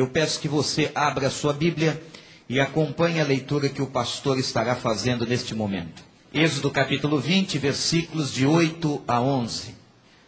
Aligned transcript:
Eu 0.00 0.06
peço 0.06 0.40
que 0.40 0.48
você 0.48 0.90
abra 0.94 1.26
a 1.26 1.30
sua 1.30 1.52
Bíblia 1.52 2.02
e 2.48 2.58
acompanhe 2.58 3.20
a 3.20 3.24
leitura 3.24 3.68
que 3.68 3.82
o 3.82 3.86
pastor 3.86 4.38
estará 4.38 4.74
fazendo 4.74 5.26
neste 5.26 5.54
momento. 5.54 6.02
Êxodo 6.32 6.70
capítulo 6.70 7.20
20, 7.20 7.58
versículos 7.58 8.32
de 8.32 8.46
8 8.46 9.02
a 9.06 9.20
11. 9.20 9.74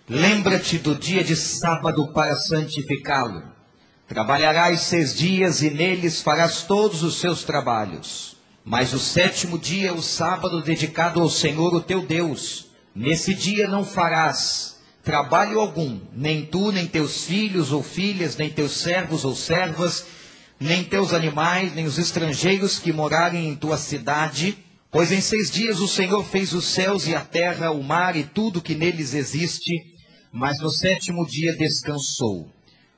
Lembra-te 0.06 0.76
do 0.76 0.94
dia 0.94 1.24
de 1.24 1.34
sábado 1.34 2.06
para 2.08 2.36
santificá-lo. 2.36 3.44
Trabalharás 4.06 4.82
seis 4.82 5.14
dias 5.14 5.62
e 5.62 5.70
neles 5.70 6.20
farás 6.20 6.64
todos 6.64 7.02
os 7.02 7.18
seus 7.18 7.42
trabalhos. 7.42 8.36
Mas 8.62 8.92
o 8.92 8.98
sétimo 8.98 9.58
dia 9.58 9.88
é 9.88 9.92
o 9.92 10.02
sábado 10.02 10.60
dedicado 10.60 11.18
ao 11.18 11.30
Senhor, 11.30 11.72
o 11.72 11.80
teu 11.80 12.04
Deus. 12.04 12.66
Nesse 12.94 13.32
dia 13.32 13.66
não 13.66 13.86
farás 13.86 14.71
trabalho 15.02 15.60
algum, 15.60 16.00
nem 16.14 16.46
tu, 16.46 16.70
nem 16.70 16.86
teus 16.86 17.24
filhos 17.24 17.72
ou 17.72 17.82
filhas, 17.82 18.36
nem 18.36 18.48
teus 18.48 18.72
servos 18.72 19.24
ou 19.24 19.34
servas, 19.34 20.06
nem 20.60 20.84
teus 20.84 21.12
animais, 21.12 21.74
nem 21.74 21.84
os 21.84 21.98
estrangeiros 21.98 22.78
que 22.78 22.92
morarem 22.92 23.48
em 23.48 23.56
tua 23.56 23.76
cidade. 23.76 24.56
Pois 24.90 25.10
em 25.10 25.20
seis 25.20 25.50
dias 25.50 25.80
o 25.80 25.88
Senhor 25.88 26.24
fez 26.24 26.52
os 26.52 26.66
céus 26.66 27.06
e 27.06 27.14
a 27.14 27.20
terra, 27.20 27.70
o 27.70 27.82
mar 27.82 28.14
e 28.14 28.22
tudo 28.22 28.62
que 28.62 28.74
neles 28.74 29.14
existe, 29.14 29.72
mas 30.30 30.60
no 30.60 30.70
sétimo 30.70 31.26
dia 31.26 31.56
descansou. 31.56 32.48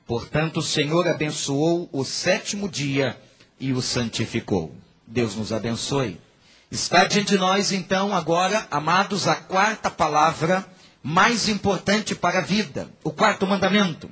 Portanto, 0.05 0.57
o 0.57 0.63
Senhor 0.63 1.07
abençoou 1.07 1.89
o 1.91 2.03
sétimo 2.03 2.69
dia 2.69 3.17
e 3.59 3.73
o 3.73 3.81
santificou. 3.81 4.75
Deus 5.07 5.35
nos 5.35 5.51
abençoe. 5.51 6.19
Está 6.69 7.05
diante 7.05 7.29
de 7.29 7.37
nós, 7.37 7.71
então, 7.71 8.13
agora, 8.13 8.67
amados, 8.69 9.27
a 9.27 9.35
quarta 9.35 9.89
palavra 9.89 10.65
mais 11.07 11.47
importante 11.47 12.15
para 12.15 12.39
a 12.39 12.41
vida, 12.41 12.89
o 13.03 13.11
quarto 13.11 13.45
mandamento. 13.45 14.09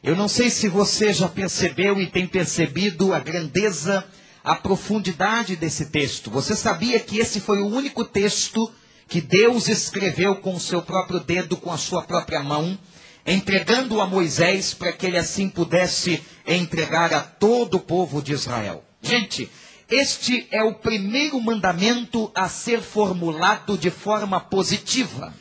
Eu 0.00 0.14
não 0.14 0.28
sei 0.28 0.48
se 0.48 0.68
você 0.68 1.12
já 1.12 1.28
percebeu 1.28 2.00
e 2.00 2.06
tem 2.06 2.24
percebido 2.24 3.12
a 3.12 3.18
grandeza, 3.18 4.06
a 4.44 4.54
profundidade 4.54 5.56
desse 5.56 5.86
texto. 5.86 6.30
Você 6.30 6.54
sabia 6.54 7.00
que 7.00 7.18
esse 7.18 7.40
foi 7.40 7.58
o 7.58 7.66
único 7.66 8.04
texto 8.04 8.72
que 9.08 9.20
Deus 9.20 9.66
escreveu 9.66 10.36
com 10.36 10.54
o 10.54 10.60
seu 10.60 10.80
próprio 10.80 11.18
dedo, 11.18 11.56
com 11.56 11.72
a 11.72 11.76
sua 11.76 12.02
própria 12.02 12.40
mão, 12.44 12.78
entregando 13.26 14.00
a 14.00 14.06
Moisés 14.06 14.72
para 14.72 14.92
que 14.92 15.06
ele 15.06 15.18
assim 15.18 15.48
pudesse 15.48 16.22
entregar 16.46 17.12
a 17.12 17.22
todo 17.22 17.74
o 17.74 17.80
povo 17.80 18.22
de 18.22 18.34
Israel. 18.34 18.84
Gente, 19.02 19.50
este 19.90 20.46
é 20.52 20.62
o 20.62 20.74
primeiro 20.74 21.40
mandamento 21.40 22.30
a 22.36 22.48
ser 22.48 22.80
formulado 22.80 23.76
de 23.76 23.90
forma 23.90 24.38
positiva. 24.38 25.34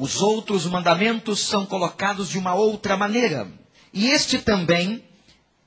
Os 0.00 0.22
outros 0.22 0.64
mandamentos 0.64 1.40
são 1.40 1.66
colocados 1.66 2.30
de 2.30 2.38
uma 2.38 2.54
outra 2.54 2.96
maneira. 2.96 3.46
E 3.92 4.08
este 4.08 4.38
também 4.38 5.04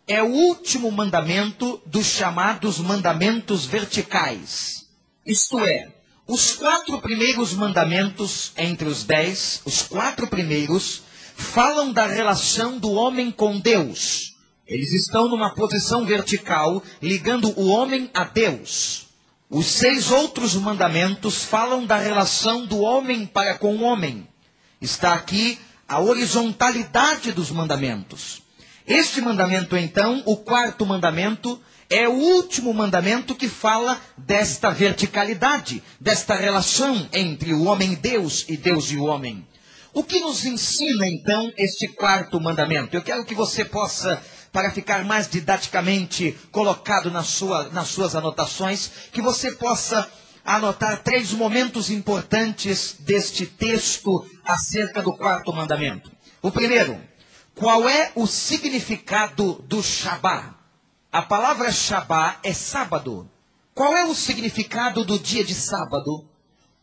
é 0.07 0.23
o 0.23 0.25
último 0.25 0.91
mandamento 0.91 1.79
dos 1.85 2.07
chamados 2.07 2.79
mandamentos 2.79 3.67
verticais. 3.67 4.87
Isto 5.23 5.59
é, 5.59 5.93
os 6.25 6.53
quatro 6.53 6.99
primeiros 6.99 7.53
mandamentos, 7.53 8.53
entre 8.57 8.87
os 8.87 9.03
dez, 9.03 9.61
os 9.65 9.83
quatro 9.83 10.25
primeiros, 10.25 11.03
falam 11.35 11.93
da 11.93 12.07
relação 12.07 12.79
do 12.79 12.91
homem 12.91 13.29
com 13.29 13.59
Deus. 13.59 14.35
Eles 14.65 14.93
estão 14.93 15.29
numa 15.29 15.53
posição 15.53 16.07
vertical, 16.07 16.81
ligando 16.99 17.53
o 17.55 17.67
homem 17.67 18.09
a 18.15 18.23
Deus. 18.23 19.12
Os 19.49 19.65
seis 19.67 20.09
outros 20.09 20.55
mandamentos 20.55 21.43
falam 21.43 21.85
da 21.85 21.97
relação 21.97 22.65
do 22.65 22.79
homem 22.79 23.25
para 23.25 23.55
com 23.55 23.75
o 23.75 23.83
homem. 23.83 24.27
Está 24.81 25.13
aqui 25.13 25.59
a 25.87 25.99
horizontalidade 25.99 27.31
dos 27.31 27.51
mandamentos. 27.51 28.41
Este 28.85 29.21
mandamento, 29.21 29.77
então, 29.77 30.23
o 30.25 30.37
quarto 30.37 30.85
mandamento, 30.85 31.61
é 31.89 32.07
o 32.07 32.13
último 32.13 32.73
mandamento 32.73 33.35
que 33.35 33.47
fala 33.47 34.01
desta 34.17 34.71
verticalidade, 34.71 35.83
desta 35.99 36.35
relação 36.35 37.07
entre 37.13 37.53
o 37.53 37.65
homem 37.65 37.93
e 37.93 37.95
Deus 37.95 38.45
e 38.49 38.57
Deus 38.57 38.91
e 38.91 38.97
o 38.97 39.03
homem. 39.03 39.47
O 39.93 40.03
que 40.03 40.19
nos 40.19 40.43
ensina, 40.43 41.07
então, 41.07 41.53
este 41.55 41.87
quarto 41.87 42.41
mandamento? 42.41 42.95
Eu 42.95 43.03
quero 43.03 43.23
que 43.23 43.35
você 43.35 43.63
possa 43.63 44.19
para 44.53 44.69
ficar 44.69 45.03
mais 45.03 45.27
didaticamente 45.27 46.37
colocado 46.51 47.09
na 47.09 47.23
sua, 47.23 47.69
nas 47.69 47.87
suas 47.87 48.15
anotações, 48.15 48.91
que 49.11 49.19
você 49.19 49.51
possa 49.51 50.07
anotar 50.45 51.01
três 51.01 51.31
momentos 51.31 51.89
importantes 51.89 52.95
deste 52.99 53.47
texto 53.47 54.23
acerca 54.45 55.01
do 55.01 55.11
quarto 55.17 55.51
mandamento. 55.51 56.11
O 56.39 56.51
primeiro, 56.51 57.01
qual 57.55 57.89
é 57.89 58.11
o 58.13 58.27
significado 58.27 59.53
do 59.67 59.81
Shabá? 59.81 60.53
A 61.11 61.23
palavra 61.23 61.71
Shabá 61.71 62.39
é 62.43 62.53
sábado. 62.53 63.27
Qual 63.73 63.97
é 63.97 64.05
o 64.05 64.13
significado 64.13 65.03
do 65.03 65.17
dia 65.17 65.43
de 65.43 65.55
sábado? 65.55 66.29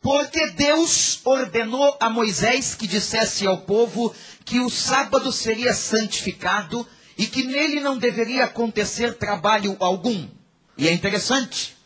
Porque 0.01 0.49
Deus 0.49 1.21
ordenou 1.25 1.97
a 2.01 2.11
Moisés 2.11 2.75
que 2.75 2.89
dissesse 2.89 3.47
ao 3.47 3.59
povo 3.59 4.13
que 4.45 4.59
o 4.59 4.71
sábado 4.71 5.31
seria 5.31 5.73
santificado 5.73 6.87
e 7.21 7.27
que 7.27 7.43
nele 7.43 7.81
não 7.81 7.99
deveria 7.99 8.45
acontecer 8.45 9.13
trabalho 9.13 9.77
algum. 9.79 10.27
E 10.75 10.89
é 10.89 10.93
interessante, 10.93 11.77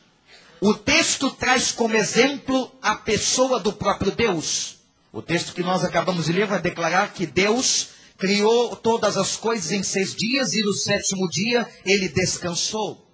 o 0.61 0.73
texto 0.73 1.29
traz 1.29 1.73
como 1.73 1.97
exemplo 1.97 2.73
a 2.81 2.95
pessoa 2.95 3.59
do 3.59 3.73
próprio 3.73 4.13
Deus. 4.13 4.77
O 5.13 5.21
texto 5.21 5.53
que 5.53 5.65
nós 5.65 5.83
acabamos 5.83 6.27
de 6.27 6.33
ler 6.33 6.47
vai 6.47 6.63
declarar 6.63 7.13
que 7.13 7.27
Deus 7.27 7.89
criou 8.17 8.77
todas 8.77 9.17
as 9.17 9.35
coisas 9.35 9.73
em 9.73 9.83
seis 9.83 10.15
dias 10.15 10.55
e 10.55 10.63
no 10.63 10.73
sétimo 10.73 11.29
dia 11.29 11.69
ele 11.85 12.09
descansou. 12.09 13.05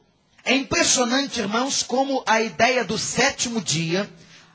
É 0.45 0.55
impressionante, 0.55 1.41
irmãos, 1.41 1.83
como 1.83 2.23
a 2.27 2.43
ideia 2.43 2.85
do 2.85 2.99
sétimo 2.99 3.63
dia, 3.63 4.11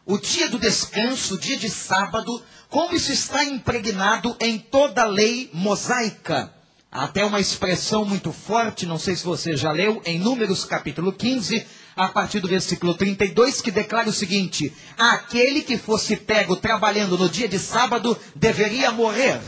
o 0.06 0.20
dia 0.20 0.48
do 0.50 0.60
descanso, 0.60 1.34
o 1.34 1.40
dia 1.40 1.58
de 1.58 1.72
sábado, 1.72 2.44
como 2.70 2.94
isso 2.96 3.12
está 3.12 3.44
impregnado 3.44 4.38
em 4.40 4.60
toda 4.60 5.02
a 5.02 5.08
lei 5.08 5.50
mosaica 5.52 6.55
até 6.96 7.26
uma 7.26 7.42
expressão 7.42 8.06
muito 8.06 8.32
forte, 8.32 8.86
não 8.86 8.98
sei 8.98 9.18
se 9.18 9.26
você 9.26 9.58
já 9.58 9.70
leu, 9.70 10.02
em 10.06 10.18
Números 10.18 10.64
capítulo 10.64 11.12
15, 11.12 11.66
a 11.94 12.08
partir 12.08 12.40
do 12.40 12.48
versículo 12.48 12.94
32, 12.94 13.60
que 13.62 13.70
declara 13.70 14.08
o 14.08 14.14
seguinte: 14.14 14.74
Aquele 14.98 15.62
que 15.62 15.78
fosse 15.78 16.16
pego 16.16 16.56
trabalhando 16.56 17.18
no 17.18 17.30
dia 17.30 17.50
de 17.50 17.60
sábado 17.60 18.18
deveria 18.34 18.92
morrer. 18.92 19.42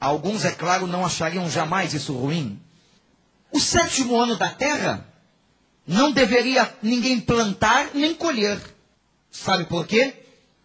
Alguns, 0.00 0.44
é 0.44 0.50
claro, 0.50 0.88
não 0.88 1.06
achariam 1.06 1.48
jamais 1.48 1.94
isso 1.94 2.12
ruim. 2.12 2.60
O 3.52 3.60
sétimo 3.60 4.20
ano 4.20 4.36
da 4.36 4.48
terra 4.48 5.06
não 5.86 6.10
deveria 6.10 6.72
ninguém 6.82 7.20
plantar 7.20 7.90
nem 7.94 8.14
colher. 8.14 8.60
Sabe 9.30 9.64
por 9.64 9.86
quê? 9.86 10.12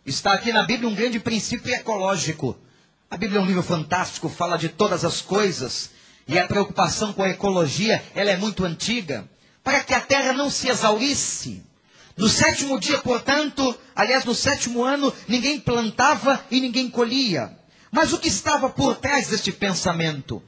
Está 0.03 0.33
aqui 0.33 0.51
na 0.51 0.63
Bíblia 0.63 0.89
um 0.89 0.95
grande 0.95 1.19
princípio 1.19 1.71
ecológico. 1.71 2.57
A 3.13 3.18
Bíblia 3.18 3.40
é 3.40 3.44
um 3.44 3.46
livro 3.46 3.62
fantástico, 3.62 4.28
fala 4.28 4.57
de 4.57 4.69
todas 4.69 5.06
as 5.06 5.22
coisas. 5.22 5.91
E 6.28 6.40
a 6.40 6.47
preocupação 6.47 7.13
com 7.13 7.22
a 7.22 7.29
ecologia, 7.29 8.03
ela 8.16 8.31
é 8.31 8.38
muito 8.38 8.66
antiga. 8.66 9.29
Para 9.63 9.81
que 9.81 9.94
a 9.94 10.01
terra 10.01 10.34
não 10.34 10.50
se 10.50 10.68
exaurisse. 10.68 11.62
No 12.18 12.28
sétimo 12.28 12.79
dia, 12.79 12.97
portanto, 12.97 13.78
aliás, 13.96 14.25
no 14.25 14.34
sétimo 14.34 14.84
ano, 14.84 15.13
ninguém 15.28 15.59
plantava 15.59 16.44
e 16.50 16.59
ninguém 16.59 16.90
colhia. 16.90 17.56
Mas 17.91 18.12
o 18.13 18.18
que 18.18 18.29
estava 18.29 18.68
por 18.68 18.96
trás 18.96 19.28
deste 19.28 19.51
pensamento? 19.51 20.41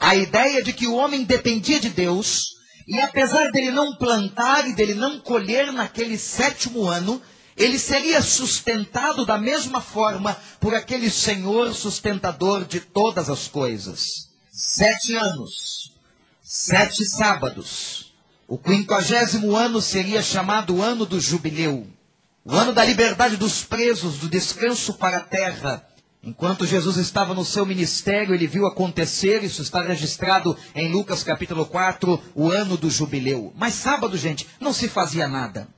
A 0.00 0.16
ideia 0.16 0.64
de 0.64 0.72
que 0.72 0.88
o 0.88 0.96
homem 0.96 1.22
dependia 1.22 1.78
de 1.78 1.90
Deus, 1.90 2.56
e 2.88 3.00
apesar 3.00 3.52
dele 3.52 3.70
não 3.70 3.94
plantar 3.94 4.68
e 4.68 4.72
dele 4.72 4.94
não 4.94 5.20
colher 5.20 5.72
naquele 5.72 6.18
sétimo 6.18 6.88
ano, 6.88 7.22
ele 7.60 7.78
seria 7.78 8.22
sustentado 8.22 9.26
da 9.26 9.36
mesma 9.36 9.80
forma 9.80 10.36
por 10.58 10.74
aquele 10.74 11.10
Senhor 11.10 11.74
sustentador 11.74 12.64
de 12.64 12.80
todas 12.80 13.28
as 13.28 13.46
coisas. 13.46 14.30
Sete 14.50 15.14
anos, 15.14 15.92
sete 16.42 17.04
sábados. 17.04 18.14
O 18.48 18.58
quinquagésimo 18.58 19.54
ano 19.54 19.80
seria 19.80 20.22
chamado 20.22 20.76
o 20.76 20.82
ano 20.82 21.06
do 21.06 21.20
jubileu, 21.20 21.86
o 22.44 22.52
ano 22.52 22.72
da 22.72 22.84
liberdade 22.84 23.36
dos 23.36 23.62
presos, 23.62 24.16
do 24.18 24.28
descanso 24.28 24.94
para 24.94 25.18
a 25.18 25.20
terra. 25.20 25.86
Enquanto 26.22 26.66
Jesus 26.66 26.96
estava 26.96 27.34
no 27.34 27.44
seu 27.44 27.64
ministério, 27.64 28.34
ele 28.34 28.46
viu 28.46 28.66
acontecer, 28.66 29.44
isso 29.44 29.62
está 29.62 29.82
registrado 29.82 30.56
em 30.74 30.90
Lucas 30.90 31.22
capítulo 31.22 31.64
4, 31.64 32.20
o 32.34 32.50
ano 32.50 32.76
do 32.76 32.90
jubileu. 32.90 33.52
Mas 33.56 33.74
sábado, 33.74 34.16
gente, 34.16 34.46
não 34.58 34.72
se 34.72 34.88
fazia 34.88 35.28
nada. 35.28 35.68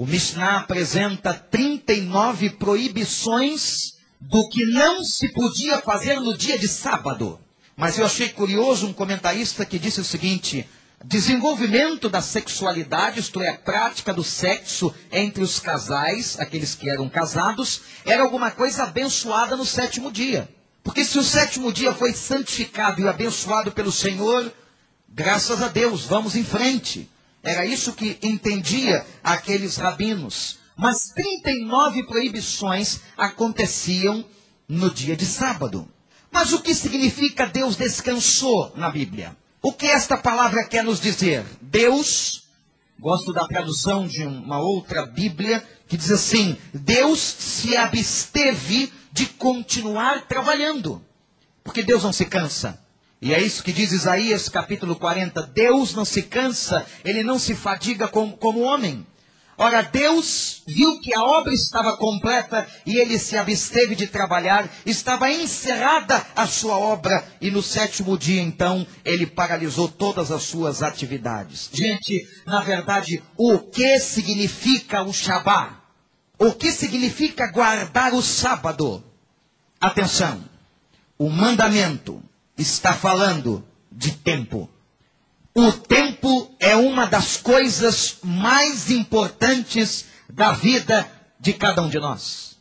O 0.00 0.06
Mishnah 0.06 0.60
apresenta 0.60 1.34
39 1.34 2.48
proibições 2.48 3.98
do 4.18 4.48
que 4.48 4.64
não 4.64 5.04
se 5.04 5.28
podia 5.28 5.76
fazer 5.82 6.18
no 6.18 6.34
dia 6.34 6.58
de 6.58 6.66
sábado. 6.66 7.38
Mas 7.76 7.98
eu 7.98 8.06
achei 8.06 8.30
curioso 8.30 8.86
um 8.86 8.94
comentarista 8.94 9.62
que 9.66 9.78
disse 9.78 10.00
o 10.00 10.04
seguinte: 10.04 10.66
desenvolvimento 11.04 12.08
da 12.08 12.22
sexualidade, 12.22 13.20
isto 13.20 13.42
é, 13.42 13.50
a 13.50 13.58
prática 13.58 14.14
do 14.14 14.24
sexo 14.24 14.90
entre 15.12 15.42
os 15.42 15.60
casais, 15.60 16.40
aqueles 16.40 16.74
que 16.74 16.88
eram 16.88 17.06
casados, 17.06 17.82
era 18.06 18.22
alguma 18.22 18.50
coisa 18.50 18.84
abençoada 18.84 19.54
no 19.54 19.66
sétimo 19.66 20.10
dia. 20.10 20.48
Porque 20.82 21.04
se 21.04 21.18
o 21.18 21.22
sétimo 21.22 21.70
dia 21.70 21.92
foi 21.92 22.14
santificado 22.14 23.02
e 23.02 23.06
abençoado 23.06 23.70
pelo 23.70 23.92
Senhor, 23.92 24.50
Graças 25.12 25.60
a 25.60 25.66
Deus, 25.66 26.04
vamos 26.04 26.36
em 26.36 26.44
frente. 26.44 27.10
Era 27.42 27.64
isso 27.64 27.92
que 27.92 28.18
entendia 28.22 29.04
aqueles 29.22 29.76
rabinos. 29.76 30.58
Mas 30.76 31.10
39 31.14 32.04
proibições 32.04 33.00
aconteciam 33.16 34.24
no 34.68 34.90
dia 34.90 35.16
de 35.16 35.26
sábado. 35.26 35.86
Mas 36.30 36.52
o 36.52 36.60
que 36.60 36.74
significa 36.74 37.46
Deus 37.46 37.76
descansou 37.76 38.72
na 38.76 38.88
Bíblia? 38.90 39.36
O 39.60 39.72
que 39.72 39.86
esta 39.86 40.16
palavra 40.16 40.64
quer 40.64 40.84
nos 40.84 41.00
dizer? 41.00 41.44
Deus, 41.60 42.44
gosto 42.98 43.32
da 43.32 43.46
tradução 43.46 44.06
de 44.06 44.24
uma 44.24 44.58
outra 44.58 45.04
Bíblia, 45.04 45.62
que 45.86 45.96
diz 45.96 46.10
assim: 46.10 46.56
Deus 46.72 47.18
se 47.18 47.76
absteve 47.76 48.92
de 49.12 49.26
continuar 49.26 50.26
trabalhando, 50.26 51.04
porque 51.64 51.82
Deus 51.82 52.04
não 52.04 52.12
se 52.12 52.24
cansa. 52.24 52.80
E 53.22 53.34
é 53.34 53.42
isso 53.42 53.62
que 53.62 53.72
diz 53.72 53.92
Isaías 53.92 54.48
capítulo 54.48 54.96
40: 54.96 55.42
Deus 55.48 55.94
não 55.94 56.04
se 56.04 56.22
cansa, 56.22 56.86
ele 57.04 57.22
não 57.22 57.38
se 57.38 57.54
fadiga 57.54 58.08
como, 58.08 58.36
como 58.36 58.60
homem. 58.60 59.06
Ora, 59.58 59.82
Deus 59.82 60.62
viu 60.66 60.98
que 61.00 61.12
a 61.12 61.22
obra 61.22 61.52
estava 61.52 61.94
completa 61.94 62.66
e 62.86 62.96
ele 62.96 63.18
se 63.18 63.36
absteve 63.36 63.94
de 63.94 64.06
trabalhar, 64.06 64.66
estava 64.86 65.30
encerrada 65.30 66.26
a 66.34 66.46
sua 66.46 66.78
obra, 66.78 67.22
e 67.42 67.50
no 67.50 67.62
sétimo 67.62 68.16
dia, 68.16 68.40
então, 68.40 68.86
ele 69.04 69.26
paralisou 69.26 69.86
todas 69.86 70.32
as 70.32 70.44
suas 70.44 70.82
atividades. 70.82 71.68
Gente, 71.74 72.26
na 72.46 72.62
verdade, 72.62 73.22
o 73.36 73.58
que 73.58 73.98
significa 73.98 75.02
o 75.02 75.12
Shabá? 75.12 75.82
O 76.38 76.54
que 76.54 76.72
significa 76.72 77.52
guardar 77.52 78.14
o 78.14 78.22
sábado? 78.22 79.04
Atenção, 79.78 80.42
o 81.18 81.28
mandamento 81.28 82.22
está 82.60 82.92
falando 82.92 83.64
de 83.90 84.12
tempo. 84.12 84.68
O 85.54 85.72
tempo 85.72 86.54
é 86.60 86.76
uma 86.76 87.06
das 87.06 87.36
coisas 87.36 88.18
mais 88.22 88.90
importantes 88.90 90.06
da 90.28 90.52
vida 90.52 91.10
de 91.40 91.52
cada 91.52 91.82
um 91.82 91.88
de 91.88 91.98
nós. 91.98 92.58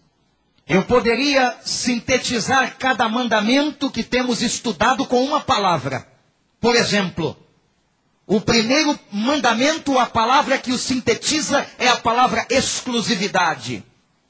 Eu 0.67 0.83
poderia 0.83 1.55
sintetizar 1.63 2.77
cada 2.77 3.07
mandamento 3.09 3.91
que 3.91 4.03
temos 4.03 4.41
estudado 4.41 5.05
com 5.05 5.23
uma 5.23 5.41
palavra. 5.41 6.07
Por 6.59 6.75
exemplo, 6.75 7.35
o 8.25 8.39
primeiro 8.39 8.97
mandamento, 9.11 9.97
a 9.97 10.05
palavra 10.05 10.57
que 10.57 10.71
o 10.71 10.77
sintetiza 10.77 11.65
é 11.77 11.87
a 11.87 11.97
palavra 11.97 12.45
exclusividade. 12.49 13.83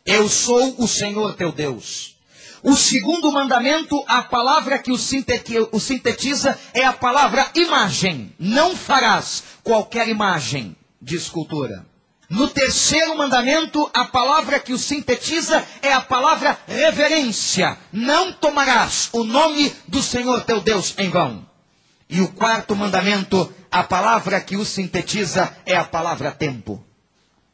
Eu 0.06 0.28
sou 0.30 0.76
o 0.78 0.88
Senhor 0.88 1.36
teu 1.36 1.52
Deus. 1.52 2.19
O 2.62 2.76
segundo 2.76 3.32
mandamento, 3.32 4.04
a 4.06 4.22
palavra 4.22 4.78
que 4.78 4.92
o 4.92 4.98
sintetiza 4.98 6.60
é 6.74 6.84
a 6.84 6.92
palavra 6.92 7.50
imagem. 7.56 8.36
Não 8.38 8.76
farás 8.76 9.44
qualquer 9.64 10.10
imagem 10.10 10.76
de 11.02 11.16
escultura. 11.16 11.86
No 12.30 12.48
terceiro 12.50 13.18
mandamento, 13.18 13.90
a 13.94 14.06
palavra 14.06 14.60
que 14.60 14.74
o 14.74 14.78
sintetiza 14.78 15.66
é 15.82 15.94
a 15.94 16.02
palavra 16.02 16.60
reverência. 16.68 17.78
Não 17.94 18.34
tomarás 18.34 19.10
o 19.14 19.24
nome 19.24 19.74
do 19.88 20.02
Senhor 20.02 20.42
teu 20.42 20.60
Deus 20.60 20.94
em 20.98 21.10
vão. 21.10 21.48
E 22.10 22.20
o 22.20 22.28
quarto 22.28 22.76
mandamento, 22.76 23.52
a 23.72 23.84
palavra 23.84 24.42
que 24.42 24.58
o 24.58 24.66
sintetiza 24.66 25.56
é 25.66 25.78
a 25.78 25.86
palavra 25.86 26.32
tempo. 26.32 26.84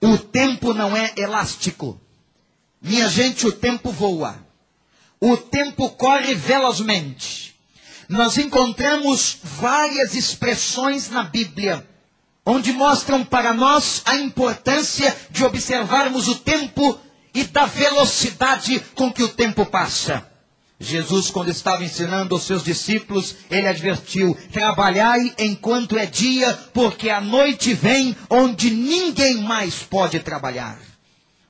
O 0.02 0.18
tempo 0.18 0.74
não 0.74 0.98
é 0.98 1.14
elástico. 1.16 2.02
Minha 2.82 3.08
gente, 3.08 3.46
o 3.46 3.52
tempo 3.52 3.92
voa 3.92 4.45
o 5.32 5.38
tempo 5.38 5.90
corre 5.90 6.36
velozmente. 6.36 7.56
Nós 8.08 8.38
encontramos 8.38 9.40
várias 9.42 10.14
expressões 10.14 11.10
na 11.10 11.24
Bíblia, 11.24 11.88
onde 12.46 12.72
mostram 12.72 13.26
para 13.26 13.52
nós 13.52 14.04
a 14.06 14.16
importância 14.18 15.16
de 15.32 15.44
observarmos 15.44 16.28
o 16.28 16.36
tempo 16.36 17.00
e 17.34 17.44
da 17.44 17.66
velocidade 17.66 18.80
com 18.94 19.12
que 19.12 19.24
o 19.24 19.30
tempo 19.30 19.66
passa. 19.66 20.30
Jesus, 20.80 21.32
quando 21.32 21.50
estava 21.50 21.84
ensinando 21.84 22.36
aos 22.36 22.44
seus 22.44 22.64
discípulos, 22.64 23.36
ele 23.50 23.68
advertiu: 23.68 24.38
trabalhai 24.52 25.34
enquanto 25.40 25.98
é 25.98 26.06
dia, 26.06 26.54
porque 26.72 27.10
a 27.10 27.20
noite 27.20 27.74
vem 27.74 28.16
onde 28.30 28.70
ninguém 28.70 29.38
mais 29.38 29.76
pode 29.80 30.20
trabalhar. 30.20 30.78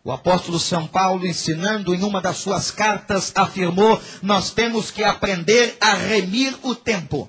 O 0.06 0.12
apóstolo 0.12 0.60
São 0.60 0.86
Paulo, 0.86 1.26
ensinando 1.26 1.92
em 1.92 2.04
uma 2.04 2.22
das 2.22 2.38
suas 2.38 2.70
cartas, 2.70 3.32
afirmou: 3.34 4.00
nós 4.22 4.52
temos 4.52 4.92
que 4.92 5.04
aprender 5.04 5.76
a 5.82 5.96
remir 5.96 6.56
o 6.62 6.76
tempo. 6.76 7.28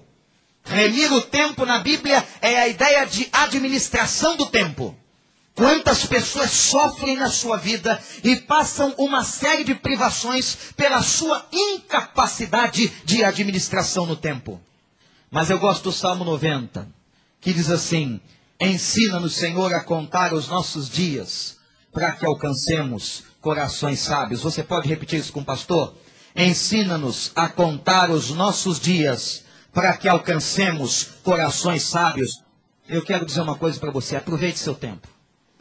Remir 0.62 1.11
o 1.11 1.23
tempo 1.23 1.64
na 1.64 1.78
Bíblia 1.78 2.23
é 2.43 2.58
a 2.58 2.69
ideia 2.69 3.06
de 3.06 3.31
administração 3.32 4.37
do 4.37 4.44
tempo. 4.44 4.94
Quantas 5.55 6.05
pessoas 6.05 6.50
sofrem 6.50 7.17
na 7.17 7.31
sua 7.31 7.56
vida 7.56 7.99
e 8.23 8.37
passam 8.37 8.94
uma 8.99 9.25
série 9.25 9.64
de 9.64 9.75
privações 9.75 10.55
pela 10.76 11.00
sua 11.00 11.46
incapacidade 11.50 12.93
de 13.06 13.25
administração 13.25 14.05
no 14.05 14.17
tempo. 14.17 14.61
Mas 15.31 15.49
eu 15.49 15.58
gosto 15.58 15.84
do 15.84 15.93
Salmo 15.93 16.25
90, 16.25 16.87
que 17.40 17.55
diz 17.55 17.70
assim: 17.70 18.20
Ensina-nos, 18.61 19.34
Senhor, 19.34 19.73
a 19.73 19.82
contar 19.82 20.34
os 20.34 20.46
nossos 20.46 20.90
dias 20.90 21.56
para 21.97 22.13
que 22.13 22.27
alcancemos 22.27 23.25
corações 23.41 24.01
sábios. 24.01 24.43
Você 24.43 24.63
pode 24.63 24.87
repetir 24.87 25.19
isso 25.19 25.33
com 25.33 25.41
o 25.41 25.45
pastor? 25.45 25.95
Ensina-nos 26.37 27.33
a 27.35 27.49
contar 27.49 28.11
os 28.11 28.29
nossos 28.33 28.79
dias 28.79 29.45
para 29.73 29.97
que 29.97 30.07
alcancemos 30.07 31.05
corações 31.25 31.85
sábios. 31.85 32.43
Eu 32.87 33.03
quero 33.03 33.25
dizer 33.25 33.41
uma 33.41 33.55
coisa 33.55 33.81
para 33.81 33.91
você: 33.91 34.15
aproveite 34.15 34.59
seu 34.59 34.75
tempo. 34.75 35.09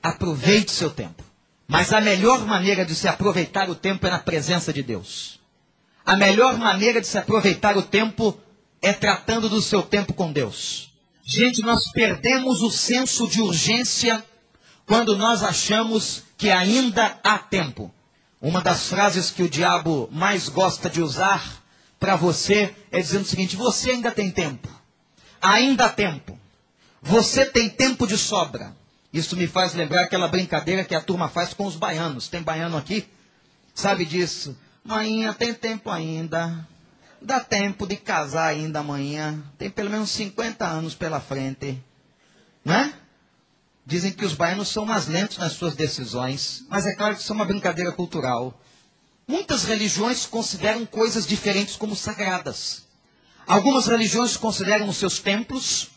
Aproveite 0.03 0.73
seu 0.73 0.89
tempo. 0.89 1.23
Mas 1.69 1.93
a 1.93 2.01
melhor 2.01 2.45
maneira 2.45 2.83
de 2.85 2.95
se 2.95 3.07
aproveitar 3.07 3.69
o 3.69 3.75
tempo 3.75 4.05
é 4.05 4.09
na 4.09 4.19
presença 4.19 4.73
de 4.73 4.83
Deus. 4.83 5.39
A 6.05 6.17
melhor 6.17 6.57
maneira 6.57 6.99
de 6.99 7.07
se 7.07 7.17
aproveitar 7.17 7.77
o 7.77 7.81
tempo 7.81 8.37
é 8.81 8.91
tratando 8.91 9.47
do 9.47 9.61
seu 9.61 9.81
tempo 9.81 10.13
com 10.13 10.33
Deus. 10.33 10.91
Gente, 11.23 11.61
nós 11.61 11.89
perdemos 11.93 12.61
o 12.61 12.69
senso 12.69 13.25
de 13.25 13.39
urgência 13.39 14.21
quando 14.85 15.17
nós 15.17 15.43
achamos 15.43 16.23
que 16.37 16.49
ainda 16.49 17.19
há 17.23 17.37
tempo. 17.37 17.91
Uma 18.41 18.61
das 18.61 18.87
frases 18.87 19.31
que 19.31 19.41
o 19.41 19.49
diabo 19.49 20.07
mais 20.11 20.49
gosta 20.49 20.89
de 20.89 21.01
usar 21.01 21.63
para 21.99 22.15
você 22.15 22.75
é 22.91 22.99
dizendo 22.99 23.23
o 23.23 23.27
seguinte: 23.27 23.55
você 23.55 23.91
ainda 23.91 24.11
tem 24.11 24.29
tempo. 24.29 24.69
Ainda 25.41 25.85
há 25.85 25.89
tempo. 25.89 26.37
Você 27.01 27.45
tem 27.45 27.69
tempo 27.69 28.05
de 28.05 28.17
sobra. 28.17 28.75
Isso 29.11 29.35
me 29.35 29.47
faz 29.47 29.73
lembrar 29.73 30.01
aquela 30.01 30.27
brincadeira 30.27 30.83
que 30.83 30.93
a 30.93 31.01
turma 31.01 31.29
faz 31.29 31.53
com 31.53 31.65
os 31.65 31.75
baianos. 31.75 32.27
Tem 32.27 32.41
baiano 32.41 32.77
aqui? 32.77 33.07
Sabe 33.73 34.05
disso? 34.05 34.57
Manhã 34.83 35.33
tem 35.33 35.53
tempo 35.53 35.89
ainda. 35.89 36.67
Dá 37.21 37.39
tempo 37.39 37.87
de 37.87 37.95
casar 37.95 38.47
ainda 38.47 38.79
amanhã. 38.79 39.41
Tem 39.57 39.69
pelo 39.69 39.89
menos 39.89 40.09
50 40.11 40.65
anos 40.65 40.93
pela 40.93 41.19
frente. 41.19 41.81
Né? 42.63 42.93
Dizem 43.85 44.11
que 44.11 44.25
os 44.25 44.33
baianos 44.33 44.69
são 44.69 44.83
mais 44.83 45.07
lentos 45.07 45.37
nas 45.37 45.53
suas 45.53 45.75
decisões, 45.75 46.63
mas 46.67 46.87
é 46.87 46.95
claro 46.95 47.15
que 47.15 47.21
isso 47.21 47.31
é 47.31 47.35
uma 47.35 47.45
brincadeira 47.45 47.91
cultural. 47.91 48.59
Muitas 49.27 49.63
religiões 49.63 50.25
consideram 50.25 50.87
coisas 50.87 51.27
diferentes 51.27 51.75
como 51.75 51.95
sagradas. 51.95 52.83
Algumas 53.45 53.85
religiões 53.85 54.35
consideram 54.37 54.89
os 54.89 54.97
seus 54.97 55.19
templos, 55.19 55.89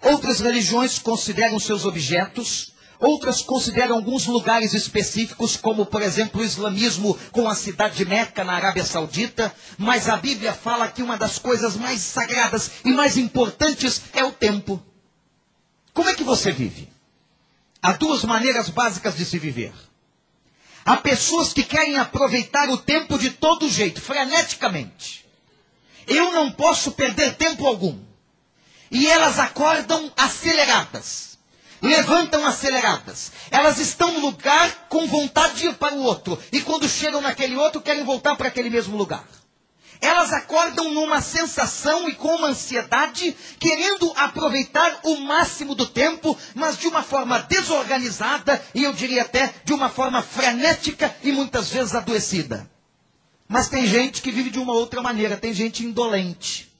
outras 0.00 0.38
religiões 0.38 1.00
consideram 1.00 1.56
os 1.56 1.64
seus 1.64 1.84
objetos, 1.84 2.72
outras 3.00 3.42
consideram 3.42 3.96
alguns 3.96 4.26
lugares 4.26 4.72
específicos, 4.72 5.56
como 5.56 5.84
por 5.86 6.02
exemplo 6.02 6.40
o 6.40 6.44
islamismo 6.44 7.18
com 7.32 7.48
a 7.48 7.54
cidade 7.56 7.96
de 7.96 8.04
Meca 8.04 8.44
na 8.44 8.52
Arábia 8.52 8.84
Saudita, 8.84 9.52
mas 9.76 10.08
a 10.08 10.16
Bíblia 10.16 10.52
fala 10.52 10.86
que 10.86 11.02
uma 11.02 11.18
das 11.18 11.36
coisas 11.36 11.74
mais 11.74 12.00
sagradas 12.00 12.70
e 12.84 12.92
mais 12.92 13.16
importantes 13.16 14.02
é 14.12 14.22
o 14.22 14.30
tempo. 14.30 14.80
Como 15.92 16.08
é 16.08 16.14
que 16.14 16.22
você 16.22 16.52
vive? 16.52 16.93
Há 17.84 17.92
duas 17.92 18.24
maneiras 18.24 18.70
básicas 18.70 19.14
de 19.14 19.26
se 19.26 19.38
viver. 19.38 19.70
Há 20.86 20.96
pessoas 20.96 21.52
que 21.52 21.62
querem 21.62 21.98
aproveitar 21.98 22.70
o 22.70 22.78
tempo 22.78 23.18
de 23.18 23.28
todo 23.28 23.68
jeito, 23.68 24.00
freneticamente. 24.00 25.26
Eu 26.06 26.32
não 26.32 26.50
posso 26.50 26.92
perder 26.92 27.34
tempo 27.34 27.66
algum. 27.66 27.98
E 28.90 29.06
elas 29.06 29.38
acordam 29.38 30.10
aceleradas. 30.16 31.36
Levantam 31.82 32.46
aceleradas. 32.46 33.32
Elas 33.50 33.78
estão 33.78 34.12
no 34.12 34.20
lugar 34.20 34.86
com 34.88 35.06
vontade 35.06 35.56
de 35.56 35.66
ir 35.66 35.74
para 35.74 35.94
o 35.94 36.04
outro. 36.04 36.42
E 36.50 36.62
quando 36.62 36.88
chegam 36.88 37.20
naquele 37.20 37.54
outro, 37.54 37.82
querem 37.82 38.02
voltar 38.02 38.34
para 38.34 38.48
aquele 38.48 38.70
mesmo 38.70 38.96
lugar. 38.96 39.28
Elas 40.00 40.32
acordam 40.32 40.92
numa 40.92 41.20
sensação 41.20 42.08
e 42.08 42.14
com 42.14 42.34
uma 42.36 42.48
ansiedade, 42.48 43.34
querendo 43.58 44.12
aproveitar 44.16 45.00
o 45.04 45.16
máximo 45.16 45.74
do 45.74 45.86
tempo, 45.86 46.36
mas 46.54 46.76
de 46.76 46.86
uma 46.86 47.02
forma 47.02 47.38
desorganizada 47.40 48.62
e 48.74 48.82
eu 48.82 48.92
diria 48.92 49.22
até 49.22 49.52
de 49.64 49.72
uma 49.72 49.88
forma 49.88 50.22
frenética 50.22 51.14
e 51.22 51.32
muitas 51.32 51.70
vezes 51.70 51.94
adoecida. 51.94 52.68
Mas 53.48 53.68
tem 53.68 53.86
gente 53.86 54.20
que 54.22 54.30
vive 54.30 54.50
de 54.50 54.58
uma 54.58 54.72
outra 54.72 55.02
maneira, 55.02 55.36
tem 55.36 55.52
gente 55.52 55.84
indolente. 55.84 56.72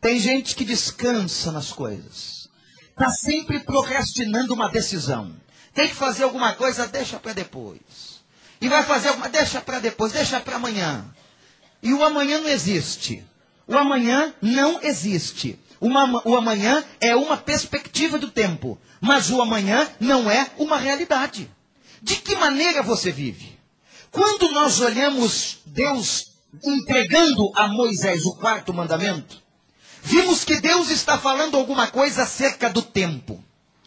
Tem 0.00 0.18
gente 0.18 0.54
que 0.56 0.64
descansa 0.64 1.52
nas 1.52 1.72
coisas. 1.72 2.48
Está 2.90 3.10
sempre 3.10 3.60
procrastinando 3.60 4.54
uma 4.54 4.68
decisão. 4.68 5.34
Tem 5.74 5.88
que 5.88 5.94
fazer 5.94 6.24
alguma 6.24 6.54
coisa, 6.54 6.86
deixa 6.86 7.18
para 7.18 7.32
depois. 7.32 8.20
E 8.60 8.68
vai 8.68 8.82
fazer 8.82 9.08
alguma, 9.08 9.28
deixa 9.28 9.60
para 9.60 9.78
depois, 9.78 10.12
deixa 10.12 10.40
para 10.40 10.56
amanhã. 10.56 11.04
E 11.82 11.92
o 11.92 12.04
amanhã 12.04 12.40
não 12.40 12.48
existe. 12.48 13.24
O 13.66 13.76
amanhã 13.76 14.34
não 14.42 14.82
existe. 14.82 15.58
Uma, 15.80 16.20
o 16.26 16.36
amanhã 16.36 16.84
é 17.00 17.16
uma 17.16 17.36
perspectiva 17.36 18.18
do 18.18 18.30
tempo. 18.30 18.78
Mas 19.00 19.30
o 19.30 19.40
amanhã 19.40 19.88
não 19.98 20.30
é 20.30 20.50
uma 20.58 20.76
realidade. 20.76 21.50
De 22.02 22.16
que 22.16 22.34
maneira 22.36 22.82
você 22.82 23.10
vive? 23.10 23.58
Quando 24.10 24.50
nós 24.52 24.80
olhamos 24.80 25.58
Deus 25.64 26.32
entregando 26.64 27.50
a 27.54 27.68
Moisés 27.68 28.26
o 28.26 28.34
quarto 28.34 28.74
mandamento, 28.74 29.40
vimos 30.02 30.44
que 30.44 30.60
Deus 30.60 30.90
está 30.90 31.16
falando 31.16 31.56
alguma 31.56 31.86
coisa 31.86 32.24
acerca 32.24 32.68
do 32.68 32.82
tempo. 32.82 33.42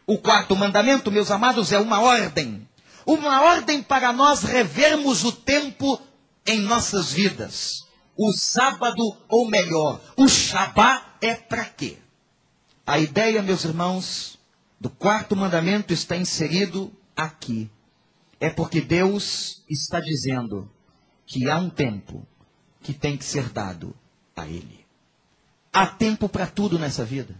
O 0.07 0.17
quarto 0.17 0.55
mandamento, 0.55 1.11
meus 1.11 1.29
amados, 1.29 1.71
é 1.71 1.79
uma 1.79 1.99
ordem. 1.99 2.67
Uma 3.05 3.41
ordem 3.41 3.81
para 3.81 4.13
nós 4.13 4.43
revermos 4.43 5.23
o 5.23 5.31
tempo 5.31 5.99
em 6.45 6.61
nossas 6.61 7.11
vidas. 7.11 7.87
O 8.15 8.31
sábado, 8.33 9.17
ou 9.27 9.49
melhor, 9.49 9.99
o 10.15 10.27
Shabá 10.27 11.15
é 11.21 11.33
para 11.33 11.65
quê? 11.65 11.97
A 12.85 12.99
ideia, 12.99 13.41
meus 13.41 13.63
irmãos, 13.63 14.37
do 14.79 14.89
quarto 14.89 15.35
mandamento 15.35 15.93
está 15.93 16.15
inserido 16.15 16.91
aqui. 17.15 17.71
É 18.39 18.49
porque 18.49 18.81
Deus 18.81 19.63
está 19.69 19.99
dizendo 19.99 20.69
que 21.25 21.49
há 21.49 21.57
um 21.57 21.69
tempo 21.69 22.27
que 22.81 22.93
tem 22.93 23.15
que 23.15 23.23
ser 23.23 23.49
dado 23.49 23.95
a 24.35 24.45
Ele. 24.45 24.85
Há 25.71 25.87
tempo 25.87 26.27
para 26.27 26.45
tudo 26.45 26.77
nessa 26.77 27.05
vida. 27.05 27.35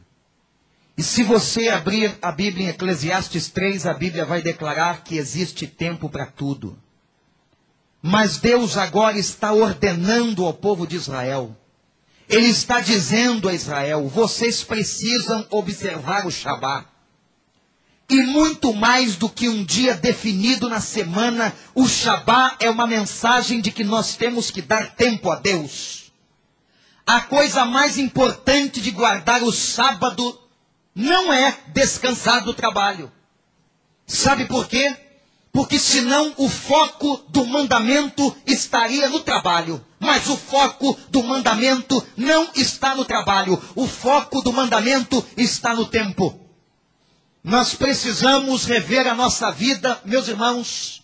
E 0.97 1.03
se 1.03 1.23
você 1.23 1.69
abrir 1.69 2.17
a 2.21 2.31
Bíblia 2.31 2.67
em 2.67 2.69
Eclesiastes 2.69 3.49
3, 3.49 3.85
a 3.85 3.93
Bíblia 3.93 4.25
vai 4.25 4.41
declarar 4.41 5.03
que 5.03 5.17
existe 5.17 5.67
tempo 5.67 6.09
para 6.09 6.27
tudo. 6.27 6.77
Mas 8.05 8.37
Deus 8.37 8.75
agora 8.75 9.17
está 9.17 9.53
ordenando 9.53 10.45
ao 10.45 10.53
povo 10.53 10.85
de 10.85 10.97
Israel. 10.97 11.55
Ele 12.27 12.47
está 12.47 12.81
dizendo 12.81 13.47
a 13.47 13.53
Israel: 13.53 14.09
vocês 14.09 14.61
precisam 14.61 15.47
observar 15.49 16.27
o 16.27 16.31
Shabat. 16.31 16.85
E 18.09 18.17
muito 18.23 18.73
mais 18.73 19.15
do 19.15 19.29
que 19.29 19.47
um 19.47 19.63
dia 19.63 19.95
definido 19.95 20.67
na 20.67 20.81
semana, 20.81 21.53
o 21.73 21.87
Shabá 21.87 22.57
é 22.59 22.69
uma 22.69 22.85
mensagem 22.85 23.61
de 23.61 23.71
que 23.71 23.85
nós 23.85 24.17
temos 24.17 24.51
que 24.51 24.61
dar 24.61 24.95
tempo 24.95 25.31
a 25.31 25.37
Deus. 25.37 26.11
A 27.07 27.21
coisa 27.21 27.63
mais 27.63 27.97
importante 27.97 28.81
de 28.81 28.91
guardar 28.91 29.41
o 29.43 29.51
sábado 29.51 30.37
não 30.93 31.31
é 31.31 31.57
descansar 31.69 32.43
do 32.43 32.53
trabalho. 32.53 33.09
Sabe 34.05 34.45
por 34.45 34.67
quê? 34.67 34.93
Porque 35.53 35.77
senão 35.77 36.33
o 36.35 36.49
foco 36.49 37.23
do 37.29 37.45
mandamento 37.45 38.35
estaria 38.43 39.07
no 39.07 39.19
trabalho. 39.19 39.85
Mas 39.99 40.27
o 40.27 40.35
foco 40.35 40.97
do 41.09 41.21
mandamento 41.21 42.03
não 42.17 42.49
está 42.55 42.95
no 42.95 43.05
trabalho. 43.05 43.61
O 43.75 43.87
foco 43.87 44.41
do 44.41 44.51
mandamento 44.51 45.23
está 45.37 45.75
no 45.75 45.85
tempo. 45.85 46.39
Nós 47.43 47.75
precisamos 47.75 48.65
rever 48.65 49.07
a 49.07 49.13
nossa 49.13 49.51
vida, 49.51 50.01
meus 50.05 50.27
irmãos, 50.27 51.03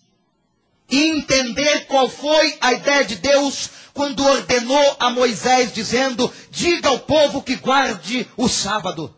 e 0.90 1.12
entender 1.12 1.86
qual 1.86 2.10
foi 2.10 2.58
a 2.60 2.74
ideia 2.74 3.06
de 3.06 3.18
Deus 3.18 3.70
quando 3.94 4.26
ordenou 4.26 4.96
a 5.00 5.12
Moisés, 5.12 5.72
dizendo: 5.72 6.34
diga 6.50 6.90
ao 6.90 6.98
povo 6.98 7.44
que 7.44 7.56
guarde 7.56 8.28
o 8.36 8.48
sábado. 8.48 9.14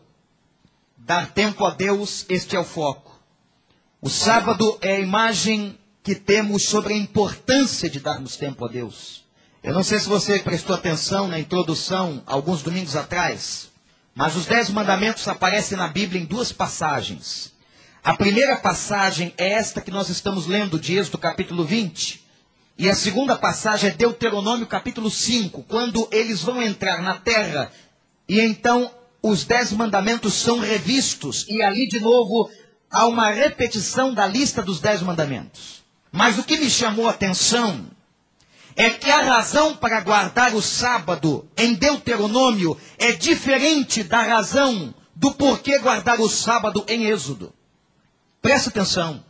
Dar 0.98 1.32
tempo 1.32 1.64
a 1.64 1.70
Deus, 1.70 2.26
este 2.28 2.54
é 2.54 2.60
o 2.60 2.64
foco. 2.64 3.11
O 4.04 4.10
sábado 4.10 4.76
é 4.80 4.96
a 4.96 4.98
imagem 4.98 5.78
que 6.02 6.16
temos 6.16 6.64
sobre 6.64 6.92
a 6.92 6.96
importância 6.96 7.88
de 7.88 8.00
darmos 8.00 8.36
tempo 8.36 8.64
a 8.64 8.68
Deus. 8.68 9.22
Eu 9.62 9.72
não 9.72 9.84
sei 9.84 10.00
se 10.00 10.08
você 10.08 10.40
prestou 10.40 10.74
atenção 10.74 11.28
na 11.28 11.38
introdução 11.38 12.20
alguns 12.26 12.64
domingos 12.64 12.96
atrás. 12.96 13.70
Mas 14.12 14.34
os 14.34 14.44
dez 14.44 14.68
mandamentos 14.70 15.28
aparecem 15.28 15.78
na 15.78 15.86
Bíblia 15.86 16.20
em 16.20 16.24
duas 16.24 16.50
passagens. 16.50 17.52
A 18.02 18.12
primeira 18.12 18.56
passagem 18.56 19.32
é 19.38 19.52
esta 19.52 19.80
que 19.80 19.92
nós 19.92 20.08
estamos 20.08 20.48
lendo, 20.48 20.80
de 20.80 20.98
Êxodo 20.98 21.18
capítulo 21.18 21.64
20. 21.64 22.24
E 22.76 22.90
a 22.90 22.96
segunda 22.96 23.36
passagem 23.36 23.90
é 23.90 23.94
Deuteronômio 23.94 24.66
capítulo 24.66 25.12
5, 25.12 25.62
quando 25.68 26.08
eles 26.10 26.42
vão 26.42 26.60
entrar 26.60 27.00
na 27.00 27.18
terra. 27.18 27.70
E 28.28 28.40
então 28.40 28.90
os 29.22 29.44
dez 29.44 29.70
mandamentos 29.70 30.34
são 30.34 30.58
revistos. 30.58 31.46
E 31.48 31.62
ali 31.62 31.86
de 31.86 32.00
novo 32.00 32.50
há 32.92 33.06
uma 33.06 33.30
repetição 33.30 34.12
da 34.12 34.26
lista 34.26 34.62
dos 34.62 34.78
dez 34.78 35.00
mandamentos. 35.00 35.82
Mas 36.12 36.38
o 36.38 36.44
que 36.44 36.58
me 36.58 36.68
chamou 36.68 37.08
a 37.08 37.12
atenção 37.12 37.86
é 38.76 38.90
que 38.90 39.10
a 39.10 39.22
razão 39.22 39.74
para 39.74 40.00
guardar 40.00 40.54
o 40.54 40.62
sábado 40.62 41.48
em 41.56 41.74
Deuteronômio 41.74 42.78
é 42.98 43.12
diferente 43.12 44.02
da 44.02 44.22
razão 44.22 44.94
do 45.14 45.32
porquê 45.32 45.78
guardar 45.78 46.20
o 46.20 46.28
sábado 46.28 46.84
em 46.86 47.06
Êxodo. 47.06 47.52
Presta 48.40 48.68
atenção. 48.68 49.24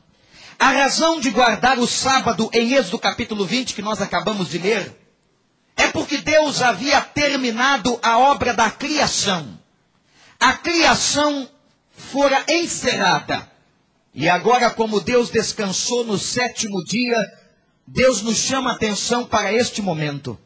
A 0.59 0.71
razão 0.71 1.21
de 1.21 1.31
guardar 1.31 1.79
o 1.79 1.87
sábado 1.87 2.51
em 2.53 2.75
Êxodo 2.75 2.99
capítulo 2.99 3.45
20, 3.45 3.75
que 3.75 3.83
nós 3.83 4.01
acabamos 4.01 4.49
de 4.49 4.59
ler, 4.59 4.97
é 5.77 5.89
porque 5.89 6.19
Deus 6.19 6.63
havia 6.63 7.01
terminado 7.01 7.99
a 8.03 8.19
obra 8.19 8.55
da 8.55 8.71
criação. 8.71 9.59
A 10.39 10.53
criação 10.55 11.49
fora 11.91 12.45
encerrada. 12.49 13.52
E 14.15 14.29
agora, 14.29 14.71
como 14.71 15.01
Deus 15.01 15.31
descansou 15.31 16.05
no 16.05 16.19
sétimo 16.19 16.85
dia, 16.85 17.17
Deus 17.87 18.21
nos 18.21 18.37
chama 18.37 18.73
atenção 18.73 19.25
para 19.25 19.53
este 19.53 19.81
momento. 19.81 20.39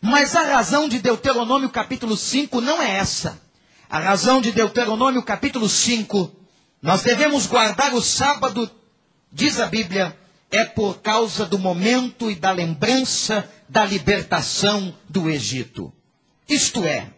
Mas 0.00 0.36
a 0.36 0.42
razão 0.42 0.88
de 0.88 0.98
Deuteronômio 0.98 1.70
capítulo 1.70 2.16
5 2.16 2.60
não 2.60 2.82
é 2.82 2.96
essa. 2.96 3.40
A 3.88 3.98
razão 3.98 4.40
de 4.40 4.52
Deuteronômio 4.52 5.22
capítulo 5.22 5.68
5, 5.68 6.30
nós 6.82 7.02
devemos 7.02 7.46
guardar 7.46 7.94
o 7.94 8.02
sábado, 8.02 8.70
diz 9.32 9.58
a 9.58 9.66
Bíblia, 9.66 10.14
é 10.50 10.64
por 10.64 11.00
causa 11.00 11.46
do 11.46 11.58
momento 11.58 12.30
e 12.30 12.34
da 12.34 12.52
lembrança 12.52 13.48
da 13.68 13.84
libertação 13.84 14.94
do 15.08 15.30
Egito. 15.30 15.92
Isto 16.46 16.84
é, 16.84 17.08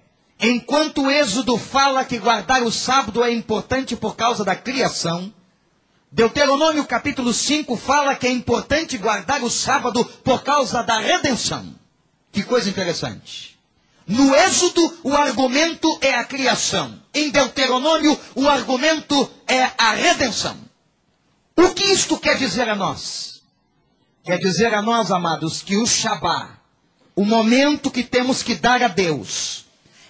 enquanto 0.41 1.03
o 1.03 1.11
Êxodo 1.11 1.59
fala 1.59 2.05
que 2.05 2.19
guardar 2.19 2.63
o 2.63 2.71
sábado 2.71 3.25
é 3.25 3.33
importante 3.33 3.97
por 3.97 4.15
causa 4.15 4.45
da 4.45 4.55
criação, 4.55 5.33
Deuteronômio 6.17 6.87
capítulo 6.87 7.31
5 7.31 7.77
fala 7.77 8.15
que 8.15 8.27
é 8.27 8.31
importante 8.31 8.97
guardar 8.97 9.45
o 9.45 9.51
sábado 9.51 10.03
por 10.25 10.43
causa 10.43 10.83
da 10.83 10.99
redenção. 10.99 11.75
Que 12.33 12.43
coisa 12.43 12.71
interessante. 12.71 13.61
No 14.07 14.35
Êxodo, 14.35 14.99
o 15.05 15.15
argumento 15.15 15.87
é 16.01 16.15
a 16.15 16.25
criação. 16.25 16.99
Em 17.13 17.29
Deuteronômio, 17.29 18.19
o 18.35 18.49
argumento 18.49 19.31
é 19.47 19.71
a 19.77 19.93
redenção. 19.93 20.57
O 21.55 21.69
que 21.75 21.85
isto 21.85 22.17
quer 22.17 22.39
dizer 22.39 22.67
a 22.67 22.75
nós? 22.75 23.43
Quer 24.25 24.39
dizer 24.39 24.73
a 24.73 24.81
nós, 24.81 25.11
amados, 25.11 25.61
que 25.61 25.77
o 25.77 25.87
Shabá, 25.87 26.49
o 27.15 27.27
momento 27.27 27.91
que 27.91 28.03
temos 28.03 28.43
que 28.43 28.55
dar 28.55 28.83
a 28.83 28.89
Deus, 28.89 29.67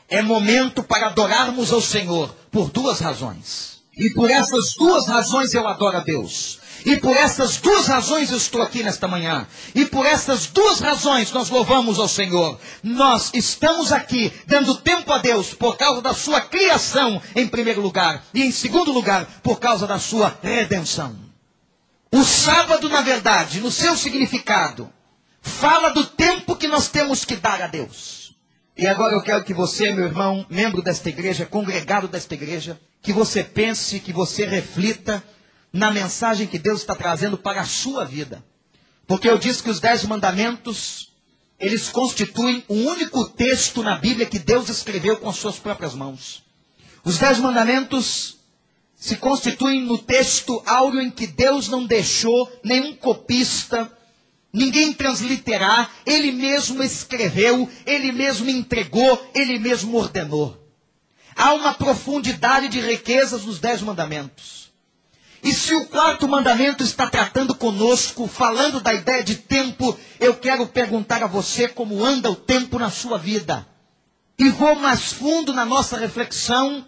é 0.09 0.23
momento 0.23 0.85
para 0.85 1.09
adorarmos 1.09 1.73
ao 1.73 1.81
Senhor 1.81 2.33
por 2.53 2.71
duas 2.71 3.01
razões. 3.01 3.76
E 3.97 4.11
por 4.11 4.31
essas 4.31 4.75
duas 4.75 5.07
razões 5.07 5.55
eu 5.55 5.67
adoro 5.67 5.97
a 5.97 6.01
Deus. 6.01 6.59
E 6.85 6.97
por 6.99 7.17
essas 7.17 7.57
duas 7.57 7.87
razões 7.87 8.31
eu 8.31 8.37
estou 8.37 8.63
aqui 8.63 8.83
nesta 8.83 9.09
manhã. 9.09 9.47
E 9.75 9.87
por 9.87 10.05
essas 10.05 10.47
duas 10.47 10.79
razões 10.81 11.33
nós 11.33 11.49
louvamos 11.49 11.99
ao 11.99 12.07
Senhor. 12.07 12.61
Nós 12.83 13.31
estamos 13.33 13.91
aqui 13.91 14.33
dando 14.47 14.77
tempo 14.77 15.11
a 15.13 15.19
Deus 15.19 15.55
por 15.55 15.77
causa 15.77 16.03
da 16.03 16.13
sua 16.13 16.43
criação, 16.43 17.21
em 17.35 17.49
primeiro 17.49 17.81
lugar. 17.81 18.23
E 18.35 18.43
em 18.43 18.53
segundo 18.53 18.93
lugar, 18.93 19.27
por 19.43 19.59
causa 19.59 19.87
da 19.87 19.99
sua 19.99 20.39
redenção. 20.43 21.17
O 22.13 22.23
sábado, 22.23 22.89
na 22.89 23.01
verdade, 23.01 23.61
no 23.61 23.71
seu 23.71 23.97
significado, 23.97 24.89
fala 25.41 25.89
do 25.89 26.05
tempo 26.05 26.55
que 26.55 26.69
nós 26.69 26.89
temos 26.89 27.25
que 27.25 27.35
dar 27.35 27.61
a 27.63 27.67
Deus. 27.67 28.16
E 28.79 28.87
agora 28.87 29.15
eu 29.15 29.23
quero 29.23 29.43
que 29.43 29.55
você, 29.55 29.91
meu 29.91 30.05
irmão, 30.05 30.45
membro 30.51 30.83
desta 30.83 31.09
igreja, 31.09 31.47
congregado 31.47 32.07
desta 32.07 32.35
igreja, 32.35 32.79
que 33.01 33.11
você 33.11 33.43
pense, 33.43 34.01
que 34.01 34.13
você 34.13 34.45
reflita 34.45 35.25
na 35.73 35.91
mensagem 35.91 36.47
que 36.47 36.59
Deus 36.59 36.81
está 36.81 36.95
trazendo 36.95 37.39
para 37.39 37.63
a 37.63 37.65
sua 37.65 38.05
vida. 38.05 38.45
Porque 39.07 39.31
eu 39.31 39.39
disse 39.39 39.63
que 39.63 39.71
os 39.71 39.81
dez 39.81 40.05
mandamentos, 40.05 41.11
eles 41.59 41.89
constituem 41.89 42.63
o 42.69 42.75
único 42.75 43.27
texto 43.31 43.83
na 43.83 43.97
Bíblia 43.97 44.27
que 44.27 44.39
Deus 44.39 44.69
escreveu 44.69 45.17
com 45.17 45.31
as 45.31 45.37
suas 45.37 45.59
próprias 45.59 45.95
mãos. 45.95 46.45
Os 47.03 47.17
dez 47.17 47.39
mandamentos 47.39 48.37
se 48.95 49.17
constituem 49.17 49.83
no 49.87 49.97
texto 49.97 50.63
áureo 50.67 51.01
em 51.01 51.11
que 51.11 51.27
Deus 51.27 51.69
não 51.69 51.87
deixou 51.87 52.53
nenhum 52.63 52.95
copista, 52.95 53.91
ninguém 54.57 54.91
transliterar, 54.91 55.91
Ele 56.07 56.33
mesmo 56.33 56.83
escreveu, 56.83 57.71
Ele 57.85 58.11
mesmo 58.11 58.49
entregou, 58.49 59.31
Ele 59.35 59.59
mesmo 59.59 59.99
ordenou. 59.99 60.57
Há 61.37 61.53
uma 61.53 61.75
profundidade 61.75 62.69
de 62.69 62.81
riquezas 62.81 63.45
nos 63.45 63.61
dez 63.61 63.83
mandamentos. 63.83 64.73
E 65.43 65.53
se 65.53 65.75
o 65.75 65.87
quarto 65.87 66.27
mandamento 66.27 66.83
está 66.83 67.07
tratando 67.07 67.55
conosco, 67.55 68.27
falando 68.27 68.81
da 68.81 68.95
ideia 68.95 69.23
de 69.23 69.37
tempo, 69.37 69.97
eu 70.19 70.35
quero 70.35 70.67
perguntar 70.67 71.23
a 71.23 71.27
você 71.27 71.69
como 71.69 72.03
anda 72.03 72.31
o 72.31 72.35
tempo 72.35 72.79
na 72.79 72.91
sua 72.91 73.19
vida. 73.19 73.67
E 74.39 74.49
vou 74.49 74.75
mais 74.77 75.13
fundo 75.13 75.53
na 75.53 75.67
nossa 75.67 75.99
reflexão 75.99 76.87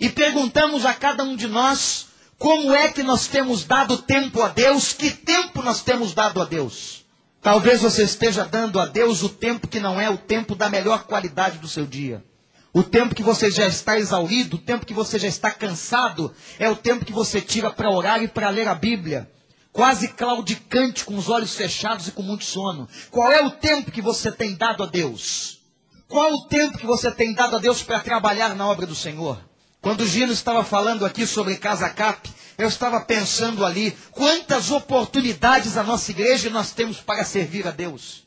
e 0.00 0.08
perguntamos 0.08 0.86
a 0.86 0.94
cada 0.94 1.22
um 1.22 1.36
de 1.36 1.46
nós 1.46 2.06
como 2.38 2.74
é 2.74 2.88
que 2.88 3.02
nós 3.02 3.28
temos 3.28 3.64
dado 3.64 3.98
tempo 3.98 4.42
a 4.42 4.48
Deus, 4.48 4.92
que 4.92 5.10
tempo 5.10 5.62
nós 5.62 5.82
temos 5.82 6.12
dado 6.12 6.40
a 6.40 6.44
Deus. 6.44 7.01
Talvez 7.42 7.82
você 7.82 8.04
esteja 8.04 8.44
dando 8.44 8.78
a 8.78 8.86
Deus 8.86 9.24
o 9.24 9.28
tempo 9.28 9.66
que 9.66 9.80
não 9.80 10.00
é 10.00 10.08
o 10.08 10.16
tempo 10.16 10.54
da 10.54 10.70
melhor 10.70 11.02
qualidade 11.02 11.58
do 11.58 11.66
seu 11.66 11.84
dia. 11.84 12.24
O 12.72 12.84
tempo 12.84 13.16
que 13.16 13.22
você 13.22 13.50
já 13.50 13.66
está 13.66 13.98
exaurido, 13.98 14.56
o 14.56 14.60
tempo 14.60 14.86
que 14.86 14.94
você 14.94 15.18
já 15.18 15.26
está 15.26 15.50
cansado, 15.50 16.32
é 16.56 16.70
o 16.70 16.76
tempo 16.76 17.04
que 17.04 17.12
você 17.12 17.40
tira 17.40 17.68
para 17.68 17.90
orar 17.90 18.22
e 18.22 18.28
para 18.28 18.48
ler 18.48 18.68
a 18.68 18.76
Bíblia. 18.76 19.28
Quase 19.72 20.08
claudicante, 20.08 21.04
com 21.04 21.16
os 21.16 21.28
olhos 21.28 21.56
fechados 21.56 22.06
e 22.06 22.12
com 22.12 22.22
muito 22.22 22.44
sono. 22.44 22.88
Qual 23.10 23.32
é 23.32 23.42
o 23.44 23.50
tempo 23.50 23.90
que 23.90 24.00
você 24.00 24.30
tem 24.30 24.54
dado 24.54 24.84
a 24.84 24.86
Deus? 24.86 25.60
Qual 26.08 26.32
o 26.32 26.46
tempo 26.46 26.78
que 26.78 26.86
você 26.86 27.10
tem 27.10 27.34
dado 27.34 27.56
a 27.56 27.58
Deus 27.58 27.82
para 27.82 27.98
trabalhar 27.98 28.54
na 28.54 28.68
obra 28.68 28.86
do 28.86 28.94
Senhor? 28.94 29.38
Quando 29.80 30.02
o 30.02 30.06
Gino 30.06 30.32
estava 30.32 30.62
falando 30.62 31.04
aqui 31.04 31.26
sobre 31.26 31.56
Casa 31.56 31.90
Cap, 31.90 32.30
eu 32.58 32.68
estava 32.68 33.00
pensando 33.00 33.64
ali 33.64 33.96
quantas 34.10 34.70
oportunidades 34.70 35.76
a 35.76 35.82
nossa 35.82 36.10
igreja 36.10 36.50
nós 36.50 36.72
temos 36.72 36.98
para 36.98 37.24
servir 37.24 37.66
a 37.66 37.70
Deus. 37.70 38.22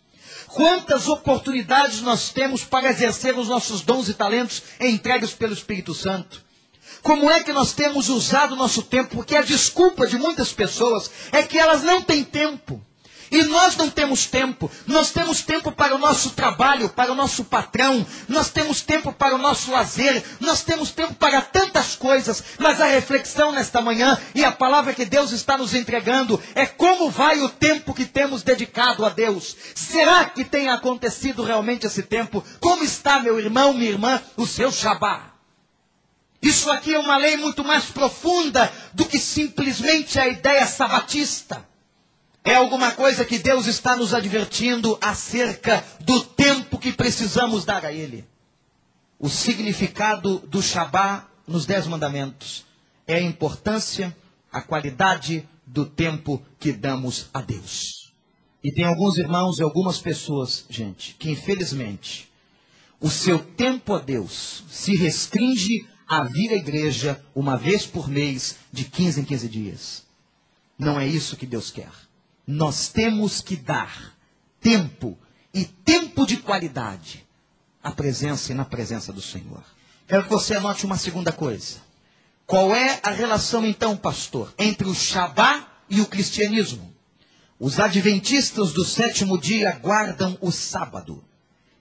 Quantas 0.48 1.08
oportunidades 1.08 2.02
nós 2.02 2.30
temos 2.30 2.64
para 2.64 2.90
exercer 2.90 3.38
os 3.38 3.50
nossos 3.50 3.82
dons 3.82 4.08
e 4.08 4.14
talentos 4.14 4.64
entregues 4.80 5.32
pelo 5.34 5.54
Espírito 5.54 5.94
Santo? 5.94 6.44
Como 7.02 7.30
é 7.30 7.44
que 7.44 7.54
nós 7.54 7.74
temos 7.74 8.10
usado 8.10 8.54
o 8.54 8.56
nosso 8.56 8.82
tempo? 8.82 9.16
Porque 9.16 9.36
a 9.36 9.42
desculpa 9.42 10.08
de 10.08 10.18
muitas 10.18 10.52
pessoas 10.52 11.12
é 11.32 11.44
que 11.44 11.58
elas 11.58 11.84
não 11.84 12.02
têm 12.02 12.24
tempo. 12.24 12.82
E 13.32 13.44
nós 13.44 13.76
não 13.76 13.90
temos 13.90 14.26
tempo. 14.26 14.70
Nós 14.86 15.12
temos 15.12 15.42
tempo 15.42 15.72
para 15.72 15.96
o 15.96 15.98
nosso 15.98 16.32
trabalho, 16.32 16.90
para 16.90 17.12
o 17.12 17.16
nosso 17.16 17.44
patrão. 17.44 18.06
Nós 18.28 18.50
temos 18.50 18.82
tempo 18.82 19.12
para 19.12 19.36
o 19.36 19.38
nosso 19.38 19.72
lazer. 19.72 20.24
Nós 20.40 20.62
temos 20.62 20.92
tempo 20.92 21.14
para 21.16 21.42
tantas 21.42 21.96
coisas. 21.96 22.44
Mas 22.60 22.80
a 22.80 22.86
reflexão 22.86 23.52
nesta 23.52 23.82
manhã 23.82 24.18
e 24.34 24.44
a 24.44 24.52
palavra 24.52 24.94
que 24.94 25.06
Deus 25.06 25.32
está 25.32 25.58
nos 25.58 25.74
entregando 25.74 26.42
é 26.54 26.66
como 26.66 27.10
vai 27.10 27.42
o 27.42 27.50
tempo 27.50 27.94
que 27.94 28.06
temos 28.06 28.44
dedicado 28.44 29.06
a 29.06 29.10
Deus. 29.10 29.56
Será 29.74 30.26
que 30.26 30.44
tem 30.44 30.70
acontecido 30.70 31.44
realmente 31.44 31.86
esse 31.86 32.04
tempo? 32.04 32.44
Como 32.60 32.84
está, 32.84 33.20
meu 33.20 33.40
irmão, 33.40 33.74
minha 33.74 33.92
irmã, 33.92 34.22
o 34.38 34.46
seu 34.46 34.72
Shabá? 34.72 35.36
Isso 36.42 36.70
aqui 36.70 36.94
é 36.94 37.00
uma 37.00 37.18
lei 37.18 37.38
muito 37.38 37.64
mais 37.64 37.86
profunda 37.86 38.72
do 38.94 39.06
que 39.06 39.18
simplesmente 39.18 40.20
a 40.20 40.28
ideia 40.28 40.68
sabatista. 40.68 41.66
É 42.48 42.54
alguma 42.54 42.92
coisa 42.92 43.26
que 43.26 43.40
Deus 43.40 43.66
está 43.66 43.96
nos 43.96 44.14
advertindo 44.14 45.00
acerca 45.02 45.84
do 46.02 46.24
tempo 46.24 46.78
que 46.78 46.94
precisamos 46.94 47.66
dar 47.66 47.84
a 47.84 47.92
Ele. 47.92 48.24
O 49.18 49.28
significado 49.28 50.38
do 50.42 50.62
Shabá 50.62 51.28
nos 51.48 51.66
Dez 51.66 51.88
Mandamentos 51.88 52.64
é 53.08 53.16
a 53.16 53.22
importância, 53.22 54.16
a 54.52 54.62
qualidade 54.62 55.50
do 55.66 55.88
tempo 55.88 56.40
que 56.60 56.72
damos 56.72 57.32
a 57.34 57.42
Deus. 57.42 58.14
E 58.64 58.72
tem 58.72 58.86
alguns 58.86 59.18
irmãos 59.18 59.58
e 59.58 59.64
algumas 59.64 59.98
pessoas, 59.98 60.66
gente, 60.70 61.16
que 61.18 61.32
infelizmente 61.32 62.32
o 63.02 63.10
seu 63.10 63.40
tempo 63.40 63.92
a 63.92 64.00
Deus 64.00 64.64
se 64.70 64.96
restringe 64.96 65.88
a 66.08 66.24
vir 66.24 66.52
à 66.52 66.56
igreja 66.56 67.20
uma 67.34 67.58
vez 67.58 67.88
por 67.88 68.08
mês, 68.08 68.58
de 68.72 68.86
15 68.86 69.22
em 69.22 69.26
15 69.26 69.50
dias. 69.50 70.06
Não 70.78 71.00
é 71.00 71.08
isso 71.08 71.36
que 71.36 71.48
Deus 71.48 71.72
quer 71.72 72.05
nós 72.48 72.90
temos 72.90 73.42
que 73.42 73.56
dar 73.56 74.16
tempo 74.60 75.18
e 75.54 75.64
tempo 75.66 76.26
de 76.26 76.38
qualidade 76.38 77.26
à 77.82 77.92
presença 77.92 78.52
e 78.52 78.56
na 78.56 78.66
presença 78.66 79.14
do 79.14 79.22
Senhor. 79.22 79.64
Quero 80.08 80.24
que 80.24 80.30
você 80.30 80.56
anote 80.56 80.86
uma 80.86 80.98
segunda 80.98 81.32
coisa. 81.32 81.78
Qual 82.46 82.76
é 82.76 83.00
a 83.02 83.10
relação, 83.10 83.66
então, 83.66 83.98
pastor, 83.98 84.54
entre 84.60 84.88
o 84.88 84.94
Shabá 84.94 85.68
e 85.90 86.02
o 86.02 86.06
cristianismo? 86.06 86.94
Os 87.60 87.80
adventistas 87.80 88.74
do 88.74 88.84
sétimo 88.84 89.40
dia 89.40 89.72
guardam 89.82 90.38
o 90.42 90.52
sábado. 90.52 91.24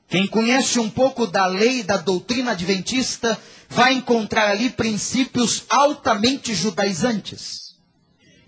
Quem 0.08 0.26
conhece 0.26 0.78
um 0.78 0.88
pouco 0.88 1.26
da 1.26 1.46
lei 1.46 1.82
da 1.82 1.96
doutrina 1.96 2.52
adventista 2.52 3.38
vai 3.68 3.94
encontrar 3.94 4.50
ali 4.50 4.70
princípios 4.70 5.64
altamente 5.68 6.54
judaizantes. 6.54 7.63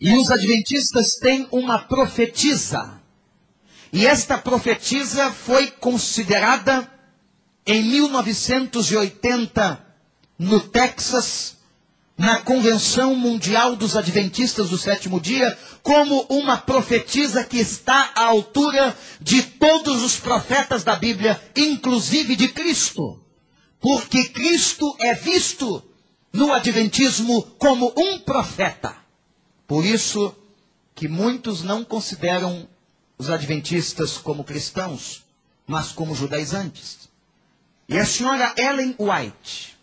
E 0.00 0.14
os 0.14 0.30
adventistas 0.30 1.14
têm 1.14 1.46
uma 1.50 1.78
profetisa. 1.78 3.00
E 3.92 4.06
esta 4.06 4.36
profetisa 4.36 5.30
foi 5.30 5.68
considerada 5.68 6.90
em 7.66 7.82
1980 7.82 9.84
no 10.38 10.60
Texas, 10.60 11.56
na 12.16 12.40
Convenção 12.40 13.14
Mundial 13.14 13.74
dos 13.74 13.96
Adventistas 13.96 14.70
do 14.70 14.78
Sétimo 14.78 15.20
Dia, 15.20 15.56
como 15.82 16.22
uma 16.28 16.56
profetisa 16.56 17.44
que 17.44 17.58
está 17.58 18.12
à 18.14 18.24
altura 18.24 18.96
de 19.20 19.42
todos 19.42 20.02
os 20.02 20.16
profetas 20.16 20.84
da 20.84 20.96
Bíblia, 20.96 21.40
inclusive 21.54 22.36
de 22.36 22.48
Cristo. 22.48 23.20
Porque 23.80 24.24
Cristo 24.24 24.94
é 24.98 25.14
visto 25.14 25.82
no 26.32 26.52
Adventismo 26.52 27.42
como 27.58 27.92
um 27.96 28.18
profeta. 28.18 29.05
Por 29.66 29.84
isso 29.84 30.34
que 30.94 31.08
muitos 31.08 31.62
não 31.62 31.84
consideram 31.84 32.68
os 33.18 33.30
adventistas 33.30 34.16
como 34.16 34.44
cristãos, 34.44 35.24
mas 35.66 35.92
como 35.92 36.14
judaizantes. 36.14 37.08
E 37.88 37.98
a 37.98 38.04
senhora 38.04 38.54
Ellen 38.56 38.94
White, 38.98 39.76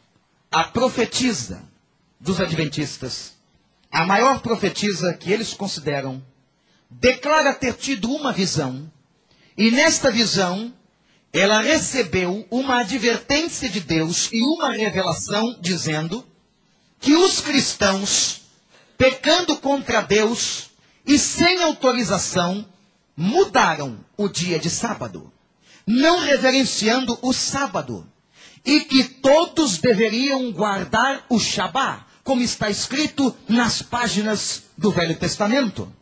a 0.51 0.63
profetisa 0.65 1.63
dos 2.19 2.39
adventistas, 2.39 3.33
a 3.91 4.05
maior 4.05 4.41
profetisa 4.41 5.13
que 5.13 5.31
eles 5.31 5.53
consideram, 5.53 6.23
declara 6.89 7.53
ter 7.53 7.73
tido 7.73 8.09
uma 8.11 8.31
visão, 8.31 8.91
e 9.57 9.71
nesta 9.71 10.11
visão 10.11 10.73
ela 11.31 11.61
recebeu 11.61 12.47
uma 12.51 12.79
advertência 12.81 13.67
de 13.67 13.79
Deus 13.79 14.29
e 14.31 14.41
uma 14.41 14.71
revelação 14.71 15.57
dizendo 15.59 16.23
que 16.99 17.15
os 17.15 17.41
cristãos 17.41 18.42
pecando 18.97 19.57
contra 19.57 20.01
Deus 20.01 20.69
e 21.05 21.17
sem 21.19 21.61
autorização, 21.61 22.65
mudaram 23.15 24.03
o 24.17 24.27
dia 24.27 24.59
de 24.59 24.69
sábado, 24.69 25.31
não 25.85 26.19
reverenciando 26.19 27.17
o 27.21 27.33
sábado, 27.33 28.07
e 28.65 28.81
que 28.81 29.03
todos 29.03 29.77
deveriam 29.77 30.51
guardar 30.51 31.25
o 31.29 31.39
Shabá, 31.39 32.07
como 32.23 32.41
está 32.41 32.69
escrito 32.69 33.35
nas 33.47 33.81
páginas 33.81 34.63
do 34.77 34.89
Velho 34.91 35.15
Testamento. 35.17 35.93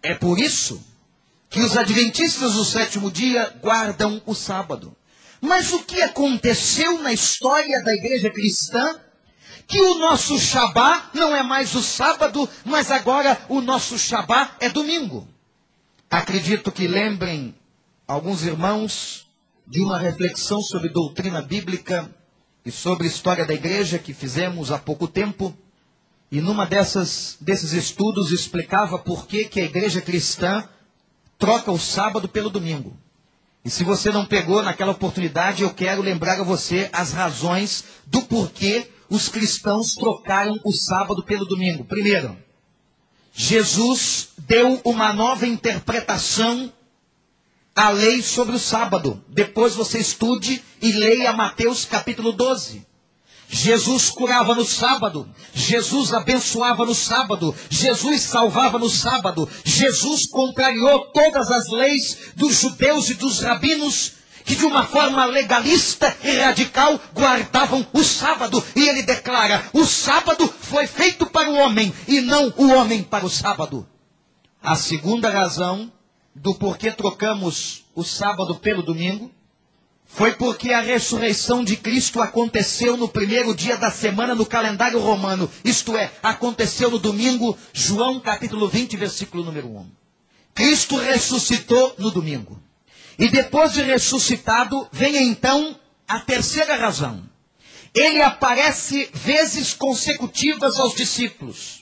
É 0.00 0.14
por 0.14 0.38
isso 0.38 0.82
que 1.48 1.60
os 1.60 1.76
adventistas 1.76 2.54
do 2.54 2.64
sétimo 2.64 3.10
dia 3.10 3.52
guardam 3.60 4.22
o 4.24 4.34
sábado. 4.34 4.96
Mas 5.40 5.72
o 5.72 5.80
que 5.80 6.00
aconteceu 6.00 7.02
na 7.02 7.12
história 7.12 7.82
da 7.82 7.92
igreja 7.92 8.30
cristã 8.30 9.00
que 9.70 9.80
o 9.80 9.98
nosso 9.98 10.36
Shabá 10.36 11.10
não 11.14 11.34
é 11.34 11.44
mais 11.44 11.76
o 11.76 11.82
sábado, 11.82 12.48
mas 12.64 12.90
agora 12.90 13.40
o 13.48 13.60
nosso 13.60 13.96
Shabá 13.96 14.56
é 14.58 14.68
domingo. 14.68 15.28
Acredito 16.10 16.72
que 16.72 16.88
lembrem 16.88 17.54
alguns 18.06 18.42
irmãos 18.42 19.28
de 19.64 19.80
uma 19.80 19.96
reflexão 19.96 20.60
sobre 20.60 20.88
doutrina 20.88 21.40
bíblica 21.40 22.10
e 22.64 22.72
sobre 22.72 23.06
história 23.06 23.46
da 23.46 23.54
igreja 23.54 23.96
que 23.96 24.12
fizemos 24.12 24.72
há 24.72 24.78
pouco 24.78 25.06
tempo. 25.06 25.56
E 26.32 26.40
numa 26.40 26.66
dessas, 26.66 27.36
desses 27.40 27.72
estudos 27.72 28.32
explicava 28.32 28.98
por 28.98 29.28
que, 29.28 29.44
que 29.44 29.60
a 29.60 29.64
igreja 29.64 30.00
cristã 30.00 30.68
troca 31.38 31.70
o 31.70 31.78
sábado 31.78 32.28
pelo 32.28 32.50
domingo. 32.50 32.96
E 33.64 33.70
se 33.70 33.84
você 33.84 34.10
não 34.10 34.26
pegou 34.26 34.64
naquela 34.64 34.90
oportunidade, 34.90 35.62
eu 35.62 35.70
quero 35.70 36.02
lembrar 36.02 36.40
a 36.40 36.44
você 36.44 36.90
as 36.92 37.12
razões 37.12 37.84
do 38.08 38.22
porquê 38.22 38.88
os 39.10 39.28
cristãos 39.28 39.94
trocaram 39.94 40.58
o 40.64 40.72
sábado 40.72 41.22
pelo 41.24 41.44
domingo. 41.44 41.84
Primeiro, 41.84 42.36
Jesus 43.32 44.28
deu 44.38 44.80
uma 44.84 45.12
nova 45.12 45.46
interpretação 45.46 46.72
à 47.74 47.90
lei 47.90 48.22
sobre 48.22 48.54
o 48.54 48.58
sábado. 48.58 49.22
Depois 49.28 49.74
você 49.74 49.98
estude 49.98 50.62
e 50.80 50.92
leia 50.92 51.32
Mateus 51.32 51.84
capítulo 51.84 52.32
12. 52.32 52.86
Jesus 53.52 54.10
curava 54.10 54.54
no 54.54 54.64
sábado, 54.64 55.28
Jesus 55.52 56.14
abençoava 56.14 56.86
no 56.86 56.94
sábado, 56.94 57.52
Jesus 57.68 58.22
salvava 58.22 58.78
no 58.78 58.88
sábado, 58.88 59.48
Jesus 59.64 60.24
contrariou 60.26 61.06
todas 61.06 61.50
as 61.50 61.68
leis 61.68 62.16
dos 62.36 62.60
judeus 62.60 63.10
e 63.10 63.14
dos 63.14 63.40
rabinos 63.40 64.19
que 64.44 64.56
de 64.56 64.64
uma 64.64 64.86
forma 64.86 65.24
legalista 65.24 66.16
e 66.22 66.36
radical 66.38 67.00
guardavam 67.14 67.86
o 67.92 68.02
sábado. 68.02 68.62
E 68.74 68.88
ele 68.88 69.02
declara: 69.02 69.64
o 69.72 69.84
sábado 69.84 70.52
foi 70.60 70.86
feito 70.86 71.26
para 71.26 71.50
o 71.50 71.56
homem 71.56 71.92
e 72.06 72.20
não 72.20 72.52
o 72.56 72.68
homem 72.68 73.02
para 73.02 73.26
o 73.26 73.30
sábado. 73.30 73.86
A 74.62 74.76
segunda 74.76 75.30
razão 75.30 75.90
do 76.34 76.54
porquê 76.54 76.92
trocamos 76.92 77.84
o 77.94 78.04
sábado 78.04 78.54
pelo 78.56 78.82
domingo 78.82 79.30
foi 80.12 80.32
porque 80.32 80.72
a 80.72 80.80
ressurreição 80.80 81.62
de 81.62 81.76
Cristo 81.76 82.20
aconteceu 82.20 82.96
no 82.96 83.08
primeiro 83.08 83.54
dia 83.54 83.76
da 83.76 83.90
semana 83.90 84.34
no 84.34 84.44
calendário 84.44 84.98
romano, 84.98 85.48
isto 85.64 85.96
é, 85.96 86.10
aconteceu 86.22 86.90
no 86.90 86.98
domingo, 86.98 87.56
João 87.72 88.18
capítulo 88.18 88.68
20, 88.68 88.96
versículo 88.96 89.44
número 89.44 89.68
1. 89.68 89.86
Cristo 90.52 90.96
ressuscitou 90.96 91.94
no 91.96 92.10
domingo. 92.10 92.60
E 93.20 93.28
depois 93.28 93.74
de 93.74 93.82
ressuscitado, 93.82 94.88
vem 94.90 95.28
então 95.28 95.78
a 96.08 96.18
terceira 96.20 96.74
razão. 96.74 97.22
Ele 97.94 98.22
aparece 98.22 99.10
vezes 99.12 99.74
consecutivas 99.74 100.80
aos 100.80 100.94
discípulos. 100.94 101.79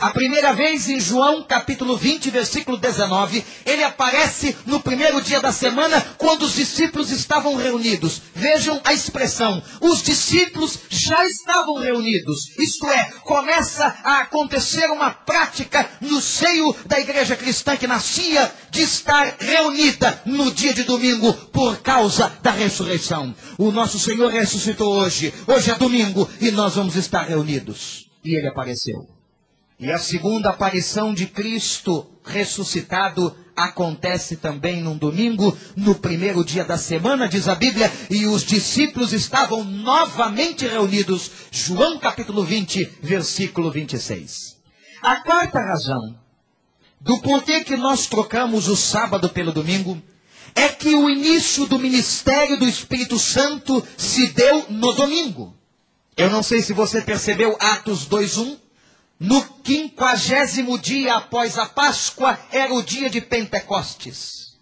A 0.00 0.10
primeira 0.10 0.52
vez 0.52 0.88
em 0.88 1.00
João 1.00 1.42
capítulo 1.42 1.96
20, 1.96 2.30
versículo 2.30 2.76
19, 2.76 3.44
ele 3.66 3.82
aparece 3.82 4.56
no 4.64 4.78
primeiro 4.78 5.20
dia 5.20 5.40
da 5.40 5.50
semana, 5.50 6.00
quando 6.16 6.42
os 6.42 6.54
discípulos 6.54 7.10
estavam 7.10 7.56
reunidos. 7.56 8.22
Vejam 8.32 8.80
a 8.84 8.94
expressão: 8.94 9.60
os 9.80 10.00
discípulos 10.00 10.78
já 10.88 11.26
estavam 11.26 11.80
reunidos. 11.80 12.56
Isto 12.60 12.86
é, 12.86 13.10
começa 13.24 13.86
a 14.04 14.20
acontecer 14.20 14.88
uma 14.88 15.10
prática 15.10 15.90
no 16.00 16.20
seio 16.20 16.76
da 16.86 17.00
igreja 17.00 17.34
cristã 17.34 17.76
que 17.76 17.88
nascia 17.88 18.52
de 18.70 18.82
estar 18.82 19.34
reunida 19.40 20.22
no 20.24 20.52
dia 20.52 20.72
de 20.72 20.84
domingo 20.84 21.32
por 21.52 21.78
causa 21.78 22.32
da 22.40 22.52
ressurreição. 22.52 23.34
O 23.58 23.72
nosso 23.72 23.98
Senhor 23.98 24.30
ressuscitou 24.30 24.94
hoje. 24.94 25.34
Hoje 25.44 25.72
é 25.72 25.74
domingo 25.74 26.30
e 26.40 26.52
nós 26.52 26.76
vamos 26.76 26.94
estar 26.94 27.22
reunidos. 27.22 28.08
E 28.24 28.36
ele 28.36 28.46
apareceu. 28.46 29.17
E 29.80 29.92
a 29.92 29.98
segunda 29.98 30.50
aparição 30.50 31.14
de 31.14 31.26
Cristo 31.26 32.04
ressuscitado 32.24 33.34
acontece 33.54 34.36
também 34.36 34.82
num 34.82 34.96
domingo, 34.96 35.56
no 35.76 35.94
primeiro 35.94 36.44
dia 36.44 36.64
da 36.64 36.76
semana, 36.76 37.28
diz 37.28 37.46
a 37.46 37.54
Bíblia, 37.54 37.90
e 38.10 38.26
os 38.26 38.42
discípulos 38.42 39.12
estavam 39.12 39.62
novamente 39.62 40.66
reunidos. 40.66 41.30
João 41.52 41.96
capítulo 41.96 42.44
20, 42.44 42.98
versículo 43.00 43.70
26. 43.70 44.56
A 45.00 45.16
quarta 45.22 45.60
razão 45.60 46.18
do 47.00 47.20
porquê 47.20 47.62
que 47.62 47.76
nós 47.76 48.08
trocamos 48.08 48.66
o 48.66 48.76
sábado 48.76 49.28
pelo 49.28 49.52
domingo 49.52 50.02
é 50.56 50.68
que 50.68 50.92
o 50.96 51.08
início 51.08 51.66
do 51.66 51.78
ministério 51.78 52.58
do 52.58 52.66
Espírito 52.66 53.16
Santo 53.16 53.84
se 53.96 54.26
deu 54.28 54.66
no 54.70 54.92
domingo. 54.92 55.56
Eu 56.16 56.30
não 56.30 56.42
sei 56.42 56.62
se 56.62 56.72
você 56.72 57.00
percebeu 57.00 57.56
Atos 57.60 58.08
2:1 58.08 58.67
no 59.18 59.42
quinquagésimo 59.42 60.78
dia 60.78 61.16
após 61.16 61.58
a 61.58 61.66
Páscoa 61.66 62.38
era 62.52 62.72
o 62.72 62.82
dia 62.82 63.10
de 63.10 63.20
Pentecostes. 63.20 64.56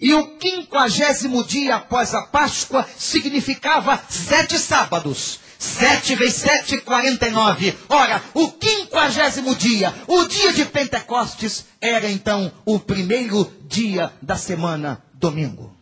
E 0.00 0.12
o 0.14 0.36
quinquagésimo 0.36 1.44
dia 1.44 1.76
após 1.76 2.14
a 2.14 2.22
Páscoa 2.22 2.86
significava 2.96 4.02
sete 4.08 4.58
sábados. 4.58 5.40
Sete 5.58 6.16
vezes 6.16 6.42
sete, 6.42 6.78
quarenta 6.78 7.28
e 7.28 7.30
nove. 7.30 7.78
Ora, 7.88 8.20
o 8.34 8.50
quinquagésimo 8.50 9.54
dia, 9.54 9.94
o 10.08 10.24
dia 10.24 10.52
de 10.52 10.64
Pentecostes, 10.64 11.66
era 11.80 12.10
então 12.10 12.50
o 12.64 12.80
primeiro 12.80 13.44
dia 13.68 14.12
da 14.20 14.34
semana, 14.34 15.04
domingo. 15.14 15.72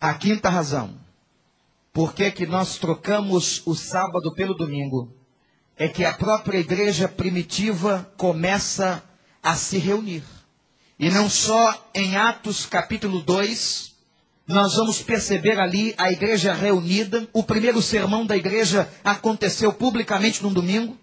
A 0.00 0.14
quinta 0.14 0.48
razão. 0.48 0.94
Por 1.92 2.14
que, 2.14 2.30
que 2.30 2.46
nós 2.46 2.78
trocamos 2.78 3.62
o 3.66 3.74
sábado 3.74 4.32
pelo 4.32 4.54
domingo? 4.54 5.12
É 5.80 5.88
que 5.88 6.04
a 6.04 6.12
própria 6.12 6.58
igreja 6.58 7.08
primitiva 7.08 8.06
começa 8.18 9.02
a 9.42 9.54
se 9.54 9.78
reunir. 9.78 10.22
E 10.98 11.08
não 11.08 11.30
só 11.30 11.90
em 11.94 12.18
Atos 12.18 12.66
capítulo 12.66 13.22
2, 13.22 13.94
nós 14.46 14.74
vamos 14.74 15.00
perceber 15.00 15.58
ali 15.58 15.94
a 15.96 16.12
igreja 16.12 16.52
reunida. 16.52 17.26
O 17.32 17.42
primeiro 17.42 17.80
sermão 17.80 18.26
da 18.26 18.36
igreja 18.36 18.90
aconteceu 19.02 19.72
publicamente 19.72 20.42
num 20.42 20.52
domingo. 20.52 20.98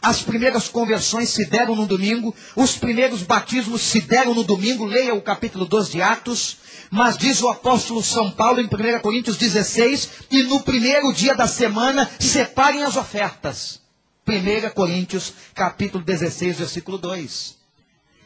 As 0.00 0.22
primeiras 0.22 0.68
conversões 0.68 1.28
se 1.28 1.44
deram 1.44 1.76
no 1.76 1.86
domingo, 1.86 2.34
os 2.56 2.78
primeiros 2.78 3.22
batismos 3.22 3.82
se 3.82 4.00
deram 4.00 4.32
no 4.32 4.42
domingo, 4.42 4.86
leia 4.86 5.14
o 5.14 5.20
capítulo 5.20 5.66
2 5.66 5.90
de 5.90 6.00
Atos, 6.00 6.56
mas 6.90 7.18
diz 7.18 7.42
o 7.42 7.48
apóstolo 7.50 8.02
São 8.02 8.30
Paulo 8.30 8.58
em 8.58 8.64
1 8.64 9.00
Coríntios 9.00 9.36
16, 9.36 10.08
e 10.30 10.42
no 10.44 10.60
primeiro 10.60 11.12
dia 11.12 11.34
da 11.34 11.46
semana 11.46 12.10
separem 12.18 12.84
as 12.84 12.96
ofertas. 12.96 13.83
1 14.26 14.70
Coríntios, 14.74 15.32
capítulo 15.54 16.02
16, 16.02 16.58
versículo 16.58 16.96
2. 16.96 17.58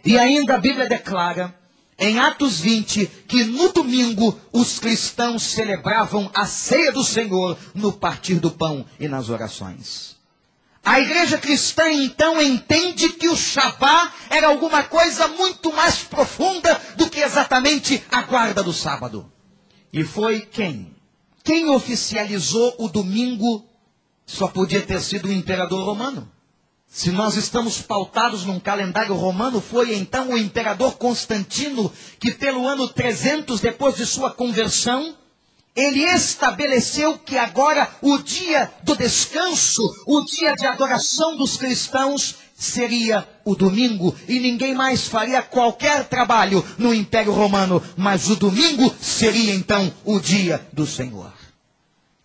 E 0.04 0.16
ainda 0.16 0.54
a 0.54 0.58
Bíblia 0.58 0.88
declara, 0.88 1.54
em 1.98 2.20
Atos 2.20 2.61
20, 2.61 3.06
que 3.26 3.42
no 3.44 3.72
domingo 3.72 4.38
os 4.52 4.78
cristãos 4.78 5.42
celebravam 5.42 6.30
a 6.32 6.46
ceia 6.46 6.92
do 6.92 7.02
Senhor 7.02 7.58
no 7.74 7.92
partir 7.92 8.37
do 8.37 8.52
pão 8.52 8.87
e 9.00 9.08
nas 9.08 9.28
orações. 9.28 10.16
A 10.84 11.00
igreja 11.00 11.37
cristã 11.37 11.90
então 11.90 12.40
entende 12.40 13.11
que 13.11 13.28
o 13.28 13.37
Shabá 13.37 14.12
era 14.30 14.46
alguma 14.46 14.84
coisa 14.84 15.26
muito 15.28 15.72
mais 15.72 15.98
profunda 15.98 16.80
do 16.96 17.11
que 17.11 17.20
exatamente 17.20 18.02
a 18.11 18.22
guarda 18.22 18.62
do 18.62 18.72
sábado. 18.72 19.30
E 19.92 20.04
foi 20.04 20.40
quem? 20.40 20.94
Quem 21.42 21.68
oficializou 21.68 22.76
o 22.78 22.88
domingo 22.88 23.67
só 24.28 24.46
podia 24.46 24.82
ter 24.82 25.00
sido 25.00 25.28
o 25.28 25.32
imperador 25.32 25.84
romano. 25.84 26.30
Se 26.86 27.10
nós 27.10 27.34
estamos 27.34 27.80
pautados 27.80 28.44
num 28.44 28.60
calendário 28.60 29.14
romano, 29.14 29.60
foi 29.60 29.94
então 29.94 30.30
o 30.30 30.38
imperador 30.38 30.96
Constantino 30.96 31.90
que, 32.20 32.32
pelo 32.32 32.68
ano 32.68 32.86
300 32.86 33.60
depois 33.60 33.96
de 33.96 34.06
sua 34.06 34.30
conversão, 34.30 35.14
ele 35.74 36.02
estabeleceu 36.02 37.18
que 37.18 37.38
agora 37.38 37.88
o 38.02 38.18
dia 38.18 38.70
do 38.82 38.96
descanso, 38.96 39.82
o 40.06 40.22
dia 40.24 40.54
de 40.54 40.66
adoração 40.66 41.36
dos 41.36 41.56
cristãos, 41.56 42.36
seria 42.54 43.26
o 43.44 43.54
domingo 43.54 44.14
e 44.26 44.40
ninguém 44.40 44.74
mais 44.74 45.06
faria 45.06 45.40
qualquer 45.40 46.04
trabalho 46.08 46.64
no 46.76 46.92
Império 46.92 47.32
Romano, 47.32 47.82
mas 47.96 48.28
o 48.28 48.36
domingo 48.36 48.92
seria 49.00 49.54
então 49.54 49.92
o 50.04 50.18
dia 50.18 50.66
do 50.72 50.84
Senhor. 50.84 51.38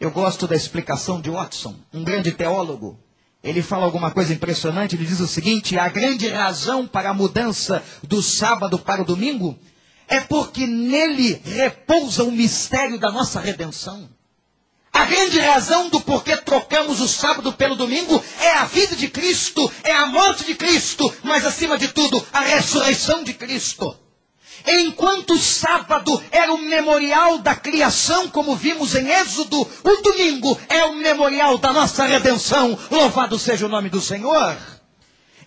Eu 0.04 0.12
gosto 0.12 0.46
da 0.46 0.54
explicação 0.54 1.22
de 1.22 1.30
Watson, 1.30 1.74
um 1.94 2.04
grande 2.04 2.34
teólogo. 2.34 3.00
Ele 3.42 3.62
fala 3.62 3.86
alguma 3.86 4.12
coisa 4.12 4.34
impressionante. 4.34 4.98
Ele 4.98 5.06
diz 5.06 5.22
o 5.22 5.28
seguinte: 5.30 5.80
a 5.80 5.88
grande 5.88 6.28
razão 6.28 6.86
para 6.86 7.12
a 7.12 7.14
mudança 7.14 7.82
do 8.04 8.22
sábado 8.22 8.78
para 8.78 9.02
o 9.02 9.06
domingo 9.06 9.58
é 10.06 10.20
porque 10.20 10.68
nele 10.68 11.42
repousa 11.46 12.26
o 12.26 12.34
mistério 12.34 13.00
da 13.00 13.14
nossa 13.14 13.40
redenção. 13.40 14.10
A 14.92 15.06
grande 15.06 15.40
razão 15.40 15.88
do 15.88 16.02
porquê 16.02 16.36
trocamos 16.36 17.00
o 17.00 17.08
sábado 17.08 17.54
pelo 17.54 17.78
domingo 17.78 18.22
é 18.42 18.56
a 18.56 18.66
vida 18.66 18.98
de 18.98 19.08
Cristo, 19.08 19.72
é 19.86 19.94
a 19.94 20.06
morte 20.06 20.44
de 20.44 20.54
Cristo, 20.54 21.14
mas 21.24 21.46
acima 21.46 21.78
de 21.78 21.88
tudo, 21.88 22.22
a 22.34 22.42
ressurreição 22.42 23.24
de 23.24 23.34
Cristo. 23.34 23.98
Enquanto 24.66 25.34
o 25.34 25.40
sábado 25.40 26.22
era 26.32 26.54
o 26.54 26.58
memorial 26.58 27.40
da 27.40 27.56
criação, 27.56 28.30
como 28.30 28.56
vimos 28.56 28.96
em 28.96 29.10
Êxodo, 29.10 29.62
o 29.62 30.02
domingo 30.02 30.58
é 30.70 30.86
o 30.86 30.96
memorial 30.96 31.58
da 31.58 31.74
nossa 31.74 32.06
redenção. 32.06 32.78
Louvado 32.90 33.38
seja 33.38 33.66
o 33.66 33.70
nome 33.70 33.90
do 33.90 34.00
Senhor. 34.00 34.58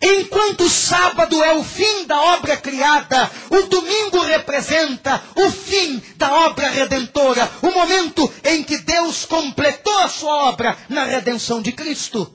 Enquanto 0.00 0.64
o 0.64 0.70
sábado 0.70 1.42
é 1.42 1.54
o 1.54 1.64
fim 1.64 2.06
da 2.06 2.20
obra 2.20 2.56
criada, 2.56 3.30
o 3.48 3.62
domingo 3.62 4.20
representa 4.20 5.22
o 5.34 5.50
fim 5.50 6.02
da 6.16 6.32
obra 6.46 6.68
redentora, 6.68 7.50
o 7.62 7.70
momento 7.70 8.30
em 8.44 8.62
que 8.62 8.78
Deus 8.78 9.24
completou 9.24 9.98
a 10.00 10.08
sua 10.08 10.50
obra 10.50 10.76
na 10.88 11.04
redenção 11.04 11.62
de 11.62 11.72
Cristo, 11.72 12.34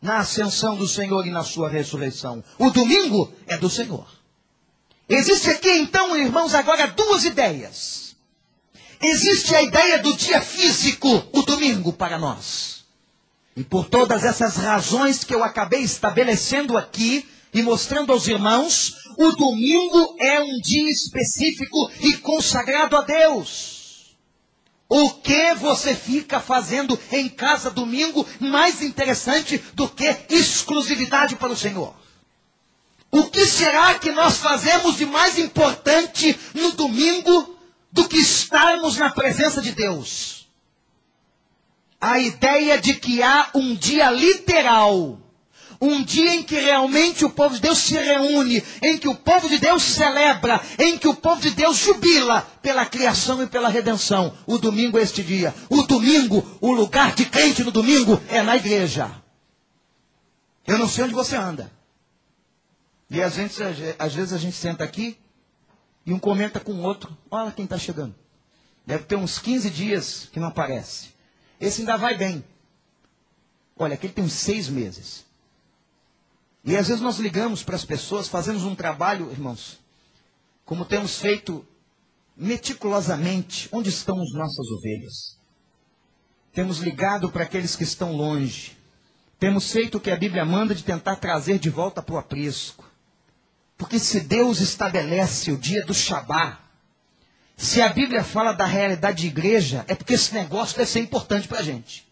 na 0.00 0.18
ascensão 0.18 0.74
do 0.74 0.88
Senhor 0.88 1.26
e 1.26 1.30
na 1.30 1.44
sua 1.44 1.68
ressurreição. 1.68 2.42
O 2.58 2.70
domingo 2.70 3.30
é 3.46 3.58
do 3.58 3.68
Senhor. 3.68 4.21
Existe 5.14 5.50
aqui 5.50 5.70
então, 5.72 6.16
irmãos, 6.16 6.54
agora 6.54 6.86
duas 6.86 7.24
ideias. 7.24 8.16
Existe 8.98 9.54
a 9.54 9.60
ideia 9.60 9.98
do 9.98 10.16
dia 10.16 10.40
físico, 10.40 11.22
o 11.32 11.42
domingo, 11.42 11.92
para 11.92 12.18
nós. 12.18 12.86
E 13.54 13.62
por 13.62 13.90
todas 13.90 14.24
essas 14.24 14.56
razões 14.56 15.22
que 15.22 15.34
eu 15.34 15.44
acabei 15.44 15.82
estabelecendo 15.82 16.78
aqui 16.78 17.28
e 17.52 17.60
mostrando 17.60 18.10
aos 18.10 18.26
irmãos, 18.26 18.94
o 19.18 19.32
domingo 19.32 20.16
é 20.18 20.40
um 20.40 20.58
dia 20.60 20.90
específico 20.90 21.90
e 22.00 22.14
consagrado 22.14 22.96
a 22.96 23.02
Deus. 23.02 24.16
O 24.88 25.10
que 25.10 25.54
você 25.56 25.94
fica 25.94 26.40
fazendo 26.40 26.98
em 27.10 27.28
casa 27.28 27.70
domingo 27.70 28.26
mais 28.40 28.80
interessante 28.80 29.62
do 29.74 29.86
que 29.88 30.16
exclusividade 30.30 31.36
para 31.36 31.52
o 31.52 31.56
Senhor? 31.56 32.01
O 33.12 33.24
que 33.24 33.46
será 33.46 33.94
que 33.94 34.10
nós 34.10 34.38
fazemos 34.38 34.96
de 34.96 35.06
mais 35.06 35.38
importante 35.38 36.36
no 36.54 36.72
domingo 36.72 37.52
do 37.92 38.08
que 38.08 38.16
estarmos 38.16 38.96
na 38.96 39.10
presença 39.10 39.60
de 39.60 39.72
Deus. 39.72 40.48
A 42.00 42.18
ideia 42.18 42.80
de 42.80 42.94
que 42.94 43.22
há 43.22 43.50
um 43.54 43.74
dia 43.76 44.10
literal, 44.10 45.20
um 45.80 46.02
dia 46.02 46.34
em 46.34 46.42
que 46.42 46.58
realmente 46.58 47.24
o 47.24 47.30
povo 47.30 47.54
de 47.54 47.60
Deus 47.60 47.78
se 47.78 47.94
reúne, 47.94 48.64
em 48.80 48.96
que 48.96 49.06
o 49.06 49.14
povo 49.14 49.48
de 49.48 49.58
Deus 49.58 49.82
celebra, 49.82 50.60
em 50.78 50.96
que 50.96 51.06
o 51.06 51.14
povo 51.14 51.40
de 51.40 51.50
Deus 51.50 51.76
jubila 51.76 52.40
pela 52.62 52.86
criação 52.86 53.42
e 53.42 53.46
pela 53.46 53.68
redenção. 53.68 54.36
O 54.46 54.58
domingo 54.58 54.98
é 54.98 55.02
este 55.02 55.22
dia. 55.22 55.54
O 55.68 55.82
domingo, 55.82 56.58
o 56.60 56.72
lugar 56.72 57.14
de 57.14 57.26
crente 57.26 57.62
no 57.62 57.70
domingo 57.70 58.20
é 58.28 58.42
na 58.42 58.56
igreja. 58.56 59.10
Eu 60.66 60.78
não 60.78 60.88
sei 60.88 61.04
onde 61.04 61.14
você 61.14 61.36
anda. 61.36 61.70
E 63.12 63.20
às 63.20 63.36
vezes, 63.36 63.58
às 63.98 64.14
vezes 64.14 64.32
a 64.32 64.38
gente 64.38 64.56
senta 64.56 64.82
aqui 64.82 65.18
e 66.06 66.14
um 66.14 66.18
comenta 66.18 66.58
com 66.58 66.72
o 66.72 66.80
outro. 66.80 67.14
Olha 67.30 67.52
quem 67.52 67.66
está 67.66 67.76
chegando. 67.76 68.14
Deve 68.86 69.04
ter 69.04 69.16
uns 69.16 69.38
15 69.38 69.68
dias 69.68 70.30
que 70.32 70.40
não 70.40 70.48
aparece. 70.48 71.10
Esse 71.60 71.82
ainda 71.82 71.98
vai 71.98 72.16
bem. 72.16 72.42
Olha, 73.76 73.94
aquele 73.94 74.14
tem 74.14 74.24
uns 74.24 74.32
seis 74.32 74.66
meses. 74.66 75.26
E 76.64 76.74
às 76.74 76.88
vezes 76.88 77.02
nós 77.02 77.18
ligamos 77.18 77.62
para 77.62 77.76
as 77.76 77.84
pessoas, 77.84 78.28
fazemos 78.28 78.64
um 78.64 78.74
trabalho, 78.74 79.30
irmãos, 79.30 79.78
como 80.64 80.86
temos 80.86 81.18
feito 81.18 81.66
meticulosamente, 82.34 83.68
onde 83.72 83.90
estão 83.90 84.18
as 84.22 84.32
nossas 84.32 84.66
ovelhas? 84.70 85.38
Temos 86.50 86.78
ligado 86.78 87.30
para 87.30 87.42
aqueles 87.42 87.76
que 87.76 87.84
estão 87.84 88.16
longe. 88.16 88.74
Temos 89.38 89.70
feito 89.70 89.98
o 89.98 90.00
que 90.00 90.10
a 90.10 90.16
Bíblia 90.16 90.46
manda 90.46 90.74
de 90.74 90.82
tentar 90.82 91.16
trazer 91.16 91.58
de 91.58 91.68
volta 91.68 92.02
para 92.02 92.14
o 92.14 92.18
aprisco. 92.18 92.90
Porque 93.82 93.98
se 93.98 94.20
Deus 94.20 94.60
estabelece 94.60 95.50
o 95.50 95.56
dia 95.56 95.84
do 95.84 95.92
Shabá, 95.92 96.60
se 97.56 97.82
a 97.82 97.88
Bíblia 97.88 98.22
fala 98.22 98.52
da 98.52 98.64
realidade 98.64 99.22
de 99.22 99.26
igreja, 99.26 99.84
é 99.88 99.94
porque 99.96 100.14
esse 100.14 100.32
negócio 100.32 100.76
deve 100.76 100.88
ser 100.88 101.00
importante 101.00 101.48
para 101.48 101.58
a 101.58 101.62
gente. 101.64 102.06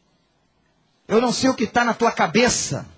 Eu 1.06 1.20
não 1.20 1.32
sei 1.32 1.48
o 1.48 1.54
que 1.54 1.62
está 1.62 1.84
na 1.84 1.94
tua 1.94 2.10
cabeça, 2.10 2.88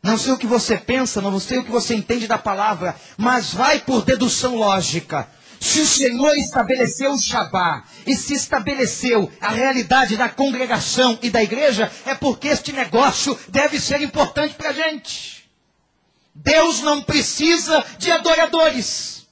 não 0.00 0.16
sei 0.16 0.32
o 0.32 0.38
que 0.38 0.46
você 0.46 0.78
pensa, 0.78 1.20
não 1.20 1.40
sei 1.40 1.58
o 1.58 1.64
que 1.64 1.70
você 1.72 1.96
entende 1.96 2.28
da 2.28 2.38
palavra, 2.38 2.94
mas 3.16 3.52
vai 3.52 3.80
por 3.80 4.04
dedução 4.04 4.54
lógica. 4.54 5.28
Se 5.58 5.80
o 5.80 5.86
Senhor 5.86 6.36
estabeleceu 6.36 7.14
o 7.14 7.18
Shabá 7.18 7.82
e 8.06 8.14
se 8.14 8.34
estabeleceu 8.34 9.32
a 9.40 9.48
realidade 9.48 10.16
da 10.16 10.28
congregação 10.28 11.18
e 11.20 11.28
da 11.28 11.42
igreja, 11.42 11.90
é 12.06 12.14
porque 12.14 12.46
este 12.46 12.72
negócio 12.72 13.36
deve 13.48 13.80
ser 13.80 14.00
importante 14.00 14.54
para 14.54 14.70
a 14.70 14.72
gente. 14.72 15.41
Deus 16.34 16.80
não 16.80 17.02
precisa 17.02 17.84
de 17.98 18.10
adoradores. 18.10 19.26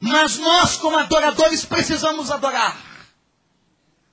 Mas 0.00 0.36
nós, 0.38 0.76
como 0.76 0.98
adoradores, 0.98 1.64
precisamos 1.64 2.30
adorar. 2.30 2.76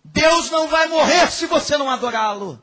Deus 0.03 0.49
não 0.49 0.67
vai 0.67 0.87
morrer 0.87 1.29
se 1.31 1.45
você 1.45 1.77
não 1.77 1.89
adorá-lo. 1.89 2.61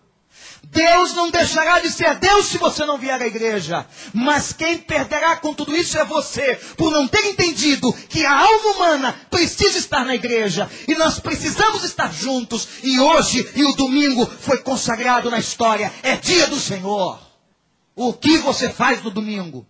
Deus 0.70 1.14
não 1.14 1.30
deixará 1.30 1.78
de 1.80 1.90
ser 1.90 2.14
Deus 2.16 2.46
se 2.46 2.58
você 2.58 2.84
não 2.84 2.98
vier 2.98 3.20
à 3.20 3.26
igreja. 3.26 3.86
Mas 4.12 4.52
quem 4.52 4.78
perderá 4.78 5.36
com 5.36 5.54
tudo 5.54 5.74
isso 5.74 5.98
é 5.98 6.04
você, 6.04 6.56
por 6.76 6.90
não 6.90 7.08
ter 7.08 7.24
entendido 7.26 7.92
que 8.08 8.24
a 8.24 8.38
alma 8.38 8.70
humana 8.72 9.20
precisa 9.30 9.78
estar 9.78 10.04
na 10.04 10.14
igreja. 10.14 10.70
E 10.86 10.94
nós 10.94 11.18
precisamos 11.18 11.84
estar 11.84 12.12
juntos. 12.12 12.68
E 12.82 13.00
hoje 13.00 13.50
e 13.54 13.64
o 13.64 13.72
domingo 13.72 14.26
foi 14.26 14.58
consagrado 14.58 15.30
na 15.30 15.38
história. 15.38 15.92
É 16.02 16.16
dia 16.16 16.46
do 16.46 16.60
Senhor 16.60 17.27
o 17.98 18.12
que 18.12 18.38
você 18.38 18.70
faz 18.70 19.02
no 19.02 19.10
domingo. 19.10 19.66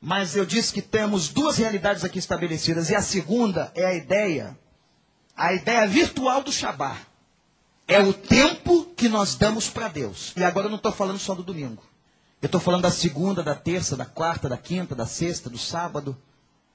Mas 0.00 0.36
eu 0.36 0.46
disse 0.46 0.72
que 0.72 0.80
temos 0.80 1.28
duas 1.28 1.56
realidades 1.58 2.04
aqui 2.04 2.20
estabelecidas. 2.20 2.90
E 2.90 2.94
a 2.94 3.02
segunda 3.02 3.72
é 3.74 3.84
a 3.84 3.94
ideia, 3.94 4.56
a 5.36 5.52
ideia 5.52 5.84
virtual 5.88 6.44
do 6.44 6.52
Shabat. 6.52 7.00
É 7.88 8.00
o 8.00 8.12
tempo 8.12 8.84
que 8.96 9.08
nós 9.08 9.34
damos 9.34 9.68
para 9.68 9.88
Deus. 9.88 10.32
E 10.36 10.44
agora 10.44 10.66
eu 10.66 10.70
não 10.70 10.76
estou 10.76 10.92
falando 10.92 11.18
só 11.18 11.34
do 11.34 11.42
domingo. 11.42 11.82
Eu 12.40 12.46
estou 12.46 12.60
falando 12.60 12.82
da 12.82 12.90
segunda, 12.90 13.42
da 13.42 13.54
terça, 13.54 13.96
da 13.96 14.06
quarta, 14.06 14.48
da 14.48 14.56
quinta, 14.56 14.94
da 14.94 15.04
sexta, 15.04 15.50
do 15.50 15.58
sábado. 15.58 16.16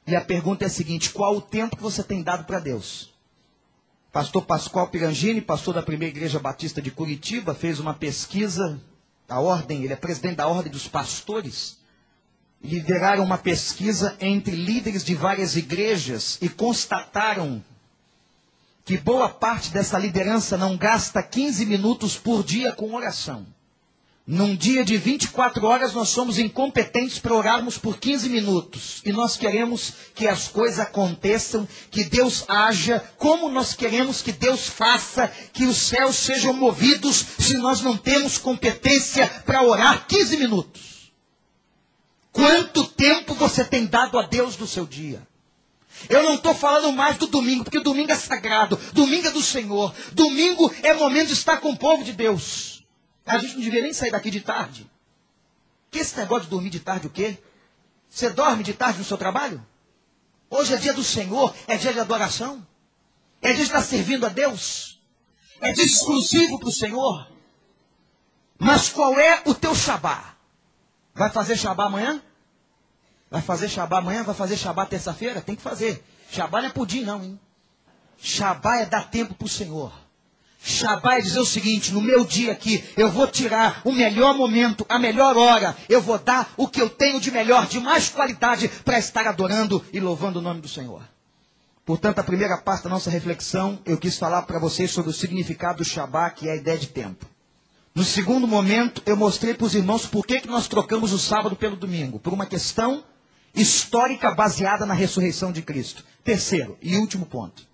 E 0.05 0.13
a 0.13 0.21
pergunta 0.21 0.65
é 0.65 0.67
a 0.67 0.69
seguinte: 0.69 1.11
qual 1.11 1.37
o 1.37 1.41
tempo 1.41 1.77
que 1.77 1.81
você 1.81 2.03
tem 2.03 2.21
dado 2.21 2.43
para 2.43 2.59
Deus? 2.59 3.13
Pastor 4.11 4.43
Pascoal 4.43 4.87
Pirangini, 4.87 5.39
pastor 5.39 5.73
da 5.75 5.83
Primeira 5.83 6.17
Igreja 6.17 6.39
Batista 6.39 6.81
de 6.81 6.91
Curitiba, 6.91 7.55
fez 7.55 7.79
uma 7.79 7.93
pesquisa 7.93 8.81
da 9.29 9.39
ordem, 9.39 9.83
ele 9.83 9.93
é 9.93 9.95
presidente 9.95 10.35
da 10.35 10.47
ordem 10.47 10.71
dos 10.71 10.87
pastores, 10.87 11.77
lideraram 12.61 13.23
uma 13.23 13.37
pesquisa 13.37 14.17
entre 14.19 14.55
líderes 14.55 15.03
de 15.05 15.15
várias 15.15 15.55
igrejas 15.55 16.37
e 16.41 16.49
constataram 16.49 17.63
que 18.83 18.97
boa 18.97 19.29
parte 19.29 19.71
dessa 19.71 19.97
liderança 19.97 20.57
não 20.57 20.75
gasta 20.75 21.21
15 21.21 21.65
minutos 21.65 22.17
por 22.17 22.43
dia 22.43 22.73
com 22.73 22.93
oração. 22.95 23.45
Num 24.31 24.55
dia 24.55 24.85
de 24.85 24.95
24 24.95 25.65
horas, 25.65 25.95
nós 25.95 26.09
somos 26.09 26.37
incompetentes 26.37 27.17
para 27.17 27.33
orarmos 27.33 27.79
por 27.79 27.97
15 27.97 28.29
minutos. 28.29 29.01
E 29.03 29.11
nós 29.11 29.35
queremos 29.35 29.91
que 30.13 30.27
as 30.27 30.47
coisas 30.47 30.77
aconteçam, 30.77 31.67
que 31.89 32.03
Deus 32.03 32.45
haja, 32.47 33.03
como 33.17 33.49
nós 33.49 33.73
queremos 33.73 34.21
que 34.21 34.31
Deus 34.31 34.67
faça, 34.67 35.33
que 35.51 35.65
os 35.65 35.77
céus 35.77 36.15
sejam 36.15 36.53
movidos, 36.53 37.25
se 37.39 37.57
nós 37.57 37.81
não 37.81 37.97
temos 37.97 38.37
competência 38.37 39.27
para 39.47 39.63
orar 39.63 40.05
15 40.05 40.37
minutos. 40.37 41.11
Quanto 42.31 42.85
tempo 42.85 43.33
você 43.33 43.65
tem 43.65 43.87
dado 43.87 44.19
a 44.19 44.21
Deus 44.21 44.55
no 44.59 44.67
seu 44.67 44.85
dia? 44.85 45.27
Eu 46.07 46.21
não 46.21 46.35
estou 46.35 46.53
falando 46.53 46.93
mais 46.93 47.17
do 47.17 47.25
domingo, 47.25 47.63
porque 47.63 47.79
domingo 47.79 48.11
é 48.11 48.15
sagrado, 48.15 48.79
domingo 48.93 49.25
é 49.25 49.31
do 49.31 49.41
Senhor, 49.41 49.91
domingo 50.11 50.71
é 50.83 50.93
momento 50.93 51.29
de 51.29 51.33
estar 51.33 51.57
com 51.57 51.71
o 51.71 51.77
povo 51.77 52.03
de 52.03 52.13
Deus. 52.13 52.68
A 53.29 53.37
gente 53.37 53.53
não 53.53 53.61
devia 53.61 53.83
nem 53.83 53.93
sair 53.93 54.09
daqui 54.09 54.31
de 54.31 54.41
tarde. 54.41 54.89
Que 55.91 55.99
esse 55.99 56.17
negócio 56.17 56.45
de 56.45 56.49
dormir 56.49 56.71
de 56.71 56.79
tarde 56.79 57.05
o 57.05 57.11
quê? 57.11 57.37
Você 58.09 58.27
dorme 58.31 58.63
de 58.63 58.73
tarde 58.73 58.97
no 58.97 59.05
seu 59.05 59.19
trabalho? 59.19 59.63
Hoje 60.49 60.73
é 60.73 60.77
dia 60.77 60.93
do 60.95 61.03
Senhor, 61.03 61.55
é 61.67 61.77
dia 61.77 61.93
de 61.93 61.99
adoração. 61.99 62.65
É 63.39 63.49
dia 63.49 63.57
de 63.57 63.63
estar 63.63 63.83
servindo 63.83 64.25
a 64.25 64.29
Deus. 64.29 64.99
É 65.61 65.71
dia 65.71 65.85
exclusivo 65.85 66.59
para 66.59 66.69
o 66.69 66.71
Senhor. 66.71 67.31
Mas 68.57 68.89
qual 68.89 69.13
é 69.19 69.43
o 69.45 69.53
teu 69.53 69.75
Shabá? 69.75 70.35
Vai 71.13 71.29
fazer 71.29 71.55
Shabá 71.55 71.85
amanhã? 71.85 72.19
Vai 73.29 73.43
fazer 73.43 73.69
Shabá 73.69 73.99
amanhã? 73.99 74.23
Vai 74.23 74.33
fazer 74.33 74.57
Shabá 74.57 74.87
terça-feira? 74.87 75.39
Tem 75.39 75.55
que 75.55 75.61
fazer. 75.61 76.03
Shabá 76.31 76.61
não 76.61 76.69
é 76.69 76.71
pudim 76.71 77.01
não, 77.01 77.23
hein? 77.23 77.39
Shabá 78.17 78.77
é 78.77 78.87
dar 78.87 79.11
tempo 79.11 79.35
para 79.35 79.45
o 79.45 79.49
Senhor. 79.49 79.93
Shabá 80.61 81.15
é 81.15 81.21
dizer 81.21 81.39
o 81.39 81.45
seguinte: 81.45 81.93
no 81.93 82.01
meu 82.01 82.25
dia 82.25 82.51
aqui, 82.51 82.83
eu 82.97 83.09
vou 83.09 83.27
tirar 83.27 83.81
o 83.85 83.91
melhor 83.91 84.35
momento, 84.35 84.85
a 84.89 84.99
melhor 84.99 85.37
hora, 85.37 85.75
eu 85.87 86.01
vou 86.01 86.19
dar 86.19 86.53
o 86.57 86.67
que 86.67 86.81
eu 86.81 86.89
tenho 86.89 87.19
de 87.19 87.31
melhor, 87.31 87.65
de 87.65 87.79
mais 87.79 88.09
qualidade, 88.09 88.67
para 88.83 88.99
estar 88.99 89.25
adorando 89.25 89.83
e 89.93 89.99
louvando 89.99 90.39
o 90.39 90.41
nome 90.41 90.61
do 90.61 90.67
Senhor. 90.67 91.01
Portanto, 91.85 92.19
a 92.19 92.23
primeira 92.23 92.57
parte 92.57 92.83
da 92.83 92.89
nossa 92.89 93.09
reflexão, 93.09 93.79
eu 93.85 93.97
quis 93.97 94.17
falar 94.17 94.43
para 94.43 94.59
vocês 94.59 94.91
sobre 94.91 95.09
o 95.09 95.13
significado 95.13 95.79
do 95.79 95.85
Shabá, 95.85 96.29
que 96.29 96.47
é 96.47 96.51
a 96.51 96.57
ideia 96.57 96.77
de 96.77 96.87
tempo. 96.87 97.25
No 97.95 98.03
segundo 98.03 98.47
momento, 98.47 99.01
eu 99.05 99.17
mostrei 99.17 99.53
para 99.53 99.65
os 99.65 99.73
irmãos 99.73 100.05
por 100.05 100.25
que, 100.25 100.41
que 100.41 100.47
nós 100.47 100.67
trocamos 100.67 101.11
o 101.11 101.17
sábado 101.17 101.55
pelo 101.55 101.75
domingo, 101.75 102.19
por 102.19 102.31
uma 102.31 102.45
questão 102.45 103.03
histórica 103.55 104.29
baseada 104.31 104.85
na 104.85 104.93
ressurreição 104.93 105.51
de 105.51 105.61
Cristo. 105.61 106.05
Terceiro 106.23 106.77
e 106.81 106.95
último 106.97 107.25
ponto. 107.25 107.68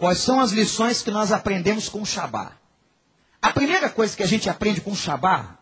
Quais 0.00 0.16
são 0.16 0.40
as 0.40 0.50
lições 0.50 1.02
que 1.02 1.10
nós 1.10 1.30
aprendemos 1.30 1.86
com 1.86 2.00
o 2.00 2.06
Shabá? 2.06 2.56
A 3.42 3.52
primeira 3.52 3.90
coisa 3.90 4.16
que 4.16 4.22
a 4.22 4.26
gente 4.26 4.48
aprende 4.48 4.80
com 4.80 4.92
o 4.92 4.96
Shabá 4.96 5.58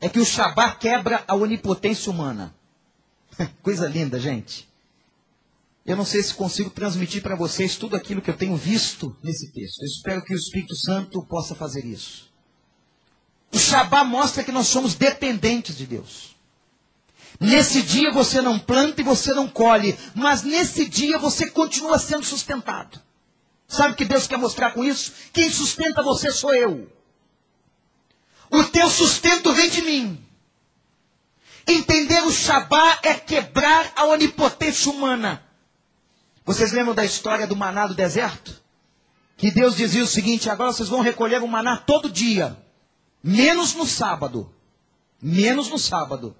é 0.00 0.08
que 0.08 0.18
o 0.18 0.24
Shabá 0.24 0.74
quebra 0.74 1.22
a 1.28 1.34
onipotência 1.34 2.10
humana. 2.10 2.54
coisa 3.62 3.86
linda, 3.86 4.18
gente. 4.18 4.66
Eu 5.84 5.94
não 5.94 6.06
sei 6.06 6.22
se 6.22 6.32
consigo 6.32 6.70
transmitir 6.70 7.22
para 7.22 7.36
vocês 7.36 7.76
tudo 7.76 7.94
aquilo 7.94 8.22
que 8.22 8.30
eu 8.30 8.36
tenho 8.36 8.56
visto 8.56 9.14
nesse 9.22 9.52
texto. 9.52 9.82
Eu 9.82 9.86
espero 9.86 10.24
que 10.24 10.32
o 10.32 10.38
Espírito 10.38 10.74
Santo 10.74 11.22
possa 11.26 11.54
fazer 11.54 11.84
isso. 11.84 12.32
O 13.52 13.58
Shabá 13.58 14.04
mostra 14.04 14.42
que 14.42 14.52
nós 14.52 14.68
somos 14.68 14.94
dependentes 14.94 15.76
de 15.76 15.84
Deus. 15.84 16.34
Nesse 17.38 17.82
dia 17.82 18.10
você 18.10 18.40
não 18.40 18.58
planta 18.58 19.02
e 19.02 19.04
você 19.04 19.34
não 19.34 19.46
colhe, 19.46 19.94
mas 20.14 20.42
nesse 20.42 20.88
dia 20.88 21.18
você 21.18 21.50
continua 21.50 21.98
sendo 21.98 22.24
sustentado. 22.24 22.98
Sabe 23.72 23.94
o 23.94 23.96
que 23.96 24.04
Deus 24.04 24.26
quer 24.26 24.36
mostrar 24.36 24.72
com 24.72 24.84
isso? 24.84 25.14
Quem 25.32 25.50
sustenta 25.50 26.02
você 26.02 26.30
sou 26.30 26.54
eu. 26.54 26.92
O 28.50 28.64
teu 28.64 28.90
sustento 28.90 29.50
vem 29.54 29.70
de 29.70 29.80
mim. 29.80 30.22
Entender 31.66 32.22
o 32.22 32.30
Shabá 32.30 32.98
é 33.02 33.14
quebrar 33.14 33.90
a 33.96 34.04
onipotência 34.04 34.92
humana. 34.92 35.42
Vocês 36.44 36.70
lembram 36.70 36.94
da 36.94 37.02
história 37.02 37.46
do 37.46 37.56
maná 37.56 37.86
do 37.86 37.94
deserto? 37.94 38.60
Que 39.38 39.50
Deus 39.50 39.74
dizia 39.74 40.04
o 40.04 40.06
seguinte: 40.06 40.50
agora 40.50 40.70
vocês 40.70 40.90
vão 40.90 41.00
recolher 41.00 41.42
o 41.42 41.48
maná 41.48 41.78
todo 41.78 42.10
dia, 42.10 42.54
menos 43.24 43.72
no 43.72 43.86
sábado. 43.86 44.54
Menos 45.18 45.70
no 45.70 45.78
sábado. 45.78 46.36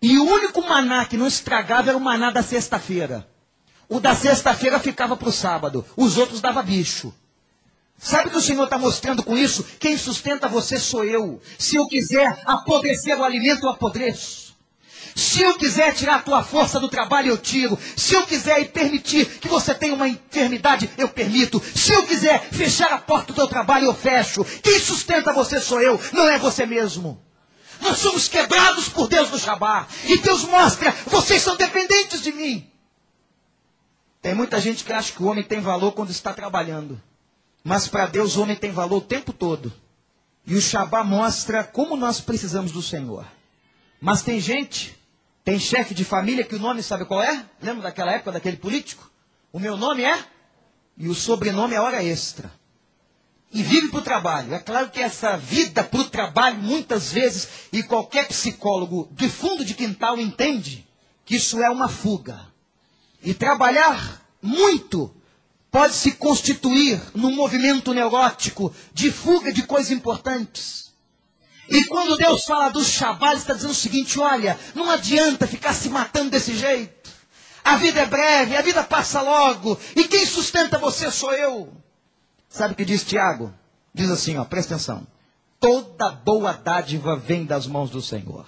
E 0.00 0.16
o 0.16 0.24
único 0.24 0.62
maná 0.62 1.04
que 1.06 1.16
não 1.16 1.26
estragava 1.26 1.88
era 1.88 1.98
o 1.98 2.00
maná 2.00 2.30
da 2.30 2.42
sexta-feira. 2.42 3.28
O 3.88 4.00
da 4.00 4.14
sexta-feira 4.14 4.78
ficava 4.78 5.16
para 5.16 5.28
o 5.28 5.32
sábado, 5.32 5.84
os 5.96 6.18
outros 6.18 6.40
dava 6.40 6.62
bicho. 6.62 7.14
Sabe 7.98 8.28
o 8.28 8.30
que 8.30 8.36
o 8.36 8.42
Senhor 8.42 8.64
está 8.64 8.78
mostrando 8.78 9.24
com 9.24 9.36
isso? 9.36 9.64
Quem 9.80 9.96
sustenta 9.96 10.46
você 10.46 10.78
sou 10.78 11.04
eu. 11.04 11.40
Se 11.58 11.76
eu 11.76 11.86
quiser 11.88 12.40
apodrecer 12.44 13.18
o 13.18 13.24
alimento, 13.24 13.64
eu 13.64 13.70
apodreço. 13.70 14.56
Se 15.16 15.42
eu 15.42 15.54
quiser 15.54 15.92
tirar 15.94 16.16
a 16.16 16.22
tua 16.22 16.44
força 16.44 16.78
do 16.78 16.88
trabalho, 16.88 17.30
eu 17.30 17.38
tiro. 17.38 17.76
Se 17.96 18.14
eu 18.14 18.24
quiser 18.24 18.70
permitir 18.70 19.26
que 19.40 19.48
você 19.48 19.74
tenha 19.74 19.94
uma 19.94 20.08
enfermidade, 20.08 20.88
eu 20.96 21.08
permito. 21.08 21.60
Se 21.74 21.92
eu 21.92 22.04
quiser 22.04 22.40
fechar 22.52 22.92
a 22.92 22.98
porta 22.98 23.32
do 23.32 23.36
teu 23.36 23.48
trabalho, 23.48 23.86
eu 23.86 23.94
fecho. 23.94 24.44
Quem 24.62 24.78
sustenta 24.78 25.32
você 25.32 25.60
sou 25.60 25.80
eu, 25.80 26.00
não 26.12 26.28
é 26.28 26.38
você 26.38 26.64
mesmo. 26.64 27.20
Nós 27.80 27.98
somos 27.98 28.28
quebrados 28.28 28.88
por 28.88 29.08
Deus 29.08 29.30
no 29.30 29.38
Shabat. 29.38 29.88
E 30.04 30.18
Deus 30.18 30.44
mostra, 30.44 30.94
vocês 31.06 31.42
são 31.42 31.56
dependentes 31.56 32.20
de 32.20 32.30
mim. 32.30 32.70
Tem 34.20 34.34
muita 34.34 34.60
gente 34.60 34.84
que 34.84 34.92
acha 34.92 35.12
que 35.12 35.22
o 35.22 35.26
homem 35.26 35.44
tem 35.44 35.60
valor 35.60 35.92
quando 35.92 36.10
está 36.10 36.32
trabalhando. 36.34 37.00
Mas 37.62 37.86
para 37.86 38.06
Deus 38.06 38.36
o 38.36 38.42
homem 38.42 38.56
tem 38.56 38.70
valor 38.70 38.98
o 38.98 39.02
tempo 39.02 39.32
todo. 39.32 39.72
E 40.46 40.54
o 40.54 40.60
Shabá 40.60 41.04
mostra 41.04 41.62
como 41.62 41.96
nós 41.96 42.20
precisamos 42.20 42.72
do 42.72 42.82
Senhor. 42.82 43.26
Mas 44.00 44.22
tem 44.22 44.40
gente, 44.40 44.98
tem 45.44 45.58
chefe 45.58 45.94
de 45.94 46.04
família 46.04 46.44
que 46.44 46.54
o 46.54 46.58
nome 46.58 46.82
sabe 46.82 47.04
qual 47.04 47.22
é? 47.22 47.44
Lembra 47.60 47.84
daquela 47.84 48.12
época 48.12 48.32
daquele 48.32 48.56
político? 48.56 49.10
O 49.52 49.58
meu 49.58 49.76
nome 49.76 50.04
é? 50.04 50.24
E 50.96 51.08
o 51.08 51.14
sobrenome 51.14 51.74
é 51.74 51.80
hora 51.80 52.02
extra. 52.02 52.50
E 53.52 53.62
vive 53.62 53.88
para 53.88 54.00
o 54.00 54.02
trabalho. 54.02 54.54
É 54.54 54.58
claro 54.58 54.90
que 54.90 55.00
essa 55.00 55.36
vida 55.36 55.82
para 55.82 56.00
o 56.00 56.04
trabalho, 56.04 56.58
muitas 56.58 57.12
vezes, 57.12 57.48
e 57.72 57.82
qualquer 57.82 58.26
psicólogo 58.28 59.08
de 59.12 59.28
fundo 59.28 59.64
de 59.64 59.74
quintal 59.74 60.18
entende 60.18 60.86
que 61.24 61.36
isso 61.36 61.62
é 61.62 61.70
uma 61.70 61.88
fuga. 61.88 62.40
E 63.22 63.34
trabalhar 63.34 64.22
muito 64.40 65.14
pode 65.70 65.94
se 65.94 66.12
constituir 66.12 67.00
num 67.14 67.34
movimento 67.34 67.92
neurótico 67.92 68.74
de 68.92 69.10
fuga 69.10 69.52
de 69.52 69.62
coisas 69.62 69.90
importantes. 69.90 70.92
E 71.68 71.84
quando 71.84 72.16
Deus 72.16 72.44
fala 72.44 72.70
do 72.70 72.82
Shabat, 72.82 73.36
está 73.36 73.52
dizendo 73.52 73.72
o 73.72 73.74
seguinte: 73.74 74.18
olha, 74.18 74.58
não 74.74 74.90
adianta 74.90 75.46
ficar 75.46 75.74
se 75.74 75.90
matando 75.90 76.30
desse 76.30 76.56
jeito. 76.56 77.10
A 77.62 77.76
vida 77.76 78.00
é 78.00 78.06
breve, 78.06 78.56
a 78.56 78.62
vida 78.62 78.82
passa 78.82 79.20
logo, 79.20 79.78
e 79.94 80.04
quem 80.04 80.24
sustenta 80.24 80.78
você 80.78 81.10
sou 81.10 81.34
eu. 81.34 81.70
Sabe 82.48 82.72
o 82.72 82.76
que 82.76 82.84
diz 82.84 83.04
Tiago? 83.04 83.52
Diz 83.92 84.10
assim, 84.10 84.38
ó, 84.38 84.44
presta 84.44 84.74
atenção. 84.74 85.06
Toda 85.60 86.10
boa 86.10 86.52
dádiva 86.54 87.16
vem 87.16 87.44
das 87.44 87.66
mãos 87.66 87.90
do 87.90 88.00
Senhor. 88.00 88.46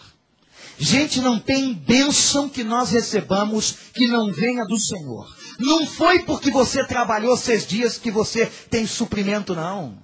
Gente, 0.82 1.20
não 1.20 1.38
tem 1.38 1.74
bênção 1.74 2.48
que 2.48 2.64
nós 2.64 2.90
recebamos 2.90 3.74
que 3.92 4.06
não 4.06 4.32
venha 4.32 4.64
do 4.64 4.78
Senhor. 4.78 5.28
Não 5.58 5.86
foi 5.86 6.20
porque 6.20 6.50
você 6.50 6.82
trabalhou 6.82 7.36
seis 7.36 7.66
dias 7.66 7.98
que 7.98 8.10
você 8.10 8.46
tem 8.70 8.86
suprimento, 8.86 9.54
não. 9.54 9.98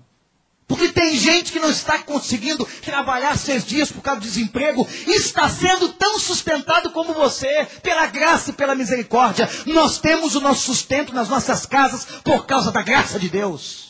Porque 0.68 0.88
tem 0.88 1.16
gente 1.16 1.50
que 1.50 1.58
não 1.58 1.70
está 1.70 2.00
conseguindo 2.00 2.68
trabalhar 2.84 3.38
seis 3.38 3.64
dias 3.64 3.90
por 3.90 4.02
causa 4.02 4.20
do 4.20 4.26
desemprego 4.26 4.86
está 5.06 5.48
sendo 5.48 5.88
tão 5.94 6.18
sustentado 6.18 6.90
como 6.90 7.14
você, 7.14 7.66
pela 7.82 8.06
graça 8.06 8.50
e 8.50 8.52
pela 8.52 8.74
misericórdia. 8.74 9.48
Nós 9.64 9.98
temos 9.98 10.34
o 10.34 10.40
nosso 10.40 10.66
sustento 10.66 11.14
nas 11.14 11.30
nossas 11.30 11.64
casas 11.64 12.04
por 12.22 12.44
causa 12.44 12.70
da 12.70 12.82
graça 12.82 13.18
de 13.18 13.30
Deus. 13.30 13.85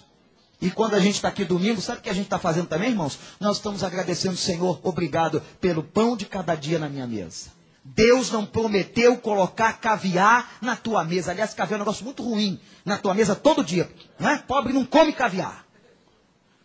E 0.61 0.71
quando 0.71 0.95
a 0.95 1.01
gente 1.01 1.16
está 1.16 1.29
aqui 1.29 1.45
domingo, 1.45 1.81
sabe 1.81 1.99
o 1.99 2.03
que 2.03 2.09
a 2.09 2.14
gente 2.14 2.25
está 2.25 2.38
fazendo 2.38 2.66
também, 2.66 2.90
irmãos? 2.90 3.19
Nós 3.38 3.57
estamos 3.57 3.85
agradecendo, 3.85 4.37
Senhor, 4.37 4.81
obrigado 4.83 5.42
pelo 5.61 5.83
pão 5.83 6.16
de 6.16 6.25
cada 6.25 6.55
dia 6.55 6.79
na 6.79 6.88
minha 6.88 7.07
mesa. 7.07 7.57
Deus 7.85 8.31
não 8.31 8.45
prometeu 8.45 9.16
colocar 9.19 9.75
caviar 9.75 10.57
na 10.61 10.75
tua 10.75 11.05
mesa. 11.05 11.31
Aliás, 11.31 11.55
caviar 11.55 11.79
é 11.79 11.83
um 11.83 11.85
negócio 11.85 12.05
muito 12.05 12.23
ruim 12.23 12.59
na 12.85 12.99
tua 12.99 13.14
mesa 13.14 13.37
todo 13.37 13.62
dia. 13.62 13.88
Não 14.19 14.29
é? 14.29 14.38
Pobre 14.38 14.73
não 14.73 14.85
come 14.85 15.12
caviar. 15.12 15.64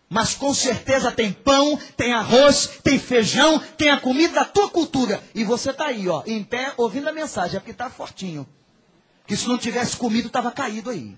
Mas 0.08 0.34
com 0.34 0.52
certeza 0.52 1.12
tem 1.12 1.32
pão, 1.32 1.78
tem 1.96 2.12
arroz, 2.12 2.80
tem 2.82 2.98
feijão, 2.98 3.58
tem 3.78 3.88
a 3.88 4.00
comida 4.00 4.34
da 4.34 4.44
tua 4.44 4.68
cultura. 4.68 5.22
E 5.34 5.44
você 5.44 5.70
está 5.70 5.86
aí, 5.86 6.08
ó, 6.08 6.22
em 6.26 6.42
pé, 6.42 6.74
ouvindo 6.76 7.08
a 7.08 7.12
mensagem. 7.12 7.56
É 7.56 7.60
porque 7.60 7.70
está 7.70 7.88
fortinho. 7.88 8.46
Que 9.26 9.36
se 9.36 9.48
não 9.48 9.56
tivesse 9.56 9.96
comido, 9.96 10.26
estava 10.26 10.50
caído 10.50 10.90
aí. 10.90 11.16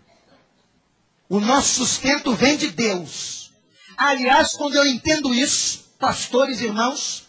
O 1.29 1.41
nosso 1.41 1.87
sustento 1.87 2.35
vem 2.35 2.57
de 2.57 2.71
Deus. 2.71 3.51
Aliás, 3.97 4.53
quando 4.53 4.75
eu 4.75 4.87
entendo 4.87 5.33
isso, 5.33 5.85
pastores, 5.99 6.61
irmãos, 6.61 7.25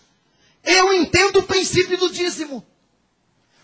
eu 0.64 0.94
entendo 0.94 1.40
o 1.40 1.44
princípio 1.44 1.98
do 1.98 2.12
dízimo. 2.12 2.66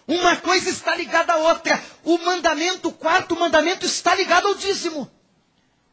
Uma 0.08 0.36
coisa 0.36 0.70
está 0.70 0.96
ligada 0.96 1.34
à 1.34 1.38
outra. 1.38 1.82
O 2.04 2.18
mandamento, 2.20 2.90
o 2.90 2.94
quarto 2.94 3.36
mandamento 3.36 3.86
está 3.86 4.16
ligado 4.16 4.48
ao 4.48 4.56
dízimo. 4.56 5.10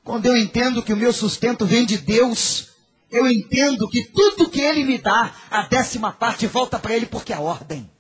Quando 0.05 0.27
eu 0.27 0.37
entendo 0.37 0.83
que 0.83 0.93
o 0.93 0.97
meu 0.97 1.13
sustento 1.13 1.67
vem 1.67 1.85
de 1.85 1.99
Deus, 1.99 2.69
eu 3.11 3.29
entendo 3.29 3.89
que 3.89 4.05
tudo 4.05 4.49
que 4.49 4.61
Ele 4.61 4.85
me 4.85 4.99
dá, 4.99 5.35
a 5.51 5.63
décima 5.63 6.13
parte 6.13 6.47
volta 6.47 6.79
para 6.79 6.95
Ele 6.95 7.07
porque 7.07 7.33
é 7.33 7.39
ordem. 7.39 7.91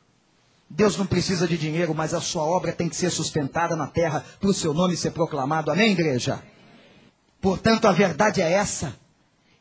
Deus 0.70 0.96
não 0.96 1.07
precisa 1.07 1.48
de 1.48 1.57
dinheiro, 1.57 1.94
mas 1.94 2.12
a 2.12 2.20
sua 2.20 2.42
obra 2.42 2.72
tem 2.72 2.88
que 2.88 2.96
ser 2.96 3.11
sustentada 3.11 3.74
na 3.74 3.87
terra 3.87 4.24
para 4.38 4.50
o 4.50 4.54
seu 4.54 4.74
nome 4.74 4.96
ser 4.96 5.12
proclamado. 5.12 5.70
Amém, 5.70 5.92
igreja? 5.92 6.42
Portanto, 7.40 7.87
a 7.87 7.92
verdade 7.92 8.42
é 8.42 8.52
essa 8.52 8.94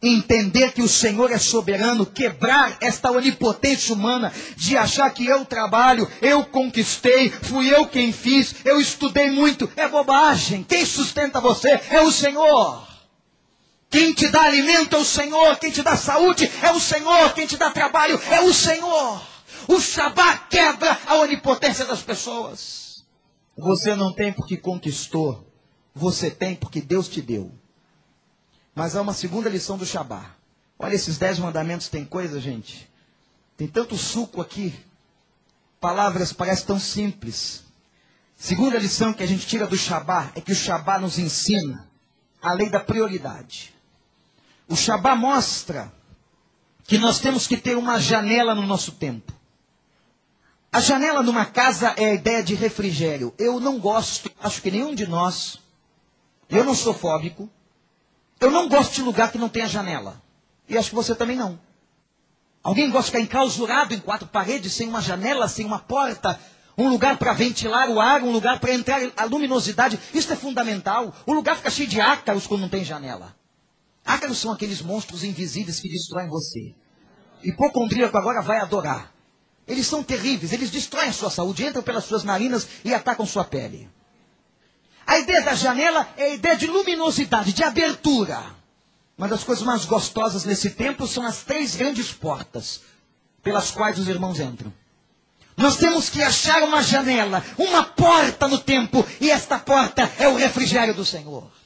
entender 0.02 0.74
que 0.74 0.82
o 0.82 0.88
Senhor 0.88 1.32
é 1.32 1.39
soberano, 1.39 2.06
quebrar 2.06 2.78
esta 2.82 3.12
onipotência 3.12 3.96
humana 3.96 4.32
de 4.56 4.78
achar 4.78 5.10
que 5.10 5.26
eu 5.26 5.43
trabalho, 5.43 6.08
eu 6.22 6.46
conquistei, 6.46 7.30
fui 7.30 7.74
eu 7.74 7.88
quem 7.88 8.12
fiz, 8.12 8.56
eu 8.63 8.80
estudei 8.80 9.32
muito, 9.32 9.70
é 9.76 9.88
bobagem. 9.88 10.63
Quem 10.63 10.86
sustenta 10.86 11.41
você 11.41 11.80
é 11.89 12.02
o 12.02 12.12
Senhor. 12.12 12.86
Quem 13.89 14.13
te 14.13 14.28
dá 14.28 14.41
alimento 14.41 14.96
é 14.96 15.00
o 15.00 15.06
Senhor, 15.06 15.58
quem 15.58 15.72
te 15.72 15.82
dá 15.82 15.96
saúde 15.96 16.52
é 16.62 16.72
o 16.72 16.80
Senhor, 16.80 17.34
quem 17.34 17.48
te 17.48 17.58
dá 17.58 17.72
trabalho 17.72 18.20
é 18.30 18.41
o 18.41 18.54
Senhor. 18.54 19.37
O 19.67 19.82
Shabat 19.82 20.47
quebra 20.49 20.97
a 21.06 21.15
onipotência 21.15 21.86
das 21.86 22.01
pessoas. 22.01 23.06
Você 23.58 23.95
não 23.95 24.13
tem 24.13 24.32
porque 24.32 24.56
conquistou, 24.56 25.51
você 25.93 26.32
tem 26.32 26.56
porque 26.56 26.80
Deus 26.80 27.10
te 27.10 27.21
deu. 27.21 27.51
Mas 28.73 28.95
há 28.95 29.01
uma 29.01 29.13
segunda 29.13 29.49
lição 29.49 29.77
do 29.77 29.86
Shabá. 29.86 30.36
Olha, 30.80 30.93
esses 30.93 31.17
dez 31.17 31.39
mandamentos 31.39 31.89
tem 31.89 32.06
coisa, 32.06 32.39
gente. 32.39 32.88
Tem 33.58 33.67
tanto 33.67 33.97
suco 33.97 34.39
aqui. 34.39 34.73
Palavras 35.82 36.32
parecem 36.32 36.67
tão 36.67 36.80
simples. 36.80 37.63
Segunda 38.36 38.77
lição 38.77 39.13
que 39.13 39.23
a 39.23 39.27
gente 39.27 39.47
tira 39.47 39.65
do 39.65 39.75
Shabá 39.75 40.32
é 40.36 40.41
que 40.41 40.51
o 40.51 40.56
Shabá 40.56 40.99
nos 40.99 41.17
ensina 41.17 41.89
a 42.41 42.53
lei 42.53 42.69
da 42.69 42.80
prioridade. 42.80 43.73
O 44.67 44.75
Shabá 44.75 45.15
mostra 45.15 45.91
que 46.84 46.99
nós 46.99 47.19
temos 47.19 47.47
que 47.47 47.58
ter 47.58 47.75
uma 47.75 47.99
janela 47.99 48.53
no 48.53 48.62
nosso 48.62 48.91
tempo. 48.93 49.37
A 50.71 50.80
janela 50.80 51.23
numa 51.23 51.45
casa 51.45 51.93
é 51.97 52.12
a 52.12 52.13
ideia 52.13 52.43
de 52.43 52.53
refrigério. 52.56 53.34
Eu 53.38 53.60
não 53.60 53.80
gosto, 53.80 54.30
acho 54.41 54.62
que 54.62 54.69
nenhum 54.69 54.93
de 54.93 55.08
nós, 55.08 55.60
eu 56.49 56.63
não 56.63 56.75
sou 56.75 56.93
fóbico, 56.93 57.49
eu 58.39 58.51
não 58.51 58.67
gosto 58.67 58.93
de 58.93 59.01
lugar 59.01 59.32
que 59.32 59.38
não 59.38 59.49
tenha 59.49 59.67
janela. 59.67 60.21
E 60.69 60.77
acho 60.77 60.89
que 60.89 60.95
você 60.95 61.15
também 61.15 61.36
não. 61.36 61.60
Alguém 62.62 62.89
gosta 62.89 63.06
de 63.06 63.12
ficar 63.12 63.19
enclausurado 63.21 63.93
em 63.93 63.99
quatro 63.99 64.27
paredes, 64.27 64.73
sem 64.73 64.89
uma 64.89 65.01
janela, 65.01 65.47
sem 65.47 65.65
uma 65.65 65.80
porta, 65.80 66.39
um 66.77 66.89
lugar 66.89 67.17
para 67.17 67.34
ventilar 67.34 67.89
o 67.89 67.99
ar, 67.99 68.21
um 68.21 68.32
lugar 68.32 68.60
para 68.60 68.73
entrar 68.73 68.99
a 69.15 69.23
luminosidade. 69.23 69.99
Isso 70.13 70.32
é 70.32 70.36
fundamental. 70.36 71.15
O 71.25 71.34
lugar 71.34 71.56
fica 71.56 71.71
cheio 71.71 71.88
de 71.88 71.99
ácaros 71.99 72.45
quando 72.45 72.62
não 72.62 72.69
tem 72.69 72.84
janela. 72.84 73.36
Ácaros 74.06 74.38
são 74.38 74.51
aqueles 74.51 74.82
monstros 74.82 75.23
invisíveis 75.23 75.80
que 75.80 75.89
destroem 75.89 76.27
você. 76.27 76.75
Hipocondríaco 77.43 78.17
agora 78.17 78.41
vai 78.41 78.60
adorar. 78.60 79.16
Eles 79.67 79.86
são 79.86 80.01
terríveis, 80.01 80.53
eles 80.53 80.71
destroem 80.71 81.10
a 81.10 81.13
sua 81.13 81.30
saúde, 81.30 81.65
entram 81.65 81.84
pelas 81.84 82.06
suas 82.06 82.23
narinas 82.23 82.67
e 82.86 82.93
atacam 82.93 83.25
sua 83.25 83.43
pele. 83.43 83.89
A 85.06 85.19
ideia 85.19 85.41
da 85.41 85.56
janela 85.56 86.08
é 86.17 86.23
a 86.23 86.34
ideia 86.34 86.56
de 86.56 86.67
luminosidade, 86.67 87.53
de 87.53 87.63
abertura. 87.63 88.41
Uma 89.18 89.28
das 89.28 89.43
coisas 89.43 89.63
mais 89.63 89.84
gostosas 89.84 90.45
nesse 90.45 90.70
templo 90.70 91.07
são 91.07 91.26
as 91.26 91.43
três 91.43 91.76
grandes 91.76 92.11
portas 92.11 92.82
pelas 93.41 93.72
quais 93.72 93.97
os 93.97 94.07
irmãos 94.07 94.39
entram. 94.39 94.72
Nós 95.55 95.78
temos 95.78 96.09
que 96.09 96.22
achar 96.22 96.61
uma 96.61 96.84
janela, 96.84 97.43
uma 97.57 97.84
porta 97.84 98.47
no 98.47 98.59
tempo, 98.59 99.03
e 99.20 99.32
esta 99.32 99.57
porta 99.57 100.11
é 100.20 100.28
o 100.28 100.36
refrigério 100.36 100.93
do 100.93 101.03
Senhor. 101.03 101.57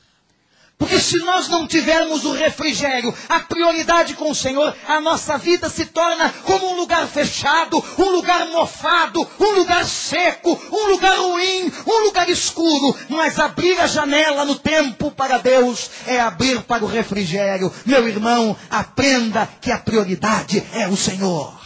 Porque 0.82 1.00
se 1.00 1.20
nós 1.20 1.48
não 1.48 1.68
tivermos 1.68 2.26
o 2.26 2.32
refrigério, 2.32 3.14
a 3.30 3.40
prioridade 3.40 4.16
com 4.16 4.32
o 4.32 4.36
Senhor, 4.36 4.76
a 4.88 5.00
nossa 5.00 5.38
vida 5.38 5.70
se 5.70 5.86
torna 5.86 6.34
como 6.44 6.72
um 6.72 6.76
lugar 6.76 7.06
fechado, 7.06 7.78
um 8.00 8.10
lugar 8.10 8.48
mofado, 8.48 9.30
um 9.40 9.52
lugar 9.52 9.86
seco, 9.86 10.60
um 10.72 10.90
lugar 10.90 11.20
ruim, 11.20 11.72
um 11.86 12.06
lugar 12.06 12.28
escuro. 12.30 12.98
Mas 13.10 13.38
abrir 13.38 13.80
a 13.80 13.86
janela 13.86 14.44
no 14.44 14.56
tempo 14.56 15.12
para 15.12 15.38
Deus 15.38 15.92
é 16.08 16.20
abrir 16.20 16.64
para 16.64 16.84
o 16.84 16.88
refrigério. 16.88 17.72
Meu 17.86 18.08
irmão, 18.08 18.58
aprenda 18.68 19.48
que 19.62 19.72
a 19.72 19.78
prioridade 19.78 20.66
é 20.74 20.88
o 20.88 20.98
Senhor. 20.98 21.62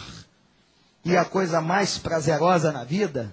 E 1.06 1.16
a 1.16 1.24
coisa 1.24 1.62
mais 1.62 1.96
prazerosa 1.96 2.70
na 2.70 2.84
vida 2.84 3.32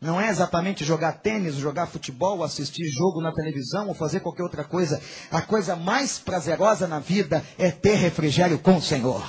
Não 0.00 0.20
é 0.20 0.28
exatamente 0.28 0.84
jogar 0.84 1.12
tênis, 1.14 1.56
jogar 1.56 1.86
futebol, 1.86 2.44
assistir 2.44 2.84
jogo 2.88 3.20
na 3.20 3.32
televisão 3.32 3.88
ou 3.88 3.94
fazer 3.94 4.20
qualquer 4.20 4.44
outra 4.44 4.62
coisa. 4.62 5.00
A 5.30 5.42
coisa 5.42 5.74
mais 5.74 6.18
prazerosa 6.18 6.86
na 6.86 7.00
vida 7.00 7.44
é 7.58 7.70
ter 7.70 7.96
refrigério 7.96 8.58
com 8.60 8.76
o 8.76 8.82
Senhor. 8.82 9.26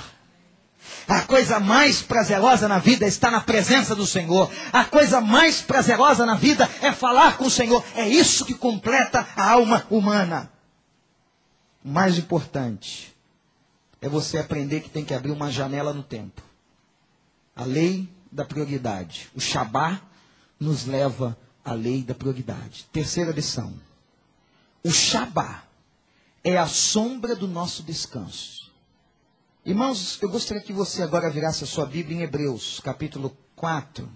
A 1.08 1.22
coisa 1.22 1.58
mais 1.58 2.02
prazerosa 2.02 2.68
na 2.68 2.78
vida 2.78 3.04
é 3.04 3.08
estar 3.08 3.32
na 3.32 3.40
presença 3.40 3.96
do 3.96 4.06
Senhor. 4.06 4.48
A 4.72 4.84
coisa 4.84 5.20
mais 5.20 5.60
prazerosa 5.60 6.24
na 6.24 6.36
vida 6.36 6.70
é 6.80 6.92
falar 6.92 7.36
com 7.36 7.46
o 7.46 7.50
Senhor. 7.50 7.84
É 7.96 8.08
isso 8.08 8.44
que 8.44 8.54
completa 8.54 9.26
a 9.36 9.50
alma 9.50 9.84
humana. 9.90 10.52
O 11.84 11.88
mais 11.88 12.16
importante 12.16 13.14
é 14.00 14.08
você 14.08 14.38
aprender 14.38 14.80
que 14.80 14.88
tem 14.88 15.04
que 15.04 15.14
abrir 15.14 15.32
uma 15.32 15.50
janela 15.50 15.92
no 15.92 16.04
tempo. 16.04 16.42
A 17.56 17.64
lei 17.64 18.08
da 18.30 18.44
prioridade. 18.44 19.28
O 19.34 19.40
Shabá 19.40 20.00
nos 20.60 20.84
leva 20.84 21.36
à 21.64 21.72
lei 21.72 22.02
da 22.02 22.14
prioridade. 22.14 22.86
Terceira 22.92 23.32
lição. 23.32 23.72
O 24.84 24.90
Shabá 24.90 25.64
é 26.44 26.58
a 26.58 26.66
sombra 26.66 27.34
do 27.34 27.48
nosso 27.48 27.82
descanso. 27.82 28.70
Irmãos, 29.64 30.18
eu 30.22 30.28
gostaria 30.30 30.62
que 30.62 30.72
você 30.72 31.02
agora 31.02 31.30
virasse 31.30 31.64
a 31.64 31.66
sua 31.66 31.86
Bíblia 31.86 32.18
em 32.18 32.22
Hebreus, 32.22 32.80
capítulo 32.80 33.36
4. 33.56 34.08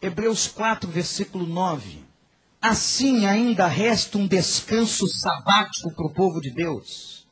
Hebreus 0.00 0.48
4, 0.48 0.90
versículo 0.90 1.46
9. 1.46 2.04
Assim 2.60 3.26
ainda 3.26 3.68
resta 3.68 4.18
um 4.18 4.26
descanso 4.26 5.06
sabático 5.08 5.92
para 5.92 6.06
o 6.06 6.12
povo 6.12 6.40
de 6.40 6.50
Deus. 6.50 7.26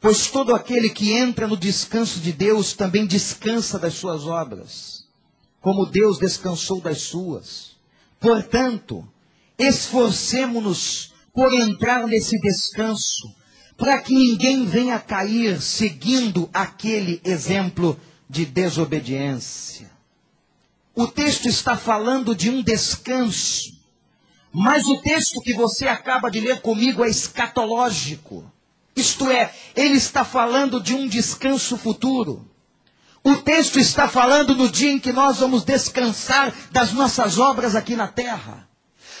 Pois 0.00 0.30
todo 0.30 0.54
aquele 0.54 0.88
que 0.88 1.12
entra 1.12 1.46
no 1.46 1.56
descanso 1.56 2.20
de 2.20 2.32
Deus 2.32 2.72
também 2.72 3.06
descansa 3.06 3.78
das 3.78 3.94
suas 3.94 4.26
obras, 4.26 5.06
como 5.60 5.84
Deus 5.84 6.18
descansou 6.18 6.80
das 6.80 7.02
suas. 7.02 7.75
Portanto, 8.20 9.06
esforcemos-nos 9.58 11.12
por 11.32 11.52
entrar 11.52 12.06
nesse 12.06 12.40
descanso, 12.40 13.34
para 13.76 14.00
que 14.00 14.14
ninguém 14.14 14.64
venha 14.64 14.98
cair 14.98 15.60
seguindo 15.60 16.48
aquele 16.52 17.20
exemplo 17.24 18.00
de 18.28 18.46
desobediência. 18.46 19.90
O 20.94 21.06
texto 21.06 21.46
está 21.46 21.76
falando 21.76 22.34
de 22.34 22.48
um 22.48 22.62
descanso, 22.62 23.78
mas 24.50 24.86
o 24.86 24.96
texto 25.02 25.42
que 25.42 25.52
você 25.52 25.86
acaba 25.86 26.30
de 26.30 26.40
ler 26.40 26.62
comigo 26.62 27.04
é 27.04 27.10
escatológico. 27.10 28.50
Isto 28.96 29.30
é, 29.30 29.54
ele 29.74 29.98
está 29.98 30.24
falando 30.24 30.80
de 30.80 30.94
um 30.94 31.06
descanso 31.06 31.76
futuro. 31.76 32.50
O 33.26 33.34
texto 33.38 33.80
está 33.80 34.06
falando 34.06 34.54
no 34.54 34.70
dia 34.70 34.92
em 34.92 35.00
que 35.00 35.12
nós 35.12 35.38
vamos 35.38 35.64
descansar 35.64 36.54
das 36.70 36.92
nossas 36.92 37.40
obras 37.40 37.74
aqui 37.74 37.96
na 37.96 38.06
terra. 38.06 38.68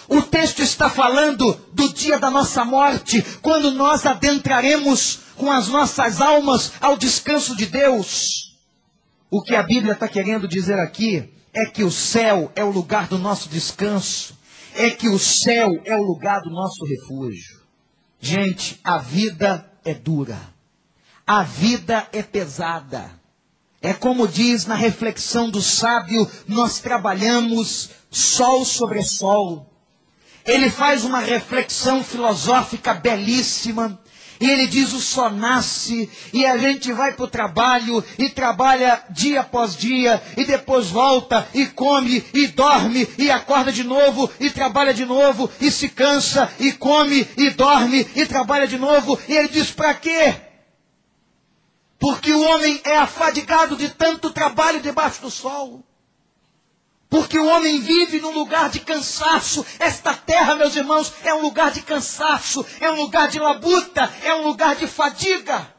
O 0.06 0.22
texto 0.22 0.62
está 0.62 0.88
falando 0.88 1.52
do 1.72 1.92
dia 1.92 2.16
da 2.16 2.30
nossa 2.30 2.64
morte, 2.64 3.20
quando 3.42 3.72
nós 3.72 4.06
adentraremos 4.06 5.18
com 5.34 5.50
as 5.50 5.66
nossas 5.66 6.20
almas 6.20 6.74
ao 6.80 6.96
descanso 6.96 7.56
de 7.56 7.66
Deus. 7.66 8.56
O 9.28 9.42
que 9.42 9.56
a 9.56 9.64
Bíblia 9.64 9.94
está 9.94 10.06
querendo 10.06 10.46
dizer 10.46 10.78
aqui 10.78 11.28
é 11.52 11.66
que 11.66 11.82
o 11.82 11.90
céu 11.90 12.52
é 12.54 12.62
o 12.62 12.70
lugar 12.70 13.08
do 13.08 13.18
nosso 13.18 13.48
descanso, 13.48 14.38
é 14.76 14.88
que 14.88 15.08
o 15.08 15.18
céu 15.18 15.82
é 15.84 15.96
o 15.96 16.02
lugar 16.04 16.42
do 16.42 16.50
nosso 16.50 16.84
refúgio. 16.84 17.60
Gente, 18.20 18.78
a 18.84 18.98
vida 18.98 19.68
é 19.84 19.94
dura, 19.94 20.38
a 21.26 21.42
vida 21.42 22.06
é 22.12 22.22
pesada. 22.22 23.15
É 23.86 23.92
como 23.94 24.26
diz 24.26 24.66
na 24.66 24.74
reflexão 24.74 25.48
do 25.48 25.62
sábio, 25.62 26.28
nós 26.48 26.80
trabalhamos 26.80 27.90
sol 28.10 28.64
sobre 28.64 29.00
sol. 29.04 29.72
Ele 30.44 30.68
faz 30.68 31.04
uma 31.04 31.20
reflexão 31.20 32.02
filosófica 32.02 32.92
belíssima. 32.94 33.96
E 34.40 34.50
ele 34.50 34.66
diz: 34.66 34.92
o 34.92 34.98
sol 34.98 35.30
nasce, 35.30 36.10
e 36.32 36.44
a 36.44 36.58
gente 36.58 36.92
vai 36.92 37.12
para 37.12 37.26
o 37.26 37.28
trabalho, 37.28 38.02
e 38.18 38.28
trabalha 38.28 39.04
dia 39.08 39.42
após 39.42 39.76
dia, 39.76 40.20
e 40.36 40.44
depois 40.44 40.88
volta, 40.88 41.46
e 41.54 41.66
come, 41.66 42.24
e 42.34 42.48
dorme, 42.48 43.08
e 43.16 43.30
acorda 43.30 43.70
de 43.70 43.84
novo, 43.84 44.28
e 44.40 44.50
trabalha 44.50 44.92
de 44.92 45.06
novo, 45.06 45.48
e 45.60 45.70
se 45.70 45.88
cansa, 45.88 46.50
e 46.58 46.72
come, 46.72 47.24
e 47.36 47.50
dorme, 47.50 48.04
e 48.16 48.26
trabalha 48.26 48.66
de 48.66 48.78
novo. 48.78 49.16
E 49.28 49.32
ele 49.32 49.48
diz: 49.48 49.70
para 49.70 49.94
quê? 49.94 50.34
Porque 51.98 52.32
o 52.32 52.42
homem 52.42 52.80
é 52.84 52.96
afadigado 52.96 53.76
de 53.76 53.88
tanto 53.88 54.30
trabalho 54.30 54.80
debaixo 54.80 55.22
do 55.22 55.30
sol. 55.30 55.84
Porque 57.08 57.38
o 57.38 57.46
homem 57.46 57.80
vive 57.80 58.20
num 58.20 58.32
lugar 58.32 58.68
de 58.68 58.80
cansaço. 58.80 59.64
Esta 59.78 60.12
terra, 60.12 60.54
meus 60.56 60.76
irmãos, 60.76 61.12
é 61.22 61.32
um 61.32 61.40
lugar 61.40 61.70
de 61.70 61.80
cansaço, 61.82 62.66
é 62.80 62.90
um 62.90 62.96
lugar 62.96 63.28
de 63.28 63.38
labuta, 63.38 64.12
é 64.22 64.34
um 64.34 64.46
lugar 64.46 64.76
de 64.76 64.86
fadiga. 64.86 65.74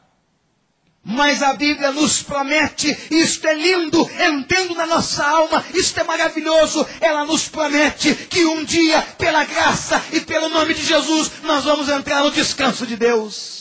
Mas 1.04 1.42
a 1.42 1.54
Bíblia 1.54 1.92
nos 1.92 2.22
promete, 2.22 2.94
isto 3.10 3.46
é 3.46 3.54
lindo, 3.54 4.10
entrando 4.20 4.74
na 4.74 4.84
nossa 4.84 5.24
alma, 5.24 5.64
isto 5.72 5.98
é 6.00 6.04
maravilhoso. 6.04 6.86
Ela 7.00 7.24
nos 7.24 7.48
promete 7.48 8.14
que 8.14 8.44
um 8.44 8.64
dia, 8.64 9.00
pela 9.16 9.44
graça 9.44 10.02
e 10.12 10.20
pelo 10.20 10.48
nome 10.48 10.74
de 10.74 10.84
Jesus, 10.84 11.30
nós 11.44 11.64
vamos 11.64 11.88
entrar 11.88 12.22
no 12.24 12.30
descanso 12.30 12.86
de 12.86 12.96
Deus 12.96 13.57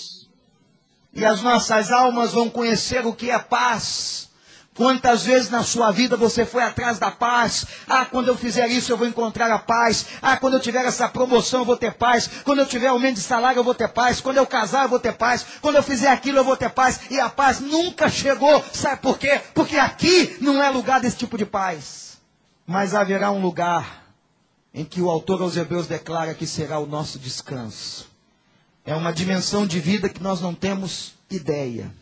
e 1.18 1.26
as 1.26 1.42
nossas 1.42 1.92
almas 1.92 2.32
vão 2.32 2.48
conhecer 2.48 3.04
o 3.06 3.12
que 3.12 3.32
é 3.32 3.40
paz. 3.40 4.30
Quantas 4.76 5.24
vezes 5.24 5.50
na 5.50 5.64
sua 5.64 5.90
vida 5.90 6.16
você 6.16 6.46
foi 6.46 6.62
atrás 6.62 7.00
da 7.00 7.10
paz? 7.10 7.66
Ah, 7.90 8.06
quando 8.06 8.28
eu 8.28 8.38
fizer 8.38 8.68
isso 8.68 8.92
eu 8.92 8.98
vou 8.98 9.08
encontrar 9.08 9.50
a 9.52 9.58
paz. 9.58 10.06
Ah, 10.22 10.38
quando 10.38 10.54
eu 10.54 10.60
tiver 10.60 10.86
essa 10.86 11.10
promoção 11.10 11.62
eu 11.62 11.66
vou 11.66 11.76
ter 11.76 11.96
paz. 11.96 12.30
Quando 12.44 12.60
eu 12.60 12.68
tiver 12.68 12.86
aumento 12.86 13.16
de 13.16 13.22
salário 13.22 13.58
eu 13.58 13.64
vou 13.64 13.74
ter 13.74 13.88
paz. 13.88 14.22
Quando 14.22 14.38
eu 14.38 14.46
casar 14.46 14.84
eu 14.84 14.90
vou 14.90 15.00
ter 15.00 15.14
paz. 15.14 15.44
Quando 15.60 15.78
eu 15.78 15.84
fizer 15.84 16.10
aquilo 16.10 16.38
eu 16.38 16.44
vou 16.44 16.56
ter 16.56 16.70
paz. 16.70 17.00
E 17.10 17.20
a 17.20 17.28
paz 17.28 17.60
nunca 17.60 18.08
chegou. 18.08 18.64
Sabe 18.72 19.02
por 19.02 19.18
quê? 19.18 19.42
Porque 19.56 19.78
aqui 19.78 20.38
não 20.40 20.62
é 20.62 20.70
lugar 20.70 21.02
desse 21.02 21.18
tipo 21.18 21.36
de 21.36 21.48
paz. 21.48 22.20
Mas 22.68 22.94
haverá 22.94 23.32
um 23.32 23.42
lugar 23.42 24.04
em 24.72 24.86
que 24.86 25.02
o 25.02 25.10
autor 25.10 25.42
aos 25.42 25.58
Hebreus 25.58 25.88
declara 25.88 26.36
que 26.36 26.46
será 26.46 26.78
o 26.78 26.86
nosso 26.86 27.18
descanso. 27.18 28.17
É 28.88 28.96
uma 28.96 29.12
dimensão 29.12 29.68
de 29.68 29.82
vida 29.82 30.08
que 30.08 30.24
nós 30.24 30.40
não 30.40 30.56
temos 30.56 31.12
ideia. 31.30 31.94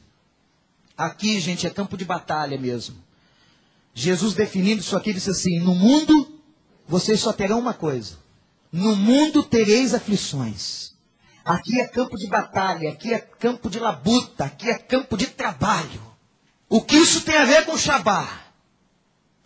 Aqui, 0.96 1.40
gente, 1.40 1.66
é 1.66 1.70
campo 1.72 1.98
de 1.98 2.06
batalha 2.06 2.60
mesmo. 2.60 2.96
Jesus 3.92 4.36
definindo 4.36 4.82
isso 4.82 4.96
aqui 4.96 5.12
disse 5.12 5.32
assim: 5.32 5.60
No 5.62 5.74
mundo 5.74 6.40
vocês 6.88 7.20
só 7.20 7.34
terão 7.34 7.58
uma 7.58 7.74
coisa. 7.74 8.20
No 8.72 8.96
mundo 8.96 9.42
tereis 9.42 9.96
aflições. 9.96 10.94
Aqui 11.44 11.82
é 11.82 11.88
campo 11.88 12.16
de 12.18 12.28
batalha, 12.28 12.92
aqui 12.92 13.12
é 13.12 13.18
campo 13.18 13.68
de 13.68 13.80
labuta, 13.80 14.46
aqui 14.46 14.70
é 14.70 14.78
campo 14.78 15.18
de 15.18 15.26
trabalho. 15.26 16.04
O 16.70 16.84
que 16.84 16.98
isso 16.98 17.22
tem 17.22 17.36
a 17.36 17.46
ver 17.46 17.66
com 17.66 17.74
o 17.74 17.80
Shabá? 17.80 18.44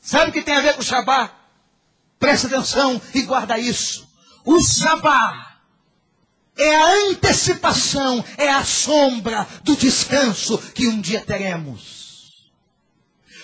Sabe 0.01 0.31
o 0.31 0.33
que 0.33 0.41
tem 0.41 0.57
a 0.57 0.61
ver 0.61 0.73
com 0.73 0.81
o 0.81 0.85
Shabá? 0.85 1.31
Presta 2.19 2.47
atenção 2.47 3.01
e 3.15 3.21
guarda 3.21 3.57
isso. 3.57 4.09
O 4.43 4.61
Shabá 4.61 5.48
é 6.59 6.75
a 6.75 7.09
antecipação, 7.09 8.23
é 8.37 8.49
a 8.49 8.63
sombra 8.63 9.47
do 9.63 9.75
descanso 9.75 10.57
que 10.73 10.87
um 10.87 10.99
dia 10.99 11.23
teremos. 11.25 11.99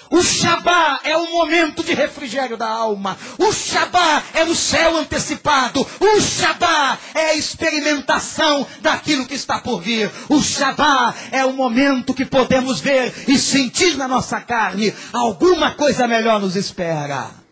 O 0.10 0.22
Shabá 0.22 1.00
é 1.04 1.18
o 1.18 1.32
momento 1.32 1.84
de 1.84 1.94
refrigério 1.94 2.56
da 2.56 2.68
alma. 2.68 3.18
O 3.40 3.52
Shabá 3.52 4.24
é 4.34 4.44
o 4.44 4.54
céu 4.54 4.98
antecipado. 4.98 5.86
O 6.00 6.22
Shabá 6.22 6.98
é 7.14 7.32
a 7.32 7.34
experimentação 7.34 8.66
daquilo 8.82 9.26
que 9.26 9.34
está 9.34 9.60
por 9.60 9.82
vir. 9.82 10.12
O 10.30 10.42
Shabá 10.42 11.14
é 11.32 11.44
o 11.44 11.54
momento 11.54 12.14
que 12.14 12.26
podemos 12.26 12.80
ver 12.80 13.14
e 13.28 13.38
sentir 13.38 13.98
na 13.98 14.08
nossa 14.08 14.40
carne. 14.42 14.94
Alguma 15.12 15.72
coisa 15.72 16.08
melhor 16.08 16.40
nos 16.40 16.56
espera. 16.56 17.45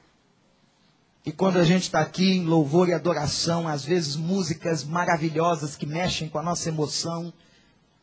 E 1.26 1.32
quando 1.32 1.58
a 1.58 1.64
gente 1.64 1.84
está 1.84 2.02
aqui 2.02 2.34
em 2.34 2.44
louvor 2.44 2.90
e 2.90 2.94
adoração, 2.94 3.66
às 3.66 3.86
vezes 3.86 4.18
músicas 4.18 4.84
maravilhosas 4.84 5.74
que 5.74 5.86
mexem 5.86 6.28
com 6.28 6.38
a 6.38 6.44
nossa 6.44 6.68
emoção, 6.68 7.32